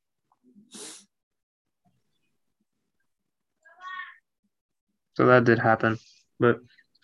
[5.15, 5.97] So that did happen,
[6.39, 6.59] but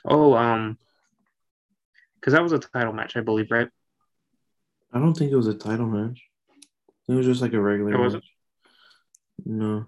[0.05, 0.77] oh um,
[2.15, 3.69] because that was a title match, I believe, right?
[4.91, 6.23] I don't think it was a title match.
[7.07, 8.23] It was just like a regular It wasn't?
[8.23, 9.45] match.
[9.45, 9.85] No.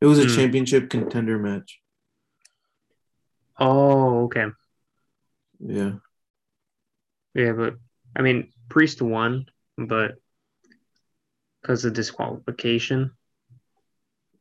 [0.00, 0.34] It was a Hmm.
[0.34, 1.80] championship contender match.
[3.58, 4.46] Oh, okay.
[5.60, 5.92] Yeah.
[7.34, 7.74] Yeah, but
[8.16, 10.16] I mean, Priest won, but
[11.62, 13.12] because of disqualification,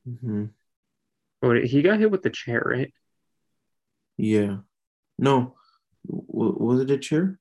[0.05, 0.45] hmm
[1.43, 2.91] oh, he got hit with the chair, right?
[4.17, 4.57] Yeah.
[5.17, 5.55] No.
[6.07, 7.39] W- was it a chair?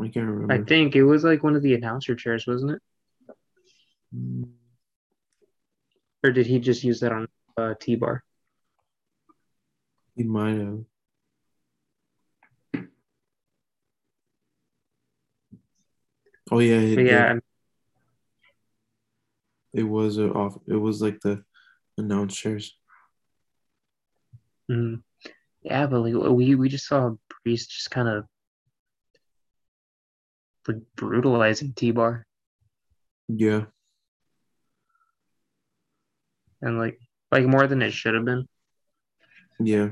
[0.00, 0.54] I can't remember.
[0.54, 2.82] I think it was like one of the announcer chairs, wasn't it?
[4.14, 4.44] Mm,
[6.24, 7.26] Or did he just use that on
[7.56, 8.22] uh, T-bar?
[10.18, 10.84] He might have.
[16.50, 17.42] Oh yeah, it, yeah, did.
[19.74, 20.58] it was a off.
[20.66, 21.44] It was like the
[21.96, 22.76] announcers.
[24.70, 25.02] mm,
[25.62, 28.24] yeah, but like we we just saw Priest just kind of
[30.66, 32.26] like brutalizing T-bar,
[33.28, 33.66] Yeah,
[36.62, 36.98] and like
[37.30, 38.46] like more than it should have been.
[39.60, 39.90] yeah,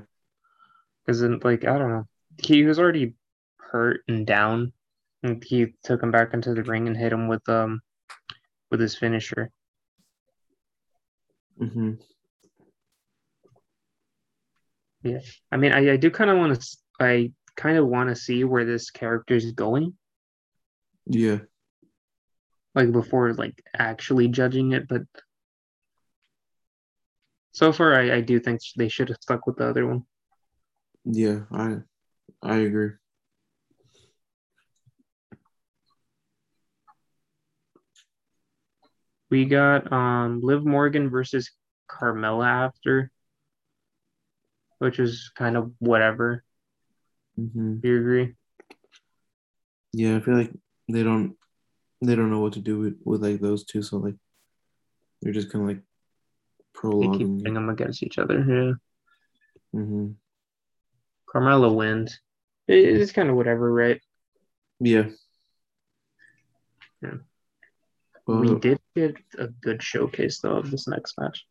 [1.06, 2.06] Then, like, I don't know,
[2.42, 3.14] he was already
[3.58, 4.72] hurt and down,
[5.22, 7.80] and he took him back into the ring and hit him with um
[8.70, 9.50] with his finisher.
[11.60, 11.92] Mm-hmm.
[15.02, 15.20] Yeah,
[15.52, 18.42] I mean, I, I do kind of want to, I kind of want to see
[18.42, 19.94] where this character is going,
[21.06, 21.38] yeah,
[22.74, 24.88] like before like actually judging it.
[24.88, 25.02] But
[27.52, 30.02] so far, I, I do think they should have stuck with the other one.
[31.06, 31.40] Yeah.
[31.52, 31.76] I,
[32.42, 32.90] I agree.
[39.30, 41.50] We got um Liv Morgan versus
[41.90, 43.10] Carmella after,
[44.78, 46.44] which is kind of whatever.
[47.36, 48.34] hmm Do you agree?
[49.92, 50.52] Yeah, I feel like
[50.88, 51.36] they don't,
[52.02, 53.82] they don't know what to do with, with like those two.
[53.82, 54.16] So like,
[55.22, 55.82] they're just kind of like
[57.12, 58.78] They keep putting them against each other.
[59.72, 59.80] Yeah.
[59.80, 60.12] hmm
[61.32, 62.20] Carmella wins.
[62.68, 64.00] It's kind of whatever, right?
[64.80, 65.08] Yeah.
[67.02, 67.14] Yeah.
[68.26, 71.46] But, we did get a good showcase though of this next match.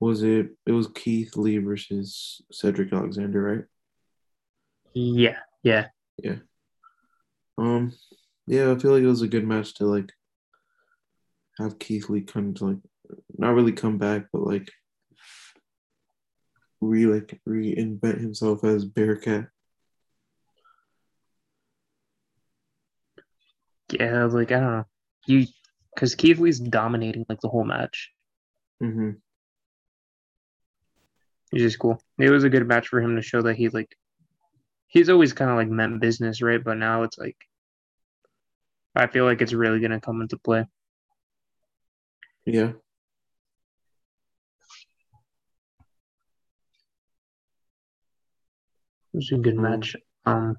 [0.00, 0.50] was it?
[0.66, 3.64] It was Keith Lee versus Cedric Alexander, right?
[4.94, 5.36] Yeah.
[5.66, 5.88] Yeah,
[6.22, 6.36] yeah,
[7.58, 7.92] Um,
[8.46, 10.12] yeah, I feel like it was a good match to like
[11.58, 12.76] have Keith Lee come to like
[13.36, 14.70] not really come back, but like
[16.80, 19.48] re like reinvent himself as Bearcat.
[23.92, 24.24] yeah.
[24.24, 24.86] Like I don't know,
[25.26, 25.46] you
[25.94, 28.12] because Keith Lee's dominating like the whole match.
[28.82, 29.12] Mm-hmm.
[31.50, 32.00] Which is cool.
[32.18, 33.96] It was a good match for him to show that he like
[34.88, 36.62] he's always kind of like meant business, right?
[36.62, 37.36] But now it's like
[38.94, 40.66] I feel like it's really gonna come into play.
[42.44, 42.72] Yeah.
[49.16, 49.62] Was a good Mm.
[49.62, 49.96] match.
[50.26, 50.58] Um,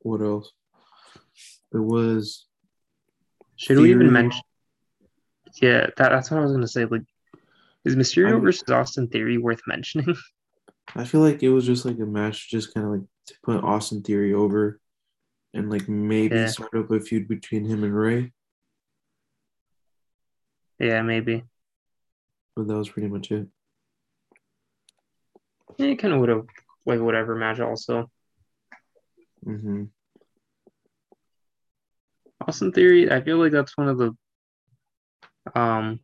[0.00, 0.52] What else?
[1.72, 2.46] It was
[3.56, 4.42] should we even mention?
[5.60, 6.84] Yeah, that, that's what I was gonna say.
[6.84, 7.02] Like,
[7.84, 10.14] is Mysterio I'm- versus Austin Theory worth mentioning?
[10.94, 13.64] I feel like it was just like a match just kind of like to put
[13.64, 14.80] Austin Theory over
[15.54, 16.46] and like maybe Yeah.
[16.48, 18.32] start up a feud between him and Rey,
[20.78, 21.44] yeah, maybe.
[22.54, 23.48] but that was pretty much it.
[25.76, 26.46] Yeah, kind of would have
[26.86, 28.10] like whatever match also.
[29.46, 29.84] Mm-hmm.
[32.46, 34.16] Austin Theory, I feel like that's one of the
[35.54, 36.00] um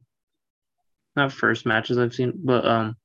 [1.16, 2.96] not first matches I've seen, but um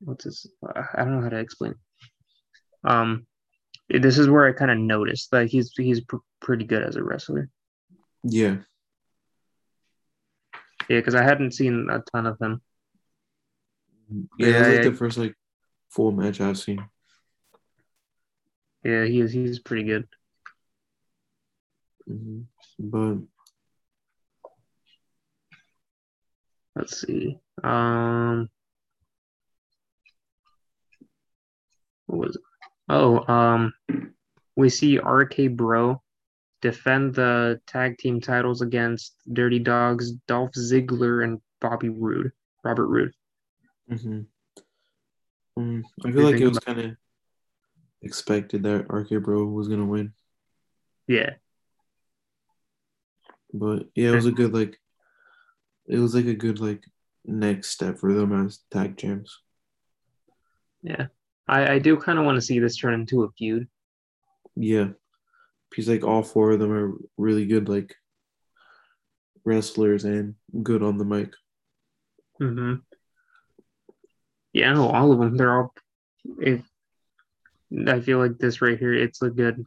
[0.00, 0.46] what's this?
[0.64, 1.74] I don't know how to explain.
[2.84, 3.26] Um
[3.88, 7.02] this is where I kind of noticed that he's he's pr- pretty good as a
[7.02, 7.50] wrestler.
[8.22, 8.56] Yeah.
[10.88, 12.60] Yeah, because I hadn't seen a ton of him.
[14.38, 15.34] Yeah, it was like Yeah, the first like
[15.90, 16.84] full match I've seen.
[18.84, 19.32] Yeah, he is.
[19.32, 20.06] He's pretty good.
[22.06, 22.42] hmm
[22.78, 23.18] But
[26.76, 27.38] Let's see.
[27.62, 28.50] Um,
[32.06, 32.42] what was it?
[32.88, 33.72] Oh, um,
[34.56, 36.02] we see RK Bro
[36.60, 42.32] defend the tag team titles against Dirty Dawgs, Dolph Ziggler, and Bobby Roode,
[42.64, 43.12] Robert Roode.
[43.88, 44.20] Hmm
[45.56, 46.96] um, I feel like it was kind of
[48.02, 50.12] expected that RK Bro was gonna win.
[51.06, 51.34] Yeah,
[53.52, 54.80] But yeah, it was a good like
[55.86, 56.82] it was like a good like
[57.24, 59.38] next step for them as tag champs.
[60.82, 61.06] yeah.
[61.46, 63.68] I, I do kind of want to see this turn into a feud.
[64.56, 64.88] Yeah.
[65.70, 67.94] Because like all four of them are really good like
[69.44, 71.34] wrestlers and good on the mic.
[72.40, 72.76] Mm-hmm.
[74.54, 75.36] Yeah, no, all of them.
[75.36, 75.74] They're all.
[76.40, 76.62] If
[77.86, 79.66] I feel like this right here, it's a good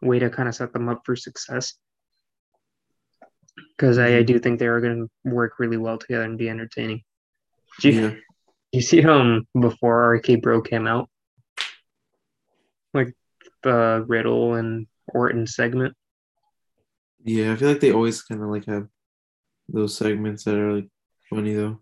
[0.00, 1.74] way to kind of set them up for success.
[3.76, 6.48] Because I, I do think they are going to work really well together and be
[6.48, 7.02] entertaining.
[7.80, 8.14] Do you, Yeah.
[8.72, 11.10] you see um before RK Bro came out,
[12.94, 13.14] like
[13.62, 15.94] the Riddle and Orton segment?
[17.22, 18.88] Yeah, I feel like they always kind of like have
[19.68, 20.88] those segments that are like
[21.28, 21.80] funny though.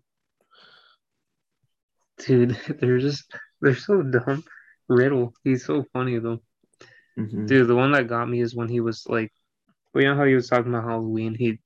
[2.17, 3.31] Dude, they're just
[3.61, 4.43] they're so dumb.
[4.87, 6.41] Riddle, he's so funny though.
[7.17, 9.31] hmm Dude, the one that got me is when he was like,
[9.93, 11.35] well, you know how he was talking about Halloween?
[11.35, 11.59] He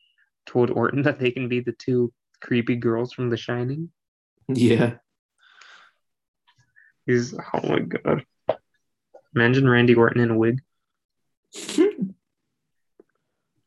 [0.45, 3.91] told Orton that they can be the two creepy girls from The Shining.
[4.47, 4.97] Yeah.
[7.05, 8.25] He's, oh my god.
[9.35, 10.61] Imagine Randy Orton in a wig.
[11.55, 11.87] I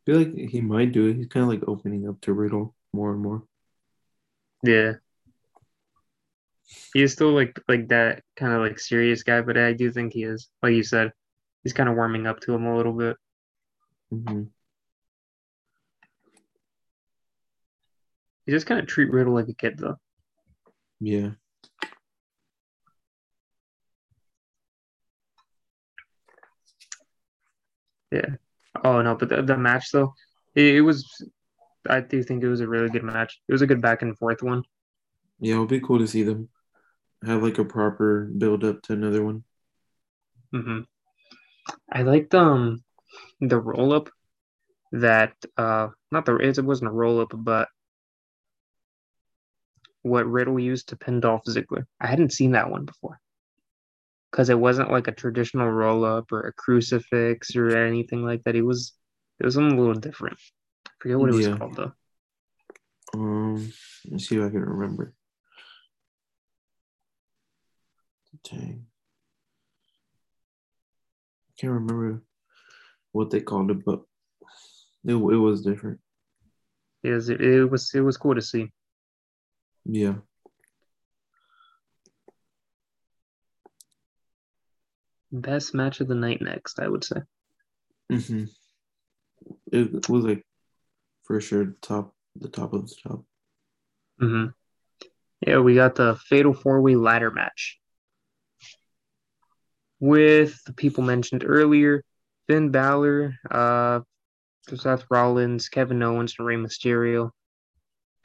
[0.07, 1.17] feel like he might do it.
[1.17, 3.45] He's kind of like opening up to Riddle more and more.
[4.63, 4.95] Yeah.
[6.94, 10.12] He is still like like that kind of like serious guy, but I do think
[10.12, 11.12] he is, like you said,
[11.62, 13.16] he's kind of warming up to him a little bit.
[14.11, 14.44] hmm
[18.47, 19.97] He just kind of treat Riddle like a kid though.
[21.01, 21.32] Yeah.
[28.11, 28.36] Yeah.
[28.85, 30.15] Oh no, but the, the match though,
[30.55, 31.07] it, it was.
[31.89, 33.40] I do think it was a really good match.
[33.49, 34.62] It was a good back and forth one.
[35.40, 36.49] Yeah, it would be cool to see them
[37.27, 39.44] have like a proper build up to another one.
[40.53, 40.81] hmm
[41.90, 42.82] I liked um
[43.40, 44.11] the roll up
[44.93, 47.69] that uh not the it wasn't a roll up but
[50.03, 51.86] what Riddle used to pin Dolph Ziggler.
[52.01, 53.20] I hadn't seen that one before
[54.31, 58.57] because it wasn't like a traditional roll up or a crucifix or anything like that.
[58.57, 58.93] It was
[59.39, 60.39] it was something a little different.
[60.86, 61.59] I forget what it was Yeah.
[61.59, 61.93] called though.
[63.15, 63.73] Um,
[64.11, 65.15] let's see if I can remember.
[68.44, 68.86] Dang.
[71.59, 72.23] Can't remember
[73.12, 74.02] what they called it, but
[75.05, 76.01] it, it was different.
[77.02, 78.73] Yes, It was, it was it was cool to see.
[79.85, 80.14] Yeah.
[85.31, 87.16] Best match of the night next, I would say.
[88.10, 88.44] hmm
[89.73, 90.44] It was like
[91.24, 93.24] for sure top, the top of the top.
[94.19, 94.47] hmm
[95.47, 97.78] Yeah, we got the Fatal Four Way Ladder match
[100.03, 102.03] with the people mentioned earlier:
[102.49, 104.01] Finn Balor, uh,
[104.74, 107.31] Seth Rollins, Kevin Owens, and Rey Mysterio.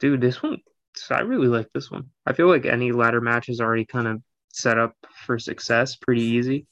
[0.00, 0.58] Dude, this one,
[1.10, 2.10] I really like this one.
[2.26, 4.20] I feel like any ladder match is already kind of
[4.52, 6.66] set up for success, pretty easy.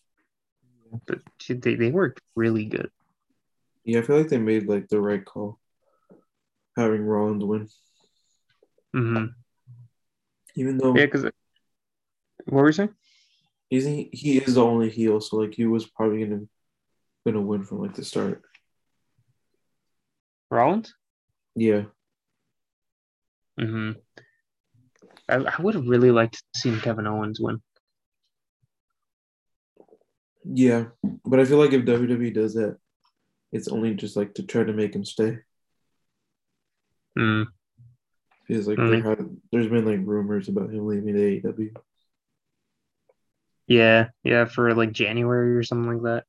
[1.07, 2.91] But they they worked really good.
[3.85, 5.61] Yeah, I feel like they made like the right call,
[6.77, 7.69] having Rollins win,
[8.93, 9.27] hmm
[10.57, 11.33] even though Yeah, because what
[12.47, 12.95] were you saying?
[13.69, 16.43] He's he is the only heel, so like he was probably gonna
[17.27, 18.43] gonna win from like the start.
[20.51, 20.95] Rollins?
[21.57, 21.85] Yeah,
[23.59, 23.93] hmm
[25.29, 27.61] I, I would have really liked to see Kevin Owens win.
[30.45, 30.87] yeah,
[31.25, 32.79] but I feel like if WWE does that,
[33.53, 35.39] it's only just like to try to make him stay.
[37.19, 37.47] Mm.
[38.47, 39.05] Because like Mm.
[39.05, 41.75] had, there's been like rumors about him leaving the AEW.
[43.67, 46.25] Yeah, yeah, for like January or something like that.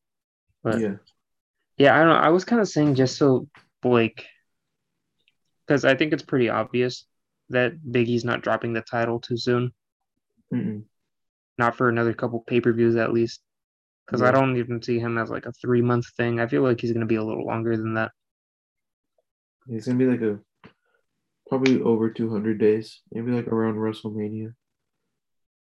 [0.64, 0.96] But yeah,
[1.78, 2.16] yeah, I don't know.
[2.16, 3.48] I was kind of saying just so
[3.84, 4.26] like
[5.66, 7.06] because I think it's pretty obvious
[7.50, 9.72] that Big E's not dropping the title too soon.
[10.54, 10.84] Mm-mm.
[11.58, 13.42] Not for another couple pay-per-views at least.
[14.06, 14.30] because Yeah.
[14.30, 16.40] I don't even see him as like a three month thing.
[16.40, 18.12] I feel like he's gonna be a little longer than that.
[19.68, 20.40] He's gonna be like a
[21.50, 24.54] probably over 200 days, maybe like around WrestleMania.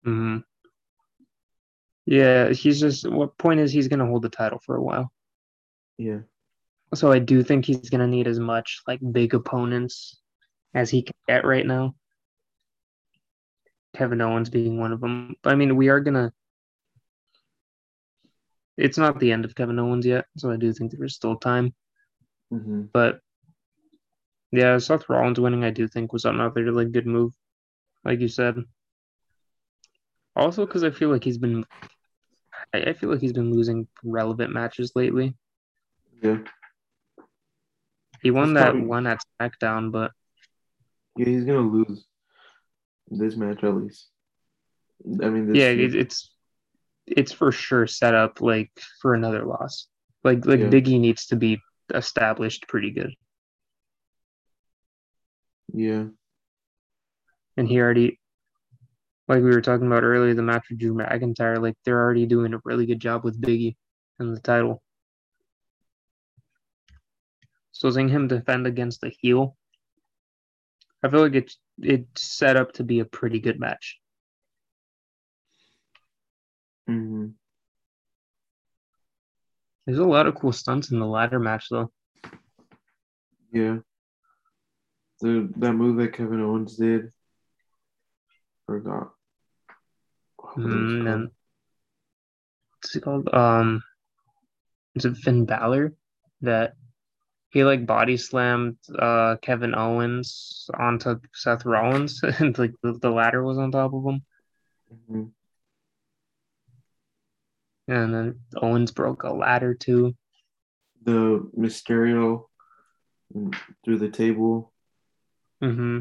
[0.03, 0.37] hmm
[2.07, 3.07] Yeah, he's just.
[3.09, 5.11] What point is he's gonna hold the title for a while?
[5.97, 6.21] Yeah,
[6.95, 10.19] So I do think he's gonna need as much like big opponents
[10.73, 11.95] as he can get right now.
[13.95, 15.35] Kevin Owens being one of them.
[15.43, 16.33] But I mean, we are gonna.
[18.77, 21.73] It's not the end of Kevin Owens yet, so I do think there's still time.
[22.51, 23.21] hmm But
[24.51, 27.33] yeah, Seth Rollins winning, I do think was another like good move,
[28.03, 28.63] like you said.
[30.35, 31.65] Also, because I feel like he's been,
[32.73, 35.35] I, I feel like he's been losing relevant matches lately.
[36.21, 36.37] yeah,
[38.21, 40.11] He won He's that probably- one at SmackDown, but
[41.15, 41.25] yeah.
[41.25, 42.05] He's gonna lose
[43.09, 44.07] this match at least.
[45.05, 46.31] I mean, this yeah, it, it's
[47.05, 48.71] it's for sure set up like
[49.01, 49.87] for another loss.
[50.23, 50.67] Like like Yeah.
[50.69, 51.59] Biggie needs to be
[51.93, 53.13] established pretty good,
[55.73, 56.05] yeah,
[57.55, 58.19] and he already,
[59.27, 62.53] like we were talking about earlier, the match with Drew McIntyre, like they're already doing
[62.53, 63.75] a really good job with Biggie
[64.19, 64.81] and the title.
[67.71, 69.57] So seeing him defend against the heel,
[71.03, 73.99] I feel like it's it's set up to be a pretty good match.
[76.87, 77.27] hmm
[79.85, 81.91] There's a lot of cool stunts in the ladder match though.
[83.51, 83.79] yeah.
[85.21, 87.11] The that move that Kevin Owens did,
[88.65, 89.16] forgot.
[90.57, 91.29] What was it Mm, and
[92.71, 93.29] what's it called?
[93.33, 93.83] Um,
[94.95, 95.93] is it Finn Balor
[96.41, 96.73] that
[97.49, 103.43] he like body slammed uh Kevin Owens onto Seth Rollins and like the, the ladder
[103.43, 104.21] was on top of him,
[104.91, 105.31] Mhm.
[107.87, 110.15] and then Owens broke a ladder too.
[111.03, 112.45] The Mysterio
[113.35, 113.55] mm,
[113.85, 114.73] through the table.
[115.63, 115.99] Mm-hmm.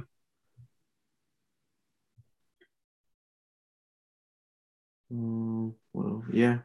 [5.16, 6.62] Mm, well, yeah, it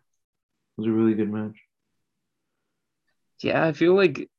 [0.78, 1.56] was a really good match.
[3.42, 4.30] Yeah, I feel like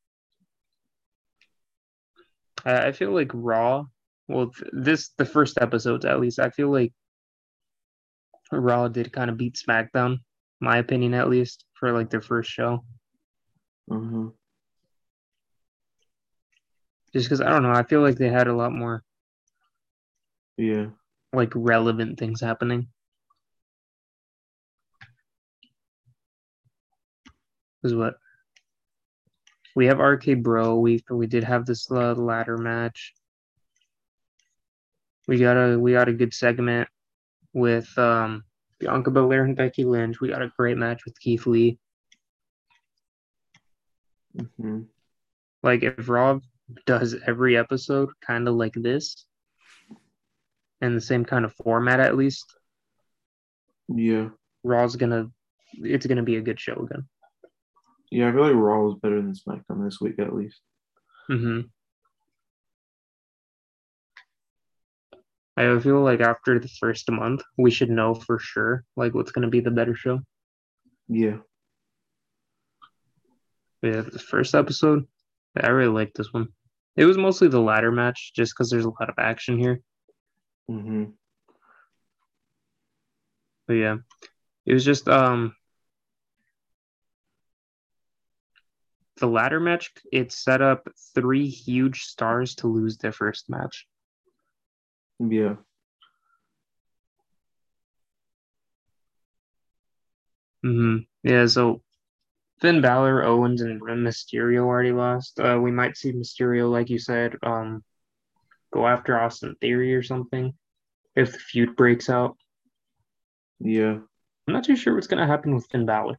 [2.64, 3.84] I feel like Raw.
[4.28, 6.38] Well, this the first episodes at least.
[6.38, 6.92] I feel like
[8.52, 10.18] Raw did kind of beat SmackDown,
[10.60, 12.84] my opinion at least, for like their first show.
[13.90, 14.28] Uh-huh.
[17.12, 19.02] Just because I don't know, I feel like they had a lot more
[20.56, 20.90] Yeah.
[21.32, 22.91] like relevant things happening.
[27.84, 28.14] Is what
[29.74, 30.78] we have RK Bro.
[30.78, 33.14] We we did have this uh, ladder match.
[35.26, 36.88] We got a we got a good segment
[37.52, 38.44] with um
[38.78, 40.20] Bianca Belair and Becky Lynch.
[40.20, 41.78] We got a great match with Keith Lee.
[44.60, 44.82] hmm
[45.62, 46.42] Like if Rob
[46.86, 49.26] does every episode kind of like this,
[50.80, 52.54] and the same kind of format at least,
[53.88, 54.30] Yeah.
[54.64, 55.30] Raw's gonna
[55.74, 57.08] it's gonna be a good show again.
[58.12, 60.60] Yeah, I feel like Raw was better than SmackDown this week at least.
[61.28, 61.60] hmm
[65.56, 69.48] I feel like after the first month, we should know for sure like what's gonna
[69.48, 70.20] be the better show.
[71.08, 71.38] Yeah.
[73.80, 75.06] But yeah, the first episode,
[75.56, 76.48] I really liked this one.
[76.96, 79.80] It was mostly the ladder match, just because there's a lot of action here.
[80.68, 81.04] hmm
[83.66, 83.96] But yeah,
[84.66, 85.54] it was just um
[89.22, 89.92] the ladder match.
[90.12, 93.86] It set up three huge stars to lose their first match.
[95.20, 95.54] Yeah.
[100.64, 101.82] hmm Yeah, so
[102.60, 105.38] Finn Balor, Owens, and Rey Mysterio already lost.
[105.38, 107.84] Uh, we might see Mysterio, like you said, um,
[108.72, 110.52] go after Austin Theory or something
[111.14, 112.36] if the feud breaks out.
[113.60, 113.98] Yeah.
[114.48, 116.18] I'm not too sure what's gonna happen with Finn Balor.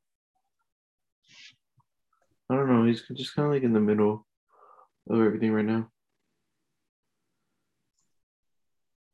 [2.54, 2.86] I don't know.
[2.86, 4.26] He's just kind of like in the middle
[5.10, 5.90] of everything right now.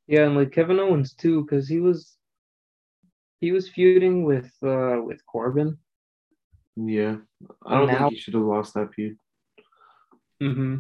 [0.08, 2.16] Yeah, and like Kevin Owens too, because he was
[3.42, 5.78] he was feuding with uh with Corbin.
[6.76, 7.18] Yeah.
[7.66, 9.18] I don't Now- think he should have lost that feud.
[10.42, 10.78] Mm-hmm.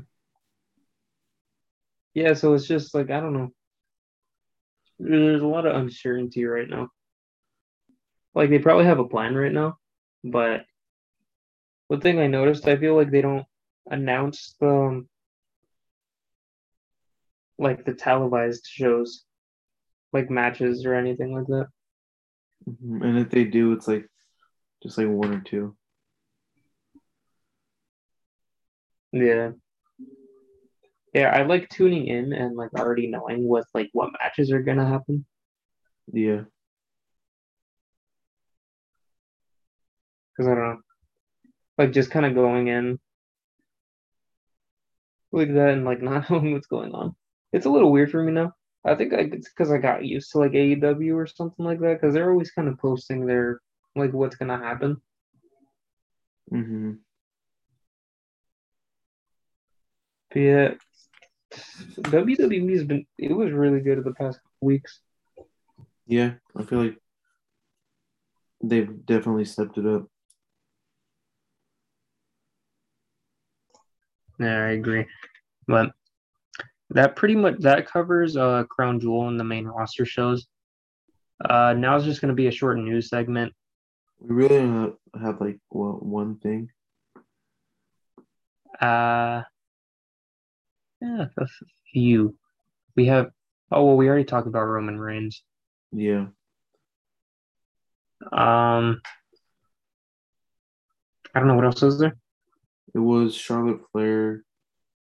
[2.16, 3.50] Yeah, so it's just like I don't know.
[5.00, 6.90] There's a lot of uncertainty right now.
[8.36, 9.78] Like they probably have a plan right now,
[10.24, 10.66] but
[11.90, 13.46] one thing I noticed, I feel like they don't
[13.90, 15.10] announce the um,
[17.58, 19.26] like the televised shows,
[20.14, 21.68] like matches or anything like that.
[22.70, 23.04] Mhm.
[23.04, 24.08] And if they do, it's like
[24.84, 25.76] just like one or two.
[29.12, 29.52] Yeah.
[31.16, 34.88] Yeah, I like tuning in and like already knowing what like what matches are gonna
[34.88, 35.26] happen.
[36.14, 36.44] Yeah.
[40.38, 40.82] Because I don't know.
[41.80, 43.00] Like just kind of going in
[45.32, 47.16] like that and like not knowing what's going on.
[47.54, 48.54] It's a little weird for me now.
[48.86, 52.00] I think I, it's because I got used to like AEW or something like that
[52.00, 53.62] because they're always kind of posting their
[53.96, 55.02] like what's gonna happen.
[56.50, 56.92] hmm
[60.32, 60.74] But yeah,
[62.02, 65.00] WWE has been it was really good in the past couple weeks.
[66.08, 66.98] Yeah, I feel like
[68.62, 70.08] they've definitely stepped it up.
[74.40, 75.06] Yeah, I agree.
[75.68, 75.92] But
[76.92, 80.48] that pretty much that covers uh Crown Jewel and the main roster shows.
[81.48, 83.54] Uh now it's just gonna be a short news segment.
[84.20, 86.70] We really have, have like well, one thing.
[88.82, 89.44] Uh
[91.02, 91.48] yeah, a
[91.92, 92.36] few.
[92.96, 93.30] We have
[93.72, 95.44] oh well we already talked about Roman Reigns.
[95.92, 96.28] Yeah.
[98.32, 99.02] Um
[101.34, 102.16] I don't know what else is there.
[102.94, 104.44] It was Charlotte Flair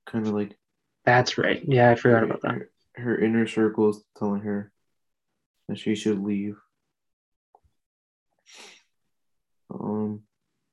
[0.07, 0.57] kind of like
[1.05, 1.63] That's right.
[1.67, 2.53] Yeah, I forgot about that.
[2.53, 4.73] her, her inner circle is telling her
[5.69, 6.57] that she should leave.
[9.73, 10.23] Um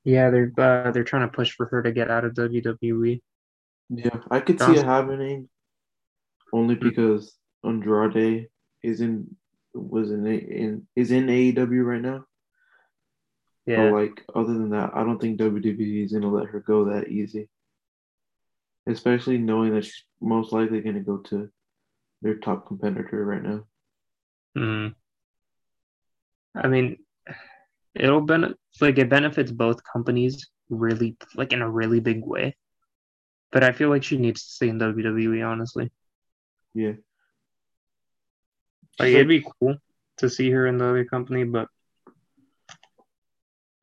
[0.04, 2.34] Yeah, they're uh, they're trying to push for her to get out of.
[2.34, 3.20] WWE.
[3.90, 5.48] yeah, I could see it happening
[6.52, 6.88] only Hmm.
[6.88, 8.48] because Andrade
[8.82, 9.36] is in
[9.74, 12.24] was in in is in AEW right now.
[13.66, 13.90] Yeah.
[13.90, 17.08] But like other than that, I don't think WWE is gonna let her go that
[17.08, 17.48] easy.
[18.86, 21.50] Especially knowing that she's most likely gonna go to
[22.22, 23.66] their top competitor right now.
[24.56, 24.94] Mhm.
[26.54, 26.98] I mean,
[27.94, 32.56] it'll benefit like it benefits both companies really like in a really big way.
[33.50, 35.90] But I feel like she needs to stay in WWE, honestly.
[36.74, 36.94] Yeah.
[38.98, 39.76] Like it'd be cool
[40.18, 41.68] to see her in the other company, but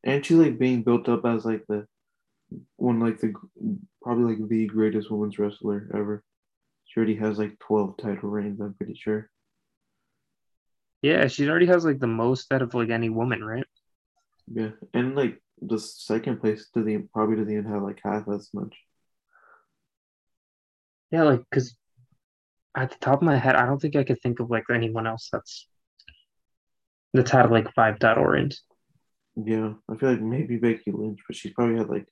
[0.03, 1.85] and she's like being built up as like the
[2.77, 3.33] one like the
[4.01, 6.23] probably like the greatest women's wrestler ever.
[6.85, 9.29] She already has like twelve title reigns, I'm pretty sure.
[11.01, 13.65] yeah, she already has like the most out of like any woman, right?
[14.47, 14.71] Yeah.
[14.93, 18.75] And like the second place to the probably doesn't even have like half as much.
[21.11, 21.75] Yeah, like because
[22.75, 25.07] at the top of my head, I don't think I could think of like anyone
[25.07, 25.67] else that's
[27.13, 28.63] that's had like five title reigns.
[29.35, 29.73] Yeah.
[29.89, 32.07] I feel like maybe Becky Lynch, but she's probably had like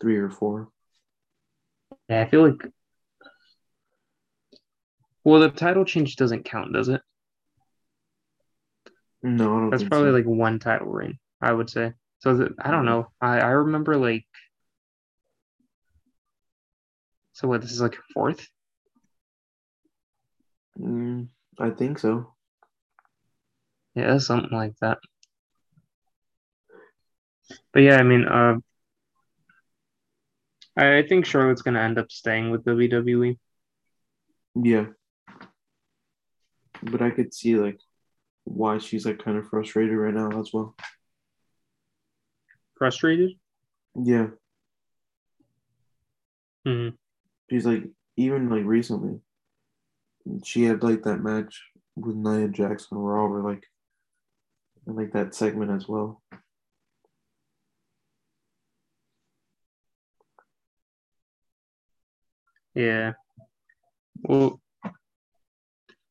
[0.00, 0.68] three or four.
[2.08, 2.72] Yeah, I feel like.
[5.22, 7.02] Well, the title change doesn't count, does it?
[9.22, 10.14] No, I don't That's probably so.
[10.14, 11.92] like one title reign, I would say.
[12.20, 13.08] So that, I don't know.
[13.20, 14.26] I I remember like.
[17.32, 17.60] So what?
[17.60, 18.46] This is like fourth.
[20.78, 21.28] Mm,
[21.58, 22.34] I think so.
[23.94, 24.98] Yeah, something like that.
[27.72, 28.56] But yeah, I mean, uh,
[30.76, 32.64] I, I think Charlotte's gonna end up staying with.
[32.64, 33.38] WWE.
[34.54, 34.86] Yeah.
[36.82, 37.78] But I could see like
[38.44, 40.74] why she's like kind of frustrated right now as well.
[42.76, 43.32] Frustrated.
[43.94, 44.28] Yeah.
[46.66, 46.94] Mm-hmm.
[47.50, 47.84] She's like
[48.16, 49.20] even like recently
[50.44, 51.62] she had like that match
[51.96, 53.64] with Nia Jax on Raw or like
[54.86, 56.22] and like that segment as well.
[62.74, 63.12] Yeah.
[64.22, 64.60] Well,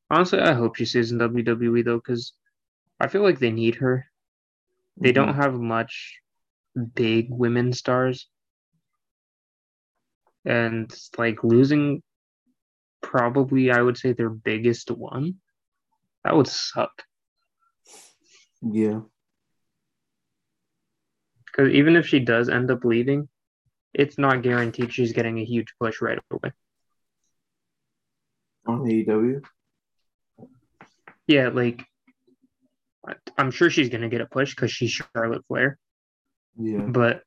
[0.09, 2.33] honestly, I hope she stays in WWE though, because
[2.99, 4.05] I feel like they need her.
[4.97, 5.35] They don't Mhm.
[5.35, 6.19] have much
[6.95, 8.27] big women stars.
[10.45, 12.01] And like losing
[13.01, 15.39] probably I would say their biggest one.
[16.23, 17.03] That would suck.
[18.61, 19.01] Yeah.
[21.45, 23.29] Because even if she does end up leaving,
[23.93, 26.51] it's not guaranteed she's getting a huge push right away.
[28.67, 29.41] On AEW.
[31.27, 31.83] Yeah, like
[33.37, 35.77] I'm sure she's gonna get a push because she's Charlotte Flair,
[36.57, 36.81] Yeah.
[36.81, 37.23] but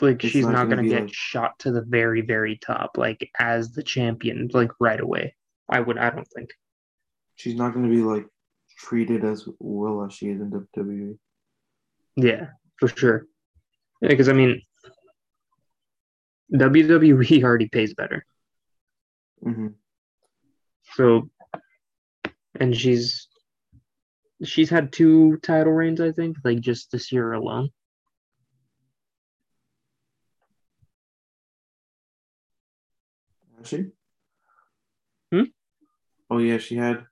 [0.00, 2.96] like It's she's not not gonna gonna get like- shot to the very, very top,
[2.96, 5.36] like as the champion, like right away.
[5.68, 6.50] I would I don't think.
[7.36, 8.26] She's not gonna be like
[8.78, 10.50] treated as well as she is in.
[10.50, 11.18] WWE.
[12.16, 12.48] Yeah,
[12.78, 13.26] for sure.
[14.02, 14.62] Yeah, because I mean
[16.56, 18.24] WWE already pays better.
[19.44, 19.82] hmm
[20.96, 21.30] So,
[22.60, 23.28] and she's
[24.44, 27.70] she's had two title reigns, I think, like just this year alone.
[33.64, 33.92] She?
[35.32, 35.44] Hmm?
[36.30, 37.06] Oh yeah, she had.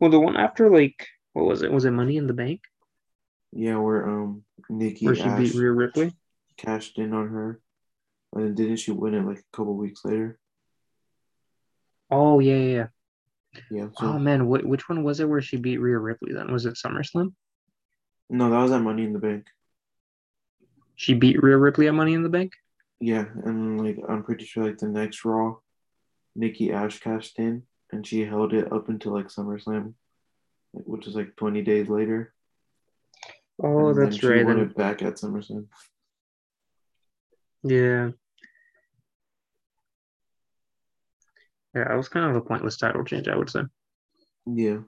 [0.00, 1.72] Well, the one after like what was it?
[1.72, 2.60] Was it Money in the Bank?
[3.52, 6.12] Yeah, where um Nikki Where she Ash beat Rhea Ripley?
[6.56, 7.60] cashed in on her,
[8.34, 10.38] and then didn't she win it like a couple weeks later?
[12.10, 12.86] Oh yeah, yeah, yeah.
[13.70, 13.88] Yeah.
[13.94, 16.52] So Oh man, wh- which one was it where she beat Rhea Ripley then?
[16.52, 17.32] Was it SummerSlam?
[18.30, 19.46] no, that was at Money in the Bank.
[20.94, 22.52] She beat Rhea Ripley at Money in the Bank?
[23.00, 25.56] Yeah, and like I'm pretty sure like the next Raw,
[26.36, 29.94] Nikki Ash cashed in, and she held it up until like SummerSlam,
[30.72, 32.32] which is like 20 days later.
[33.62, 34.44] Oh, and that's right.
[34.44, 34.66] won Then.
[34.66, 35.66] it back at SummerSlam.
[37.62, 38.10] Yeah.
[41.74, 43.62] Yeah, it was kind of a pointless title change, I would say.
[44.46, 44.78] Yeah.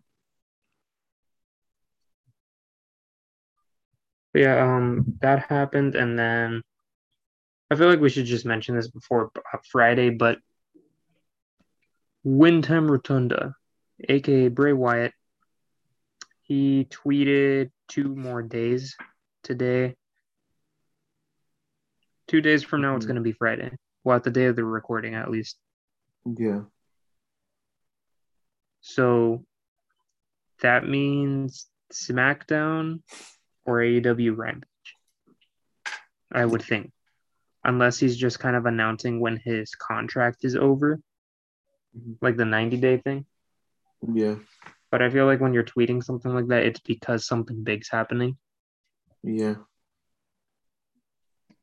[4.32, 6.62] But yeah, um, that happened, and then
[7.70, 10.38] I feel like we should just mention this before uh, Friday, but
[12.24, 13.54] Windham Rotunda,
[14.08, 15.12] aka Bray Wyatt,
[16.42, 18.96] he tweeted two more days
[19.42, 19.96] today.
[22.26, 23.08] Two days from now, it's Mhm.
[23.08, 23.76] going to be Friday.
[24.02, 25.58] Well, at the day of the recording, at least.
[26.24, 26.64] Yeah.
[28.80, 29.46] So
[30.60, 33.02] that means SmackDown
[33.64, 34.68] or AEW Rampage.
[36.32, 36.92] I would think.
[37.62, 41.00] Unless he's just kind of announcing when his contract is over,
[41.96, 42.18] Mhm.
[42.20, 43.26] like the 90 day thing.
[44.02, 44.36] Yeah.
[44.94, 48.38] But I feel like when you're tweeting something like that, it's because something big's happening.
[49.24, 49.56] Yeah.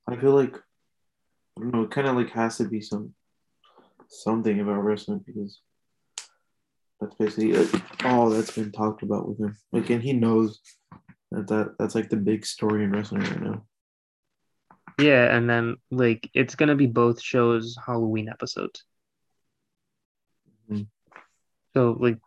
[0.05, 3.13] I feel like I don't know, it kind of like has to be some
[4.09, 5.61] something about wrestling because
[6.99, 9.55] that's basically like, all that's been talked about with him.
[9.71, 10.59] Like, and he knows
[11.31, 13.63] that, that that's like the big story in wrestling right now.
[14.99, 18.83] Yeah, and then like it's gonna be both shows Halloween episodes.
[20.69, 20.87] Mhm.
[21.73, 22.17] So like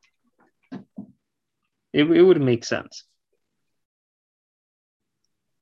[1.94, 3.04] it, it would make sense.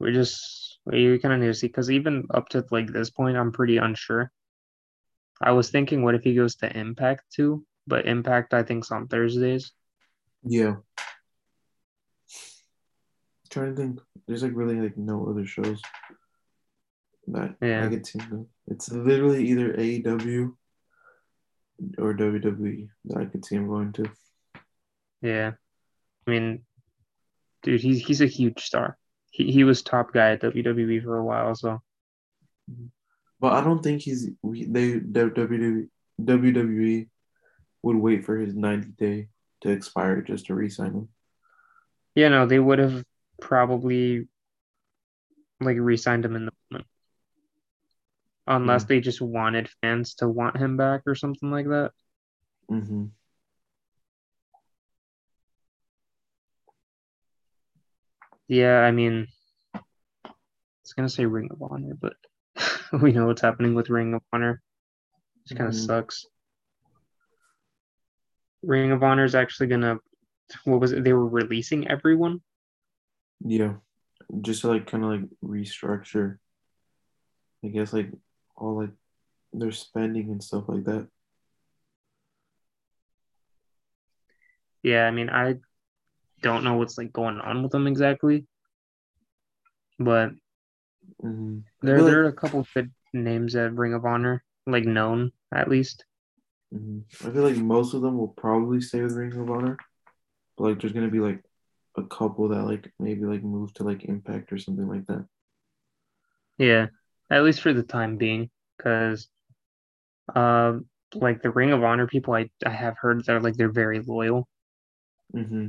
[0.00, 3.36] We're just we kind of need to see because even up to like this point,
[3.36, 4.32] I'm pretty unsure.
[5.40, 7.64] I was thinking, what if he goes to Impact too?
[7.86, 9.72] But Impact, I think's on Thursdays.
[10.44, 10.76] Yeah.
[13.50, 15.80] trying to think, there's like really like no other shows
[17.28, 17.84] that Yeah.
[17.86, 18.18] I could see.
[18.18, 18.46] them.
[18.66, 20.54] It's literally either AEW
[21.98, 24.10] or WWE that I could see him going to.
[25.20, 25.52] Yeah,
[26.26, 26.64] I mean,
[27.62, 28.96] dude, he's he's a huge star.
[29.30, 31.80] He he was top guy at WWE for a while, so
[33.40, 35.88] But I don't think he's they WWE
[36.20, 37.08] WWE
[37.82, 39.28] would wait for his 90 day
[39.62, 41.08] to expire just to re-sign him.
[42.14, 43.04] yeah, no, they would have
[43.40, 44.28] probably
[45.60, 46.86] like re-signed him in the moment,
[48.46, 48.86] unless Yeah.
[48.86, 51.92] they just wanted fans to want him back or something like that.
[52.70, 53.06] Mm-hmm.
[58.52, 59.28] Yeah, I mean,
[59.74, 59.80] I
[60.84, 62.12] was gonna say Ring of Honor, but
[63.02, 64.60] we know what's happening with Ring of Honor.
[65.50, 65.86] It kind of Mhm.
[65.86, 66.26] sucks.
[68.62, 70.00] Ring of Honor is actually gonna,
[70.64, 71.02] what was it?
[71.02, 72.42] They were releasing everyone.
[73.40, 73.76] Yeah,
[74.42, 76.36] just to like kind of like restructure.
[77.64, 78.12] I guess like
[78.54, 78.92] all like
[79.54, 81.08] their spending and stuff like that.
[84.82, 85.54] Yeah, I mean, I
[86.42, 88.46] don't know what's like going on with them exactly,
[89.98, 90.32] but
[91.24, 91.58] Mm-hmm.
[91.82, 95.68] there like- there are a couple good names at Ring of Honor, like known at
[95.68, 96.04] least.
[96.72, 99.76] hmm I feel like most of them will probably stay with Ring of Honor,
[100.56, 101.42] but like there's gonna be like
[101.96, 105.26] a couple that like maybe like move to like Impact or something like that.
[106.58, 106.86] Yeah,
[107.30, 109.28] at least for the time being, because
[110.34, 110.78] uh,
[111.14, 114.48] like the Ring of Honor people, I I have heard that like they're very loyal.
[115.34, 115.68] Mm-hmm.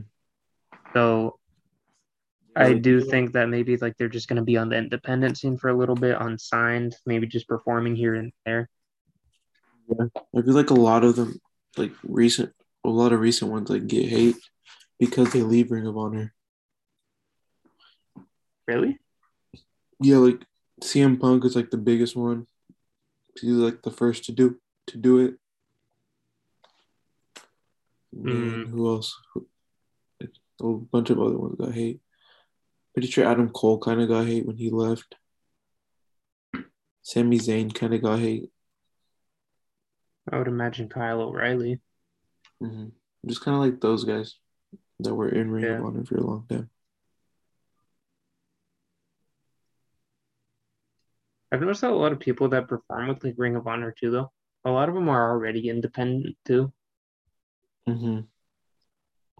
[0.94, 1.40] So
[2.56, 5.70] I do think that maybe like they're just gonna be on the independent scene for
[5.70, 8.70] a little bit, unsigned, maybe just performing here and there.
[9.90, 11.40] Yeah, I feel like a lot of them,
[11.78, 12.54] like recent,
[12.84, 14.36] a lot of recent ones, like get hate
[15.00, 16.34] because they leave Ring of Honor.
[18.68, 18.98] Really?
[20.00, 20.46] Yeah, like
[20.82, 22.48] CM Punk is like the biggest one.
[23.40, 25.36] He's like the first to do to do it.
[28.16, 28.70] Mm.
[28.70, 29.18] who else?
[30.62, 32.00] A bunch of other ones got hate.
[32.94, 35.16] Pretty sure Adam Cole kind of got hate when he left.
[37.02, 38.50] Sami Zayn kind of got hate.
[40.32, 41.82] I would imagine Kyle O'Reilly.
[42.62, 42.90] hmm
[43.26, 44.36] Just kind of like those guys.
[45.00, 45.80] that were in Ring Yeah.
[45.80, 46.70] of Honor for a long time.
[51.52, 54.12] I've noticed that a lot of people that perform with like Ring of Honor too,
[54.12, 54.32] though.
[54.66, 56.72] A lot of them are already independent too,
[57.88, 58.22] Mm-hmm.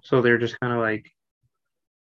[0.04, 1.10] So they're just kind of like.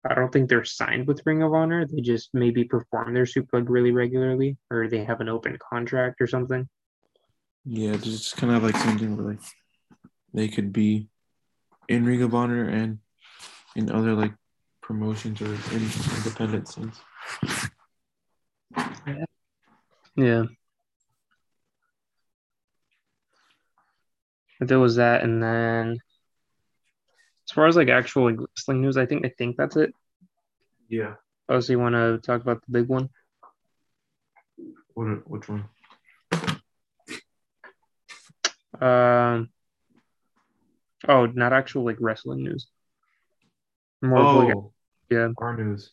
[0.03, 1.87] I don't think they're signed with Ring of Honor.
[1.87, 6.27] They just maybe perform their super really regularly, or they have an open contract or
[6.27, 6.67] something.
[7.67, 9.43] Yeah, just kind of like something where like
[10.33, 11.09] they could be
[11.91, 13.01] in Ring of Honor and
[13.77, 14.33] in other like
[14.81, 16.99] promotions or in independent scenes.
[20.17, 20.45] Yeah.
[24.59, 25.99] But there was that, and then
[27.51, 29.93] as far as like actual like wrestling news, I think I think that's it.
[30.89, 31.15] Yeah.
[31.49, 33.09] Oh, so you want to talk about the big one?
[34.95, 35.29] What?
[35.29, 35.65] Which one?
[38.81, 39.51] Um.
[41.09, 42.69] Oh, not actual like wrestling news.
[44.01, 44.73] More of, like, Oh,
[45.11, 45.91] yeah, our news.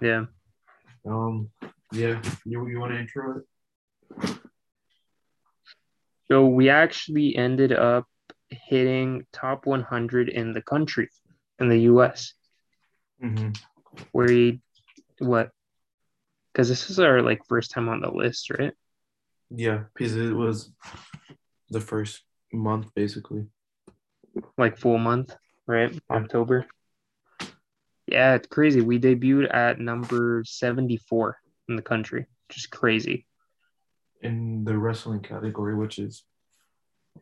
[0.00, 0.26] yeah.
[1.04, 1.50] Um,
[1.90, 2.22] yeah.
[2.44, 3.42] You you want to intro
[4.20, 4.38] it?
[6.28, 8.06] So we actually ended up
[8.66, 11.08] hitting top 100 in the country,
[11.58, 12.34] in the U.S.
[13.22, 13.50] Mm-hmm.
[14.12, 14.60] We
[15.18, 15.50] what?
[16.52, 18.72] Because this is our like first time on the list, right?
[19.50, 20.70] Yeah, because it was
[21.70, 22.22] the first
[22.52, 23.46] month basically.
[24.58, 25.36] Like full month,
[25.66, 25.92] right?
[25.92, 26.16] Yeah.
[26.16, 26.66] October.
[28.06, 28.80] Yeah, it's crazy.
[28.80, 33.26] We debuted at number 74 in the country, which is crazy.
[34.22, 36.24] in the wrestling category, which is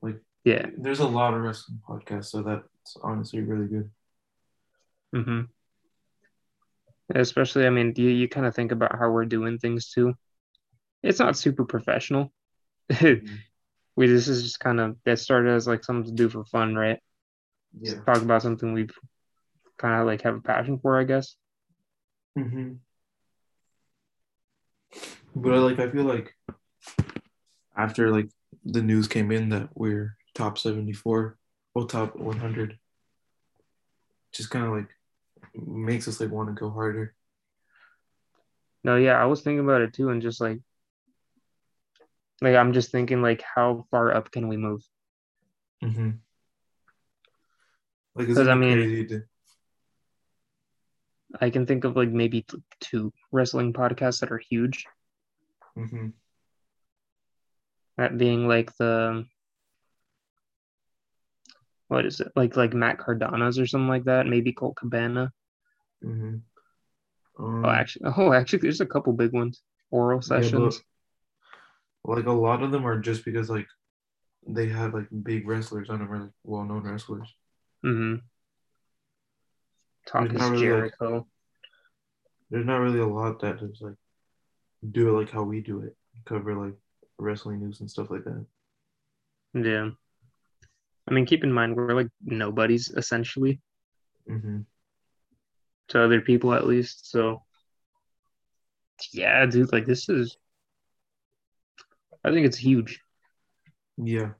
[0.00, 0.66] like Yeah.
[0.76, 3.90] there's a lot of wrestling podcasts, so that's honestly really good.
[5.14, 5.42] Mm-hmm.
[7.14, 10.14] Especially, I mean, you, you kind of think about how we're doing things too.
[11.02, 12.32] It's not super professional.
[13.96, 16.74] we this is just kind of that started as like something to do for fun,
[16.74, 16.98] right?
[17.80, 18.00] Yeah.
[18.04, 18.94] Talk about something we've
[19.78, 21.36] kind of like have a passion for, I guess.
[22.36, 22.74] hmm
[25.34, 26.34] But I like I feel like
[27.76, 28.28] after like
[28.64, 31.36] the news came in that we're top 74
[31.74, 32.78] or top 100
[34.32, 34.88] just kind of like
[35.54, 37.14] makes us like want to go harder.
[38.84, 40.58] No, yeah, I was thinking about it too, and just like,
[42.40, 44.82] like I'm just thinking like, how far up can we move?
[45.84, 46.10] Mm-hmm.
[48.14, 49.22] Like, is I mean- crazy to,
[51.40, 52.44] I can think of like maybe
[52.80, 54.86] two wrestling podcasts that are huge.
[55.78, 56.08] mm-hmm.
[57.98, 59.26] That being like the
[61.92, 64.26] what is it like like Matt Cardona's or something like that?
[64.26, 65.32] Maybe Colt Cabana.
[66.02, 66.36] hmm
[67.38, 69.62] Um, Oh, actually, oh, actually, there's a couple big ones.
[69.90, 70.82] Oral Yeah, sessions.
[72.04, 73.66] like a lot of them are just because like
[74.46, 77.32] they have like big wrestlers on them or like well-known wrestlers.
[77.84, 78.16] mm-hmm.
[80.06, 81.26] Talk There's is really, like- Jericho.
[82.50, 83.94] There's not really a lot that is like
[84.90, 86.74] do it like how we do it, cover like
[87.18, 88.44] wrestling news and stuff like that.
[89.54, 89.90] Yeah.
[91.08, 93.60] I mean, keep in mind we're like nobodies essentially
[94.26, 94.60] hmm
[95.88, 97.10] to other people at least.
[97.10, 97.42] So
[99.12, 100.36] yeah, dude, like this is.
[102.24, 103.00] I think it's huge.
[103.96, 104.30] Yeah.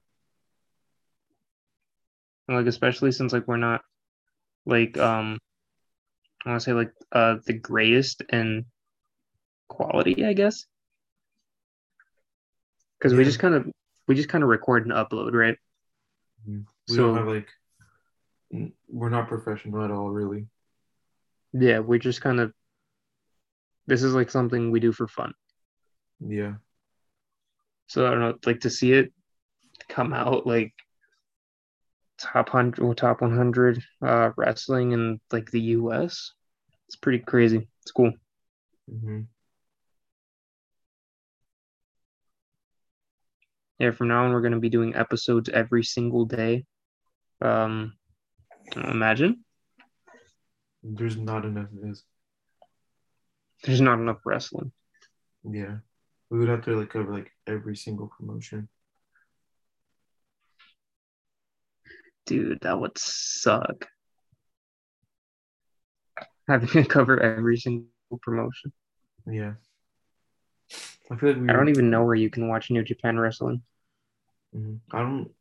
[2.47, 3.81] like especially since like we're not
[4.65, 5.39] like um
[6.45, 8.65] I want to say like uh the greatest in
[9.67, 10.65] quality, I guess.
[12.99, 13.67] Because we just kind of
[14.07, 15.57] we just kind of record and upload, right?
[16.45, 17.49] We So- don't have like
[18.87, 20.47] we're not professional at all, really.
[21.53, 22.53] Yeah, we just kind of
[23.87, 25.33] this is like something we do for fun.
[26.19, 26.55] Yeah.
[27.87, 29.11] So I don't know, like to see it
[29.89, 30.73] come out like
[32.17, 36.31] top hundred or top one hundred uh wrestling in like the US.
[36.87, 37.67] It's pretty crazy.
[37.81, 38.13] It's cool.
[38.89, 39.21] hmm
[43.83, 46.63] Yeah, from now on we're gonna be doing episodes every single day.
[47.41, 47.97] Um
[48.77, 49.43] imagine
[50.81, 52.01] There's not enough of this.
[53.65, 54.71] there's not enough wrestling.
[55.43, 55.79] Yeah.
[56.29, 58.69] We would have to like cover like every single promotion.
[62.25, 63.87] Dude, that would suck.
[66.47, 67.89] Having to cover every single
[68.21, 68.71] promotion.
[69.27, 69.55] Yeah.
[71.11, 73.61] I feel like we I don't even know where you can watch New Japan Wrestling.
[74.55, 74.79] Mhm.
[74.91, 75.31] I don't.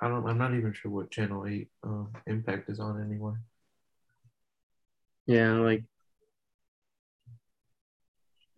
[0.00, 0.26] I don't.
[0.26, 3.34] I'm not even sure what channel eight um, Impact is on anyway.
[5.26, 5.84] Yeah, like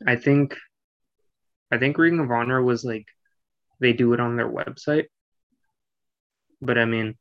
[0.06, 0.56] I think
[1.70, 3.06] I think Ring of Honor was like
[3.80, 5.06] they do it on their website.
[6.60, 7.16] But I mean,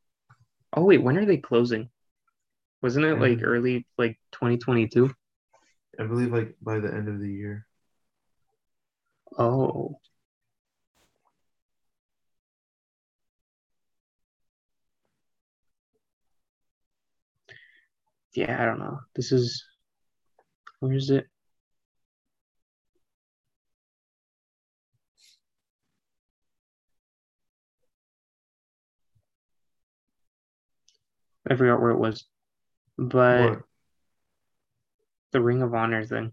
[0.73, 1.89] oh wait, when are they closing?
[2.81, 5.13] Wasn't it like early like 2022?
[5.99, 7.67] I believe like by the end of the year.
[9.37, 9.99] Oh.
[18.33, 18.99] Yeah, I don't know.
[19.15, 19.65] This is
[20.79, 21.27] where is it?
[31.49, 32.25] I forgot where it was.
[32.97, 33.61] But What?
[35.31, 36.31] the Ring of Honor thing.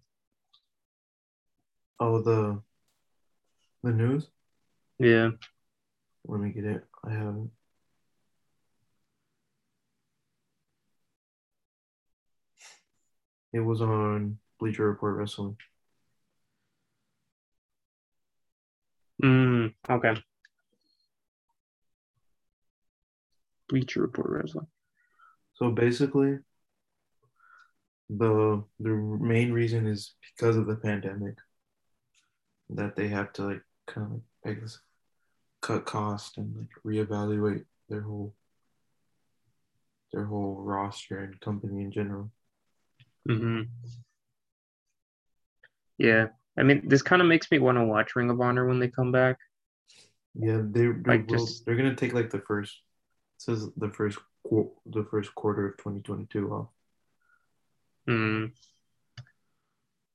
[2.00, 2.62] Oh, the
[3.82, 4.28] the news.
[4.98, 5.30] Yeah.
[6.26, 6.84] Let me get it.
[7.04, 7.36] I have
[13.52, 13.60] it.
[13.60, 15.56] Was on Bleacher Report Wrestling.
[19.22, 20.14] Mm, okay.
[23.68, 24.66] Bleacher Report wrestling.
[25.54, 26.38] So basically,
[28.08, 31.36] the the main reason is because of the pandemic
[32.70, 34.78] that they have to like kind of like I guess,
[35.60, 38.34] cut cost and like reevaluate their whole
[40.12, 42.30] their whole roster and company in general.
[43.26, 43.62] Hmm
[45.98, 46.28] Yeah.
[46.56, 48.88] I mean, this kind of makes me want to watch Ring of Honor when they
[48.88, 49.38] come back.
[50.34, 52.80] Yeah, they they Like, will, just- they're gonna take like the first
[53.36, 54.18] it says the first
[54.48, 56.68] qu- the first quarter of 2022 off.
[58.08, 58.52] Mm.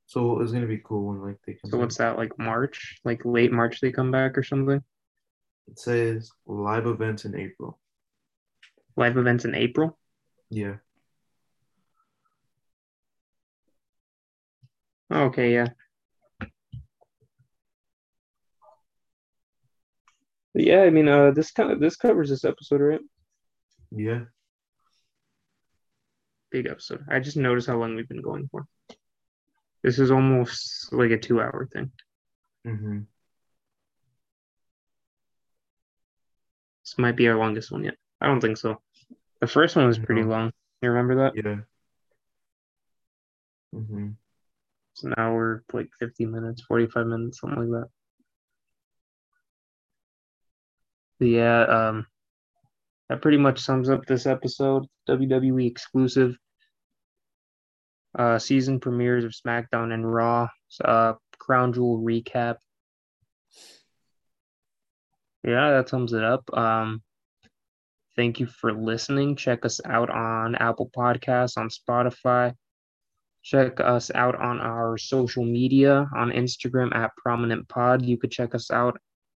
[0.07, 1.71] So it's gonna be cool when like they come.
[1.71, 1.81] So back.
[1.81, 2.99] what's that, like March?
[3.05, 4.83] Like late March they come back or something?
[5.67, 7.79] It says live events in April.
[8.97, 9.97] Live events in April?
[10.49, 10.75] Yeah.
[15.13, 15.67] Okay, yeah.
[20.53, 22.99] But yeah, I mean, uh, this kind of this covers this episode, right?
[23.91, 24.21] Yeah.
[26.51, 27.05] Big episode.
[27.09, 28.65] I just noticed how long we've been going for.
[29.83, 31.91] This is almost like a two-hour thing.
[32.65, 32.99] Mm-hmm.
[36.83, 37.95] This might be our longest one yet.
[38.21, 38.81] I don't think so.
[39.41, 40.27] The first one was pretty No.
[40.29, 40.53] long.
[40.81, 41.33] You remember that?
[41.35, 41.61] Yeah.
[43.75, 44.09] Mm-hmm.
[44.93, 47.81] So now we're like 50 minutes, 45 minutes, something like
[51.19, 51.25] that.
[51.25, 52.05] Yeah, um,
[53.09, 54.85] that pretty much sums up this episode.
[55.09, 56.35] WWE exclusive.
[58.17, 60.47] Uh, season premieres of SmackDown and Raw.
[60.83, 62.57] Uh, Crown Jewel recap.
[65.43, 66.43] Yeah, that sums it up.
[66.53, 67.01] Um,
[68.15, 69.35] thank you for listening.
[69.35, 72.53] Check us out on Apple Podcasts, on Spotify.
[73.43, 78.01] Check us out on our social media on Instagram at Prominent Pod.
[78.01, 78.97] You could check us out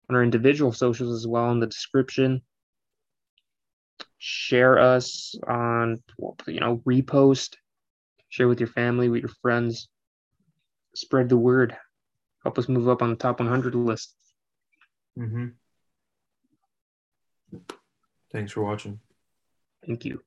[0.09, 2.41] on our individual socials as well in the description.
[4.19, 6.03] Share us on,
[6.45, 7.55] you know, repost,
[8.29, 9.89] share with your family, with your friends.
[10.93, 11.75] Spread the word.
[12.43, 14.15] Help us move up on the top 100 list.
[15.17, 15.47] Mm-hmm.
[18.31, 18.99] Thanks for watching.
[19.85, 20.21] Thank you.